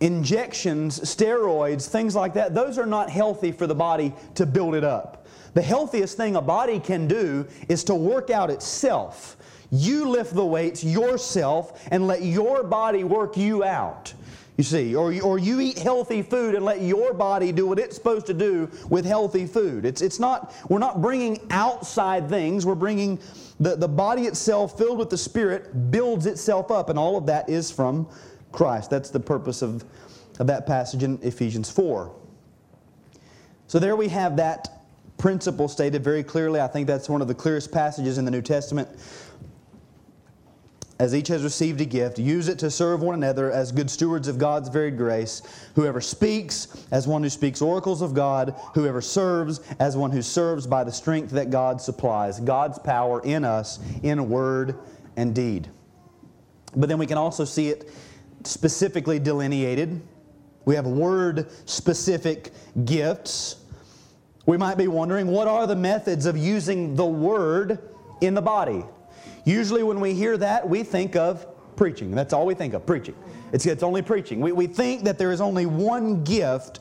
injections, 0.00 0.98
steroids, 1.00 1.86
things 1.88 2.16
like 2.16 2.34
that, 2.34 2.54
those 2.54 2.76
are 2.76 2.86
not 2.86 3.08
healthy 3.08 3.52
for 3.52 3.66
the 3.66 3.74
body 3.74 4.12
to 4.34 4.44
build 4.44 4.74
it 4.74 4.84
up. 4.84 5.21
The 5.54 5.62
healthiest 5.62 6.16
thing 6.16 6.36
a 6.36 6.42
body 6.42 6.80
can 6.80 7.06
do 7.06 7.46
is 7.68 7.84
to 7.84 7.94
work 7.94 8.30
out 8.30 8.50
itself. 8.50 9.36
You 9.70 10.08
lift 10.08 10.34
the 10.34 10.44
weights 10.44 10.84
yourself 10.84 11.82
and 11.90 12.06
let 12.06 12.22
your 12.22 12.62
body 12.62 13.04
work 13.04 13.36
you 13.36 13.64
out. 13.64 14.12
You 14.58 14.64
see, 14.64 14.94
or, 14.94 15.18
or 15.22 15.38
you 15.38 15.60
eat 15.60 15.78
healthy 15.78 16.20
food 16.20 16.54
and 16.54 16.64
let 16.64 16.82
your 16.82 17.14
body 17.14 17.52
do 17.52 17.66
what 17.66 17.78
it's 17.78 17.96
supposed 17.96 18.26
to 18.26 18.34
do 18.34 18.70
with 18.90 19.04
healthy 19.04 19.46
food. 19.46 19.86
It's, 19.86 20.02
it's 20.02 20.20
not, 20.20 20.54
we're 20.68 20.78
not 20.78 21.00
bringing 21.00 21.40
outside 21.50 22.28
things, 22.28 22.66
we're 22.66 22.74
bringing 22.74 23.18
the, 23.60 23.76
the 23.76 23.88
body 23.88 24.22
itself 24.22 24.76
filled 24.76 24.98
with 24.98 25.08
the 25.08 25.16
Spirit 25.16 25.90
builds 25.90 26.26
itself 26.26 26.70
up, 26.70 26.90
and 26.90 26.98
all 26.98 27.16
of 27.16 27.24
that 27.26 27.48
is 27.48 27.70
from 27.70 28.06
Christ. 28.52 28.90
That's 28.90 29.08
the 29.08 29.20
purpose 29.20 29.62
of, 29.62 29.84
of 30.38 30.46
that 30.48 30.66
passage 30.66 31.02
in 31.02 31.18
Ephesians 31.22 31.70
4. 31.70 32.14
So 33.68 33.78
there 33.78 33.96
we 33.96 34.08
have 34.08 34.36
that 34.36 34.81
principle 35.22 35.68
stated 35.68 36.02
very 36.02 36.24
clearly. 36.24 36.60
I 36.60 36.66
think 36.66 36.88
that's 36.88 37.08
one 37.08 37.22
of 37.22 37.28
the 37.28 37.34
clearest 37.34 37.70
passages 37.70 38.18
in 38.18 38.24
the 38.24 38.30
New 38.32 38.42
Testament. 38.42 38.88
As 40.98 41.14
each 41.14 41.28
has 41.28 41.44
received 41.44 41.80
a 41.80 41.84
gift, 41.84 42.18
use 42.18 42.48
it 42.48 42.58
to 42.58 42.68
serve 42.68 43.02
one 43.02 43.14
another 43.14 43.48
as 43.52 43.70
good 43.70 43.88
stewards 43.88 44.26
of 44.26 44.36
God's 44.36 44.68
varied 44.68 44.96
grace. 44.96 45.42
Whoever 45.76 46.00
speaks, 46.00 46.86
as 46.90 47.06
one 47.06 47.22
who 47.22 47.30
speaks 47.30 47.62
oracles 47.62 48.02
of 48.02 48.14
God. 48.14 48.56
Whoever 48.74 49.00
serves, 49.00 49.60
as 49.78 49.96
one 49.96 50.10
who 50.10 50.22
serves 50.22 50.66
by 50.66 50.82
the 50.82 50.90
strength 50.90 51.30
that 51.30 51.50
God 51.50 51.80
supplies. 51.80 52.40
God's 52.40 52.80
power 52.80 53.22
in 53.22 53.44
us, 53.44 53.78
in 54.02 54.28
word 54.28 54.76
and 55.16 55.32
deed. 55.32 55.70
But 56.74 56.88
then 56.88 56.98
we 56.98 57.06
can 57.06 57.16
also 57.16 57.44
see 57.44 57.68
it 57.68 57.88
specifically 58.42 59.20
delineated. 59.20 60.02
We 60.64 60.74
have 60.74 60.86
word 60.88 61.48
specific 61.64 62.50
gifts. 62.84 63.61
We 64.46 64.56
might 64.56 64.76
be 64.76 64.88
wondering 64.88 65.28
what 65.28 65.46
are 65.46 65.66
the 65.66 65.76
methods 65.76 66.26
of 66.26 66.36
using 66.36 66.96
the 66.96 67.06
word 67.06 67.78
in 68.20 68.34
the 68.34 68.42
body? 68.42 68.84
Usually, 69.44 69.82
when 69.82 70.00
we 70.00 70.14
hear 70.14 70.36
that, 70.36 70.68
we 70.68 70.82
think 70.82 71.16
of 71.16 71.46
preaching. 71.76 72.12
That's 72.12 72.32
all 72.32 72.46
we 72.46 72.54
think 72.54 72.74
of 72.74 72.86
preaching. 72.86 73.14
It's, 73.52 73.66
it's 73.66 73.82
only 73.82 74.02
preaching. 74.02 74.40
We, 74.40 74.52
we 74.52 74.66
think 74.66 75.04
that 75.04 75.18
there 75.18 75.32
is 75.32 75.40
only 75.40 75.66
one 75.66 76.24
gift 76.24 76.80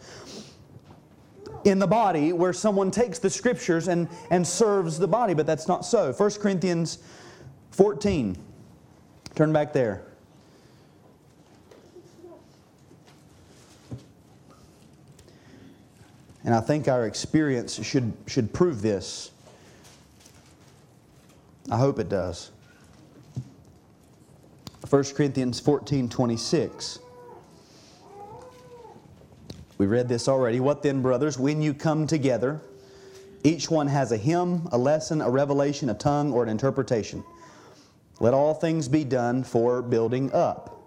in 1.64 1.80
the 1.80 1.88
body 1.88 2.34
where 2.34 2.54
someone 2.54 2.90
takes 2.90 3.20
the 3.20 3.30
scriptures 3.30 3.88
and, 3.88 4.08
and 4.32 4.46
serves 4.46 4.98
the 4.98 5.08
body, 5.08 5.34
but 5.34 5.46
that's 5.46 5.68
not 5.68 5.86
so. 5.86 6.12
1 6.12 6.32
Corinthians 6.32 7.00
14. 7.72 8.38
Turn 9.36 9.54
back 9.54 9.74
there. 9.74 10.11
And 16.44 16.56
I 16.56 16.62
think 16.62 16.88
our 16.88 17.06
experience 17.06 17.84
should, 17.84 18.14
should 18.28 18.52
prove 18.54 18.82
this. 18.82 19.32
I 21.70 21.78
hope 21.78 22.00
it 22.00 22.10
does. 22.10 22.52
1 24.90 25.04
Corinthians 25.16 25.60
14 25.60 26.10
26. 26.10 27.00
We 29.78 29.86
read 29.86 30.10
this 30.10 30.28
already. 30.28 30.60
What 30.60 30.84
then, 30.84 31.02
brothers, 31.02 31.40
when 31.40 31.62
you 31.62 31.74
come 31.74 32.08
together, 32.08 32.62
Each 33.44 33.72
one 33.72 33.88
has 33.88 34.12
a 34.12 34.18
hymn, 34.18 34.68
a 34.72 34.78
lesson, 34.78 35.22
a 35.22 35.30
revelation, 35.30 35.90
a 35.90 35.94
tongue, 35.94 36.32
or 36.32 36.44
an 36.44 36.50
interpretation. 36.50 37.24
Let 38.20 38.34
all 38.34 38.54
things 38.54 38.88
be 38.88 39.04
done 39.04 39.44
for 39.44 39.82
building 39.82 40.32
up. 40.32 40.80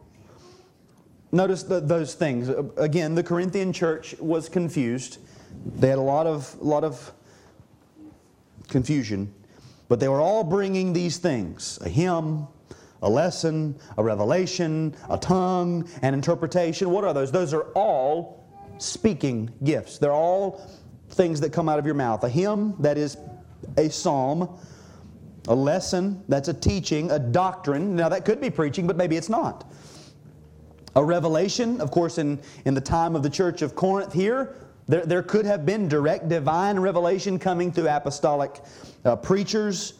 Notice 1.32 1.64
the, 1.64 1.80
those 1.80 2.14
things. 2.14 2.48
Again, 2.76 3.16
the 3.16 3.24
Corinthian 3.24 3.72
church 3.72 4.14
was 4.20 4.48
confused. 4.48 5.18
They 5.76 5.88
had 5.88 5.98
a 5.98 6.02
lot 6.02 6.26
of, 6.26 6.60
lot 6.60 6.84
of 6.84 7.12
confusion, 8.68 9.32
but 9.88 10.00
they 10.00 10.08
were 10.08 10.20
all 10.20 10.44
bringing 10.44 10.92
these 10.92 11.18
things 11.18 11.78
a 11.82 11.88
hymn, 11.88 12.46
a 13.02 13.08
lesson, 13.08 13.78
a 13.98 14.02
revelation, 14.02 14.94
a 15.10 15.18
tongue, 15.18 15.88
an 16.02 16.14
interpretation. 16.14 16.90
What 16.90 17.04
are 17.04 17.12
those? 17.12 17.30
Those 17.30 17.52
are 17.52 17.64
all 17.74 18.44
speaking 18.78 19.52
gifts. 19.62 19.98
They're 19.98 20.12
all 20.12 20.60
things 21.10 21.40
that 21.40 21.52
come 21.52 21.68
out 21.68 21.78
of 21.78 21.86
your 21.86 21.94
mouth. 21.94 22.24
A 22.24 22.28
hymn, 22.28 22.74
that 22.80 22.98
is 22.98 23.16
a 23.76 23.88
psalm. 23.90 24.58
A 25.48 25.54
lesson, 25.54 26.24
that's 26.28 26.48
a 26.48 26.54
teaching. 26.54 27.10
A 27.10 27.18
doctrine, 27.18 27.94
now 27.94 28.08
that 28.08 28.24
could 28.24 28.40
be 28.40 28.48
preaching, 28.48 28.86
but 28.86 28.96
maybe 28.96 29.16
it's 29.16 29.28
not. 29.28 29.70
A 30.96 31.04
revelation, 31.04 31.80
of 31.80 31.90
course, 31.90 32.18
in, 32.18 32.40
in 32.64 32.72
the 32.74 32.80
time 32.80 33.14
of 33.14 33.22
the 33.22 33.30
church 33.30 33.60
of 33.60 33.74
Corinth 33.74 34.12
here, 34.12 34.56
there, 34.86 35.06
there 35.06 35.22
could 35.22 35.46
have 35.46 35.64
been 35.64 35.88
direct 35.88 36.28
divine 36.28 36.78
revelation 36.78 37.38
coming 37.38 37.72
through 37.72 37.88
apostolic 37.88 38.60
uh, 39.04 39.16
preachers. 39.16 39.94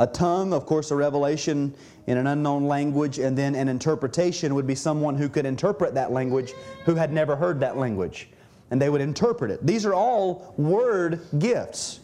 A 0.00 0.06
tongue, 0.06 0.52
of 0.52 0.66
course, 0.66 0.90
a 0.90 0.96
revelation 0.96 1.74
in 2.06 2.18
an 2.18 2.26
unknown 2.26 2.66
language, 2.66 3.18
and 3.18 3.36
then 3.36 3.54
an 3.54 3.68
interpretation 3.68 4.54
would 4.54 4.66
be 4.66 4.74
someone 4.74 5.16
who 5.16 5.28
could 5.28 5.46
interpret 5.46 5.94
that 5.94 6.10
language 6.10 6.52
who 6.84 6.94
had 6.94 7.12
never 7.12 7.36
heard 7.36 7.60
that 7.60 7.76
language. 7.76 8.28
And 8.70 8.80
they 8.80 8.88
would 8.88 9.00
interpret 9.00 9.50
it. 9.50 9.64
These 9.64 9.86
are 9.86 9.94
all 9.94 10.54
word 10.56 11.20
gifts. 11.38 12.00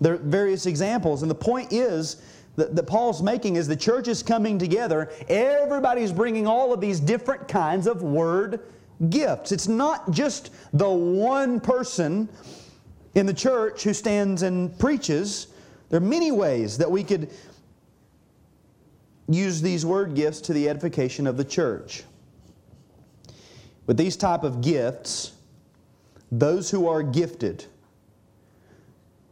There 0.00 0.14
are 0.14 0.18
various 0.18 0.66
examples, 0.66 1.22
and 1.22 1.30
the 1.30 1.36
point 1.36 1.72
is 1.72 2.22
that, 2.56 2.74
that 2.74 2.84
Paul's 2.84 3.22
making 3.22 3.56
is 3.56 3.66
the 3.66 3.76
church 3.76 4.08
is 4.08 4.22
coming 4.22 4.58
together. 4.58 5.12
Everybody's 5.28 6.12
bringing 6.12 6.46
all 6.46 6.72
of 6.72 6.80
these 6.80 7.00
different 7.00 7.48
kinds 7.48 7.86
of 7.86 8.02
word 8.02 8.60
gifts. 9.10 9.52
It's 9.52 9.68
not 9.68 10.10
just 10.10 10.50
the 10.72 10.88
one 10.88 11.60
person 11.60 12.28
in 13.14 13.26
the 13.26 13.34
church 13.34 13.82
who 13.82 13.92
stands 13.92 14.42
and 14.42 14.76
preaches. 14.78 15.48
There 15.88 15.98
are 15.98 16.04
many 16.04 16.32
ways 16.32 16.78
that 16.78 16.90
we 16.90 17.04
could 17.04 17.30
use 19.28 19.60
these 19.62 19.86
word 19.86 20.14
gifts 20.14 20.40
to 20.42 20.52
the 20.52 20.68
edification 20.68 21.26
of 21.26 21.36
the 21.36 21.44
church. 21.44 22.04
With 23.86 23.96
these 23.96 24.16
type 24.16 24.44
of 24.44 24.60
gifts, 24.60 25.32
those 26.32 26.70
who 26.70 26.88
are 26.88 27.02
gifted, 27.02 27.64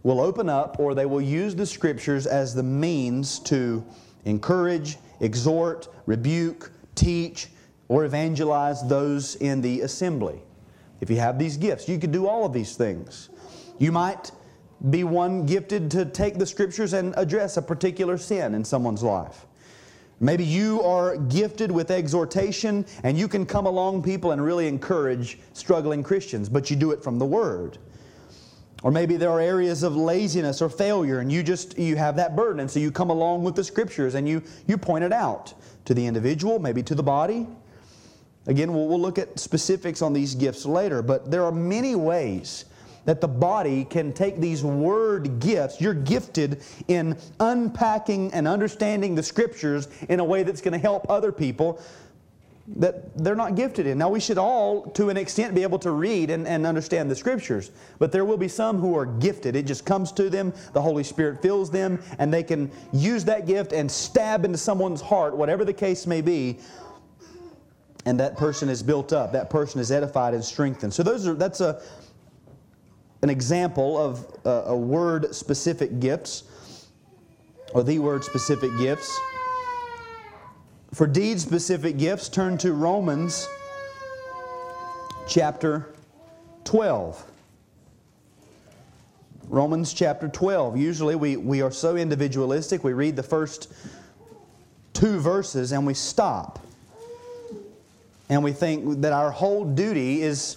will 0.02 0.20
open 0.20 0.48
up 0.48 0.78
or 0.78 0.94
they 0.94 1.06
will 1.06 1.20
use 1.20 1.54
the 1.54 1.66
scriptures 1.66 2.26
as 2.26 2.54
the 2.54 2.62
means 2.62 3.38
to 3.38 3.84
encourage, 4.24 4.98
exhort, 5.20 5.88
rebuke, 6.06 6.70
teach, 6.94 7.48
or 7.92 8.06
evangelize 8.06 8.82
those 8.88 9.34
in 9.36 9.60
the 9.60 9.82
assembly. 9.82 10.40
If 11.02 11.10
you 11.10 11.16
have 11.16 11.38
these 11.38 11.58
gifts, 11.58 11.90
you 11.90 11.98
could 11.98 12.10
do 12.10 12.26
all 12.26 12.46
of 12.46 12.54
these 12.54 12.74
things. 12.74 13.28
You 13.78 13.92
might 13.92 14.30
be 14.88 15.04
one 15.04 15.44
gifted 15.44 15.90
to 15.90 16.06
take 16.06 16.38
the 16.38 16.46
scriptures 16.46 16.94
and 16.94 17.12
address 17.18 17.58
a 17.58 17.62
particular 17.62 18.16
sin 18.16 18.54
in 18.54 18.64
someone's 18.64 19.02
life. 19.02 19.44
Maybe 20.20 20.42
you 20.42 20.80
are 20.82 21.18
gifted 21.18 21.70
with 21.70 21.90
exhortation 21.90 22.86
and 23.02 23.18
you 23.18 23.28
can 23.28 23.44
come 23.44 23.66
along 23.66 24.04
people 24.04 24.30
and 24.32 24.42
really 24.42 24.68
encourage 24.68 25.38
struggling 25.52 26.02
Christians, 26.02 26.48
but 26.48 26.70
you 26.70 26.76
do 26.76 26.92
it 26.92 27.04
from 27.04 27.18
the 27.18 27.26
Word. 27.26 27.76
Or 28.82 28.90
maybe 28.90 29.18
there 29.18 29.30
are 29.30 29.40
areas 29.40 29.82
of 29.82 29.96
laziness 29.96 30.62
or 30.62 30.70
failure 30.70 31.18
and 31.18 31.30
you 31.30 31.42
just 31.42 31.78
you 31.78 31.96
have 31.96 32.16
that 32.16 32.36
burden 32.36 32.60
and 32.60 32.70
so 32.70 32.80
you 32.80 32.90
come 32.90 33.10
along 33.10 33.44
with 33.44 33.54
the 33.54 33.62
scriptures 33.62 34.14
and 34.14 34.26
you 34.26 34.42
you 34.66 34.78
point 34.78 35.04
it 35.04 35.12
out 35.12 35.52
to 35.84 35.92
the 35.92 36.06
individual, 36.06 36.58
maybe 36.58 36.82
to 36.84 36.94
the 36.94 37.02
body. 37.02 37.46
Again, 38.46 38.72
we'll, 38.72 38.88
we'll 38.88 39.00
look 39.00 39.18
at 39.18 39.38
specifics 39.38 40.02
on 40.02 40.12
these 40.12 40.34
gifts 40.34 40.66
later, 40.66 41.02
but 41.02 41.30
there 41.30 41.44
are 41.44 41.52
many 41.52 41.94
ways 41.94 42.64
that 43.04 43.20
the 43.20 43.28
body 43.28 43.84
can 43.84 44.12
take 44.12 44.38
these 44.38 44.62
word 44.62 45.40
gifts. 45.40 45.80
You're 45.80 45.94
gifted 45.94 46.62
in 46.88 47.16
unpacking 47.40 48.32
and 48.32 48.46
understanding 48.46 49.14
the 49.14 49.22
scriptures 49.22 49.88
in 50.08 50.20
a 50.20 50.24
way 50.24 50.42
that's 50.42 50.60
going 50.60 50.72
to 50.72 50.78
help 50.78 51.06
other 51.10 51.32
people 51.32 51.80
that 52.76 53.16
they're 53.18 53.34
not 53.34 53.56
gifted 53.56 53.86
in. 53.86 53.98
Now, 53.98 54.08
we 54.08 54.20
should 54.20 54.38
all, 54.38 54.82
to 54.92 55.08
an 55.08 55.16
extent, 55.16 55.54
be 55.54 55.62
able 55.62 55.80
to 55.80 55.90
read 55.90 56.30
and, 56.30 56.46
and 56.46 56.64
understand 56.64 57.10
the 57.10 57.16
Scriptures, 57.16 57.72
but 57.98 58.12
there 58.12 58.24
will 58.24 58.36
be 58.36 58.48
some 58.48 58.78
who 58.78 58.96
are 58.96 59.04
gifted. 59.04 59.56
It 59.56 59.66
just 59.66 59.84
comes 59.84 60.12
to 60.12 60.30
them, 60.30 60.54
the 60.72 60.80
Holy 60.80 61.02
Spirit 61.02 61.42
fills 61.42 61.70
them, 61.70 62.00
and 62.18 62.32
they 62.32 62.44
can 62.44 62.70
use 62.92 63.24
that 63.24 63.46
gift 63.46 63.72
and 63.72 63.90
stab 63.90 64.44
into 64.44 64.58
someone's 64.58 65.00
heart, 65.00 65.36
whatever 65.36 65.64
the 65.64 65.72
case 65.72 66.06
may 66.06 66.20
be, 66.20 66.60
and 68.04 68.18
that 68.20 68.36
person 68.36 68.68
is 68.68 68.82
built 68.82 69.12
up. 69.12 69.32
That 69.32 69.50
person 69.50 69.80
is 69.80 69.92
edified 69.92 70.34
and 70.34 70.44
strengthened. 70.44 70.92
So, 70.92 71.02
those 71.02 71.26
are, 71.26 71.34
that's 71.34 71.60
a, 71.60 71.80
an 73.22 73.30
example 73.30 73.96
of 73.96 74.26
uh, 74.44 74.64
a 74.66 74.76
word 74.76 75.34
specific 75.34 76.00
gifts, 76.00 76.44
or 77.74 77.82
the 77.82 77.98
word 77.98 78.24
specific 78.24 78.70
gifts. 78.78 79.18
For 80.92 81.06
deed 81.06 81.40
specific 81.40 81.96
gifts, 81.96 82.28
turn 82.28 82.58
to 82.58 82.72
Romans 82.72 83.48
chapter 85.26 85.94
12. 86.64 87.24
Romans 89.48 89.92
chapter 89.92 90.28
12. 90.28 90.76
Usually 90.76 91.14
we, 91.14 91.36
we 91.36 91.62
are 91.62 91.70
so 91.70 91.96
individualistic, 91.96 92.84
we 92.84 92.92
read 92.92 93.16
the 93.16 93.22
first 93.22 93.72
two 94.92 95.18
verses 95.18 95.72
and 95.72 95.86
we 95.86 95.94
stop. 95.94 96.58
And 98.32 98.42
we 98.42 98.52
think 98.52 99.02
that 99.02 99.12
our 99.12 99.30
whole 99.30 99.62
duty 99.62 100.22
is 100.22 100.56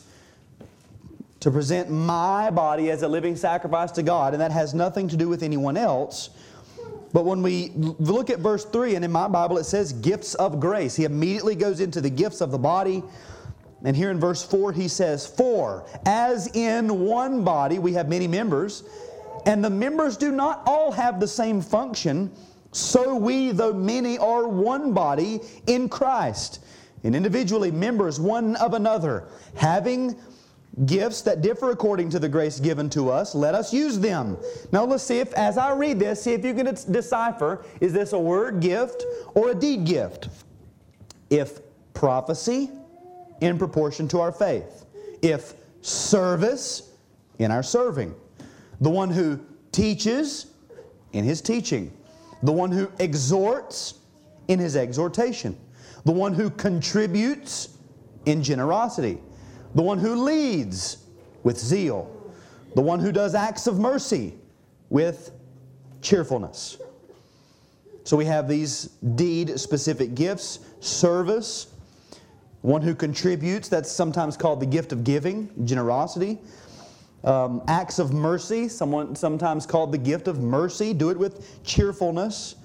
to 1.41 1.51
present 1.51 1.91
my 1.91 2.49
body 2.49 2.89
as 2.89 3.01
a 3.01 3.07
living 3.09 3.35
sacrifice 3.35 3.91
to 3.91 4.01
God, 4.01 4.31
and 4.31 4.41
that 4.41 4.53
has 4.53 4.73
nothing 4.73 5.09
to 5.09 5.17
do 5.17 5.27
with 5.27 5.43
anyone 5.43 5.75
else. 5.75 6.29
But 7.11 7.25
when 7.25 7.41
we 7.41 7.71
look 7.75 8.29
at 8.29 8.39
verse 8.39 8.63
3, 8.63 8.95
and 8.95 9.03
in 9.03 9.11
my 9.11 9.27
Bible 9.27 9.57
it 9.57 9.65
says 9.65 9.91
gifts 9.91 10.35
of 10.35 10.61
grace, 10.61 10.95
he 10.95 11.03
immediately 11.03 11.53
goes 11.53 11.81
into 11.81 11.99
the 11.99 12.09
gifts 12.09 12.39
of 12.39 12.51
the 12.51 12.57
body. 12.57 13.03
And 13.83 13.93
here 13.93 14.09
in 14.09 14.21
verse 14.21 14.41
4, 14.41 14.71
he 14.71 14.87
says, 14.87 15.27
For 15.27 15.85
as 16.05 16.47
in 16.55 17.01
one 17.01 17.43
body 17.43 17.77
we 17.77 17.91
have 17.91 18.07
many 18.07 18.29
members, 18.29 18.85
and 19.45 19.61
the 19.61 19.69
members 19.69 20.15
do 20.15 20.31
not 20.31 20.63
all 20.65 20.93
have 20.93 21.19
the 21.19 21.27
same 21.27 21.59
function, 21.61 22.31
so 22.71 23.17
we, 23.17 23.51
though 23.51 23.73
many, 23.73 24.17
are 24.17 24.47
one 24.47 24.93
body 24.93 25.41
in 25.67 25.89
Christ, 25.89 26.61
and 27.05 27.15
individually 27.15 27.71
members 27.71 28.19
one 28.19 28.55
of 28.57 28.73
another, 28.73 29.27
having 29.55 30.15
gifts 30.85 31.21
that 31.21 31.41
differ 31.41 31.69
according 31.69 32.09
to 32.09 32.19
the 32.19 32.27
grace 32.27 32.59
given 32.59 32.89
to 32.89 33.09
us, 33.09 33.33
let 33.33 33.55
us 33.55 33.71
use 33.71 33.99
them. 33.99 34.37
Now 34.71 34.83
let's 34.83 35.03
see 35.03 35.19
if, 35.19 35.31
as 35.33 35.57
I 35.57 35.71
read 35.71 35.99
this, 35.99 36.23
see 36.23 36.33
if 36.33 36.43
you 36.43 36.53
can 36.53 36.65
decipher 36.91 37.63
is 37.79 37.93
this 37.93 38.11
a 38.11 38.19
word 38.19 38.59
gift 38.59 39.05
or 39.35 39.51
a 39.51 39.55
deed 39.55 39.85
gift? 39.85 40.29
If 41.29 41.59
prophecy, 41.93 42.69
in 43.39 43.57
proportion 43.57 44.07
to 44.09 44.19
our 44.19 44.31
faith. 44.31 44.85
If 45.21 45.53
service, 45.81 46.91
in 47.39 47.51
our 47.51 47.63
serving. 47.63 48.15
The 48.81 48.89
one 48.89 49.09
who 49.09 49.39
teaches, 49.71 50.47
in 51.13 51.23
his 51.23 51.39
teaching. 51.39 51.95
The 52.43 52.51
one 52.51 52.71
who 52.71 52.91
exhorts, 52.99 53.95
in 54.47 54.59
his 54.59 54.75
exhortation. 54.75 55.57
The 56.05 56.11
one 56.11 56.33
who 56.33 56.49
contributes, 56.49 57.69
in 58.25 58.41
generosity 58.41 59.19
the 59.75 59.81
one 59.81 59.99
who 59.99 60.15
leads 60.15 60.97
with 61.43 61.59
zeal, 61.59 62.09
the 62.75 62.81
one 62.81 62.99
who 62.99 63.11
does 63.11 63.35
acts 63.35 63.67
of 63.67 63.77
mercy 63.77 64.33
with 64.89 65.31
cheerfulness. 66.01 66.77
So 68.05 68.15
we 68.15 68.25
have 68.25 68.47
these 68.47 68.85
deed 69.15 69.59
specific 69.59 70.15
gifts 70.15 70.59
service, 70.79 71.67
one 72.61 72.81
who 72.81 72.95
contributes, 72.95 73.67
that's 73.67 73.91
sometimes 73.91 74.37
called 74.37 74.61
the 74.61 74.65
gift 74.65 74.91
of 74.91 75.03
giving, 75.03 75.49
generosity. 75.65 76.39
Um, 77.23 77.61
acts 77.67 77.99
of 77.99 78.13
mercy, 78.13 78.69
someone 78.69 79.15
sometimes 79.15 79.65
called 79.65 79.91
the 79.91 79.97
gift 79.97 80.27
of 80.27 80.39
mercy, 80.39 80.93
do 80.93 81.09
it 81.09 81.17
with 81.17 81.63
cheerfulness. 81.63 82.55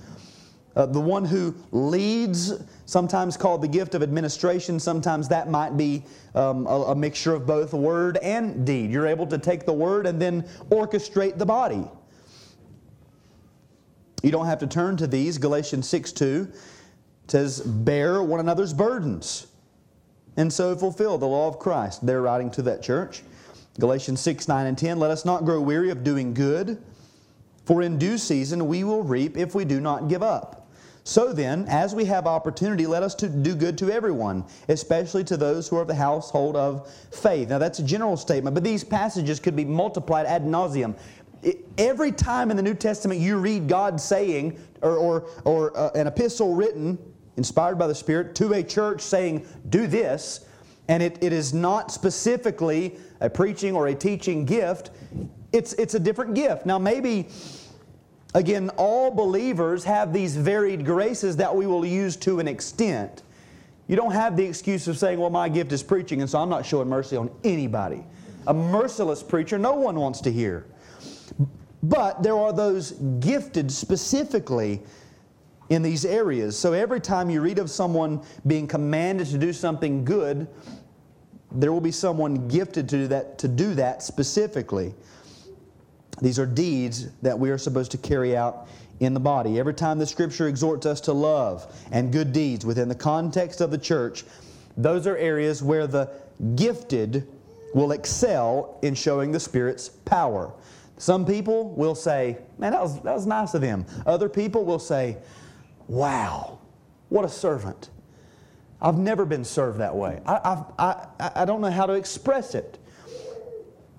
Uh, 0.77 0.87
the 0.87 1.01
one 1.01 1.25
who 1.25 1.55
leads, 1.73 2.53
sometimes 2.87 3.37
called 3.37 3.61
the 3.61 3.68
gift 3.68 3.95
of 3.95 4.03
administration, 4.03 4.79
sometimes 4.79 5.29
that 5.29 5.51
might 5.51 5.77
be 5.77 6.05
um, 6.35 6.66
a, 6.66 6.83
a 6.85 6.95
mixture 6.95 7.35
of 7.35 7.45
both 7.45 7.73
word 7.73 8.16
and 8.18 8.64
deed. 8.64 8.91
You're 8.91 9.09
able 9.09 9.27
to 9.27 9.39
take 9.39 9.66
the 9.66 9.73
word 9.73 10.07
and 10.07 10.23
then 10.23 10.43
orchestrate 10.71 11.39
the 11.39 11.47
body. 11.47 11.85
You 14.23 14.31
don't 14.31 14.47
have 14.47 14.61
to 14.61 14.66
turn 14.66 14.97
to 14.99 15.07
these. 15.07 15.39
Galatians 15.39 15.89
6 15.89 16.12
2 16.12 16.53
says, 17.27 17.61
Bear 17.61 18.23
one 18.23 18.41
another's 18.41 18.73
burdens, 18.75 19.47
and 20.37 20.53
so 20.53 20.77
fulfill 20.77 21.18
the 21.18 21.27
law 21.27 21.49
of 21.49 21.59
Christ. 21.59 22.05
They're 22.07 22.23
writing 22.23 22.51
to 22.53 22.62
that 22.62 22.83
church. 22.83 23.23
Galatians 23.79 24.21
6, 24.21 24.47
9, 24.47 24.66
and 24.66 24.77
10. 24.77 24.99
Let 24.99 25.11
us 25.11 25.25
not 25.25 25.45
grow 25.45 25.61
weary 25.61 25.91
of 25.91 26.05
doing 26.05 26.35
good, 26.35 26.83
for 27.64 27.83
in 27.83 27.99
due 27.99 28.18
season 28.18 28.66
we 28.68 28.85
will 28.85 29.03
reap 29.03 29.37
if 29.37 29.55
we 29.55 29.64
do 29.64 29.81
not 29.81 30.09
give 30.09 30.23
up. 30.23 30.59
So 31.05 31.32
then, 31.32 31.66
as 31.68 31.94
we 31.94 32.05
have 32.05 32.26
opportunity, 32.26 32.86
let 32.86 33.03
us 33.03 33.14
to 33.16 33.28
do 33.28 33.55
good 33.55 33.78
to 33.78 33.90
everyone, 33.90 34.44
especially 34.68 35.24
to 35.24 35.36
those 35.36 35.68
who 35.68 35.76
are 35.76 35.82
of 35.82 35.88
the 35.88 35.94
household 35.94 36.57
of 36.57 36.92
faith. 37.11 37.48
Now, 37.48 37.59
that's 37.59 37.78
a 37.78 37.82
general 37.82 38.16
statement, 38.16 38.55
but 38.55 38.62
these 38.62 38.84
passages 38.84 39.40
could 39.40 39.57
be 39.57 39.64
multiplied 39.64 40.26
ad 40.26 40.44
nauseum. 40.44 40.94
Every 41.78 42.12
time 42.12 42.51
in 42.51 42.57
the 42.57 42.62
New 42.62 42.74
Testament 42.74 43.18
you 43.18 43.38
read 43.38 43.66
God 43.66 43.98
saying, 43.98 44.59
or, 44.82 44.96
or, 44.96 45.26
or 45.44 45.76
uh, 45.76 45.90
an 45.94 46.07
epistle 46.07 46.55
written, 46.55 46.98
inspired 47.38 47.78
by 47.78 47.86
the 47.86 47.94
Spirit, 47.94 48.34
to 48.34 48.53
a 48.53 48.62
church 48.62 49.01
saying, 49.01 49.46
do 49.70 49.86
this, 49.86 50.46
and 50.88 51.03
it, 51.03 51.16
it 51.22 51.32
is 51.32 51.55
not 51.55 51.90
specifically 51.90 52.98
a 53.20 53.30
preaching 53.30 53.74
or 53.74 53.86
a 53.86 53.94
teaching 53.94 54.44
gift, 54.44 54.90
it's, 55.53 55.72
it's 55.74 55.94
a 55.94 56.01
different 56.01 56.34
gift. 56.34 56.66
Now, 56.66 56.78
maybe 56.78 57.28
Again, 58.35 58.70
all 58.76 59.11
believers 59.11 59.83
have 59.85 60.12
these 60.12 60.37
varied 60.37 60.85
graces 60.85 61.37
that 61.37 61.55
we 61.55 61.66
will 61.66 61.85
use 61.85 62.16
to 62.16 62.39
an 62.39 62.47
extent. 62.47 63.22
You 63.89 63.97
don't 63.97 64.12
have 64.12 64.37
the 64.37 64.45
excuse 64.45 64.87
of 64.87 64.97
saying, 64.97 65.18
well, 65.18 65.31
my 65.31 65.49
gift 65.49 65.72
is 65.72 65.83
preaching, 65.83 66.20
and 66.20 66.31
so 66.31 66.39
I'm 66.39 66.49
not 66.49 66.64
showing 66.64 66.89
mercy 66.89 67.16
on 67.16 67.28
anybody. 67.43 68.05
A 68.47 68.55
merciless 68.55 69.22
preacher, 69.22 69.59
no 69.59 69.74
one 69.74 69.97
wants 69.97 70.20
to 70.20 70.33
hear. 70.33 70.66
But 71.83 72.22
there 72.22 72.39
are 72.39 72.53
those 72.53 72.93
gifted 72.93 73.72
specifically 73.72 74.81
in 75.70 75.83
these 75.83 76.05
areas. 76.05 76.57
So 76.57 76.72
every 76.72 77.01
time 77.01 77.31
you 77.31 77.41
read 77.41 77.59
of 77.59 77.70
someone 77.70 78.22
being 78.47 78.66
commanded 78.66 79.26
to 79.28 79.39
do 79.39 79.53
something 79.53 80.05
good, 80.05 80.47
there 81.53 81.72
will 81.72 81.81
be 81.81 81.91
someone 81.91 82.47
gifted 82.49 82.89
to 82.91 82.97
do 82.97 83.07
that, 83.09 83.39
to 83.39 83.49
do 83.49 83.74
that 83.74 84.03
specifically. 84.03 84.95
These 86.21 86.39
are 86.39 86.47
deeds 86.47 87.09
that 87.23 87.39
we 87.39 87.51
are 87.51 87.59
supposed 87.59 87.91
to 87.93 87.99
carry 87.99 88.37
out 88.37 88.68
in 89.01 89.14
the 89.14 89.21
body. 89.21 89.59
Every 89.59 89.75
time 89.75 89.99
the 89.99 90.07
Scripture 90.07 90.47
exhorts 90.47 90.87
us 90.87 91.01
to 91.03 91.12
love 91.12 91.66
and 91.91 92.12
good 92.12 92.33
deeds 92.33 92.64
within 92.66 92.89
the 92.89 92.95
context 92.95 93.61
of 93.61 93.71
the 93.71 93.79
church, 93.79 94.25
those 94.77 95.07
are 95.07 95.16
areas 95.16 95.62
where 95.62 95.87
the 95.87 96.11
gifted 96.55 97.27
will 97.75 97.93
excel 97.93 98.79
in 98.83 98.95
showing 98.95 99.33
the 99.33 99.41
Spirit's 99.41 99.89
power. 99.89 100.53
Some 100.99 101.25
people 101.25 101.71
will 101.71 101.95
say, 101.95 102.37
Man, 102.59 102.73
that 102.73 102.83
was, 102.83 103.01
that 103.01 103.14
was 103.14 103.27
nice 103.27 103.55
of 103.55 103.62
him. 103.62 103.87
Other 104.05 104.29
people 104.29 104.64
will 104.64 104.79
say, 104.79 105.16
Wow, 105.89 106.59
what 107.09 107.25
a 107.25 107.29
servant. 107.29 107.89
I've 108.83 108.99
never 108.99 109.25
been 109.25 109.45
served 109.45 109.79
that 109.81 109.95
way. 109.95 110.21
I, 110.27 110.64
I, 110.79 110.85
I, 111.18 111.31
I 111.37 111.45
don't 111.45 111.61
know 111.61 111.71
how 111.71 111.87
to 111.87 111.95
express 111.95 112.55
it. 112.55 112.79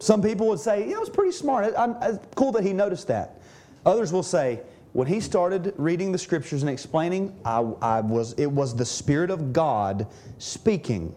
Some 0.01 0.19
people 0.23 0.47
would 0.47 0.59
say, 0.59 0.87
yeah, 0.89 0.95
it 0.95 0.99
was 0.99 1.11
pretty 1.11 1.31
smart. 1.31 1.75
It's 1.77 2.25
cool 2.33 2.51
that 2.53 2.63
he 2.63 2.73
noticed 2.73 3.07
that. 3.09 3.39
Others 3.85 4.11
will 4.11 4.23
say, 4.23 4.61
when 4.93 5.07
he 5.07 5.19
started 5.19 5.75
reading 5.77 6.11
the 6.11 6.17
scriptures 6.17 6.63
and 6.63 6.71
explaining, 6.71 7.39
I, 7.45 7.59
I 7.59 8.01
was, 8.01 8.33
it 8.33 8.47
was 8.47 8.75
the 8.75 8.83
Spirit 8.83 9.29
of 9.29 9.53
God 9.53 10.07
speaking. 10.39 11.15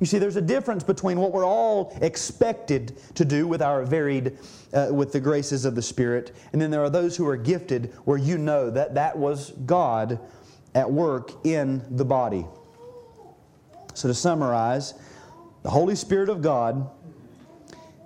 You 0.00 0.06
see, 0.06 0.18
there's 0.18 0.34
a 0.34 0.42
difference 0.42 0.82
between 0.82 1.20
what 1.20 1.32
we're 1.32 1.46
all 1.46 1.96
expected 2.02 3.00
to 3.14 3.24
do 3.24 3.46
with 3.46 3.62
our 3.62 3.84
varied, 3.84 4.36
uh, 4.72 4.88
with 4.90 5.12
the 5.12 5.20
graces 5.20 5.64
of 5.64 5.76
the 5.76 5.82
Spirit, 5.82 6.34
and 6.52 6.60
then 6.60 6.72
there 6.72 6.82
are 6.82 6.90
those 6.90 7.16
who 7.16 7.28
are 7.28 7.36
gifted 7.36 7.94
where 8.04 8.18
you 8.18 8.36
know 8.36 8.68
that 8.68 8.94
that 8.94 9.16
was 9.16 9.52
God 9.64 10.18
at 10.74 10.90
work 10.90 11.30
in 11.46 11.84
the 11.96 12.04
body. 12.04 12.44
So 13.94 14.08
to 14.08 14.14
summarize, 14.14 14.94
the 15.62 15.70
Holy 15.70 15.94
Spirit 15.94 16.28
of 16.28 16.42
God 16.42 16.90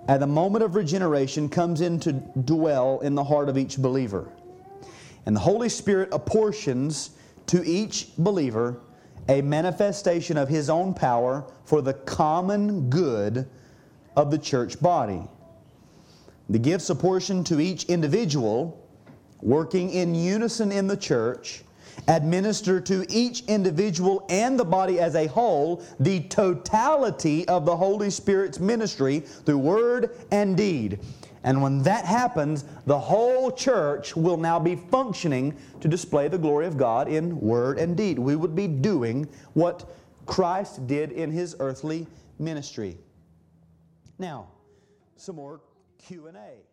at 0.09 0.19
the 0.19 0.27
moment 0.27 0.63
of 0.63 0.73
regeneration 0.73 1.47
comes 1.47 1.81
in 1.81 1.99
to 1.99 2.13
dwell 2.13 2.99
in 3.01 3.13
the 3.13 3.23
heart 3.23 3.47
of 3.47 3.59
each 3.59 3.77
believer. 3.77 4.27
And 5.27 5.35
the 5.35 5.39
Holy 5.39 5.69
Spirit 5.69 6.09
apportions 6.11 7.11
to 7.45 7.63
each 7.63 8.07
believer 8.17 8.79
a 9.27 9.43
manifestation 9.43 10.35
of 10.35 10.49
His 10.49 10.67
own 10.67 10.95
power 10.95 11.45
for 11.63 11.83
the 11.83 11.93
common 11.93 12.89
good 12.89 13.47
of 14.15 14.31
the 14.31 14.39
church 14.39 14.81
body. 14.81 15.21
The 16.49 16.57
gifts 16.57 16.89
apportioned 16.89 17.45
to 17.45 17.59
each 17.59 17.83
individual, 17.83 18.83
working 19.43 19.91
in 19.91 20.15
unison 20.15 20.71
in 20.71 20.87
the 20.87 20.97
church, 20.97 21.61
administer 22.07 22.79
to 22.81 23.05
each 23.09 23.43
individual 23.45 24.25
and 24.29 24.59
the 24.59 24.65
body 24.65 24.99
as 24.99 25.15
a 25.15 25.27
whole 25.27 25.83
the 25.99 26.21
totality 26.21 27.47
of 27.47 27.65
the 27.65 27.75
Holy 27.75 28.09
Spirit's 28.09 28.59
ministry 28.59 29.19
through 29.19 29.57
word 29.57 30.17
and 30.31 30.55
deed. 30.55 30.99
And 31.43 31.61
when 31.61 31.81
that 31.83 32.05
happens, 32.05 32.65
the 32.85 32.99
whole 32.99 33.51
church 33.51 34.15
will 34.15 34.37
now 34.37 34.59
be 34.59 34.75
functioning 34.75 35.55
to 35.79 35.87
display 35.87 36.27
the 36.27 36.37
glory 36.37 36.67
of 36.67 36.77
God 36.77 37.07
in 37.07 37.39
word 37.39 37.79
and 37.79 37.95
deed. 37.95 38.19
We 38.19 38.35
would 38.35 38.55
be 38.55 38.67
doing 38.67 39.27
what 39.53 39.89
Christ 40.25 40.85
did 40.85 41.11
in 41.11 41.31
his 41.31 41.55
earthly 41.59 42.07
ministry. 42.39 42.97
Now, 44.17 44.49
some 45.15 45.37
more 45.37 45.61
Q&A. 45.97 46.68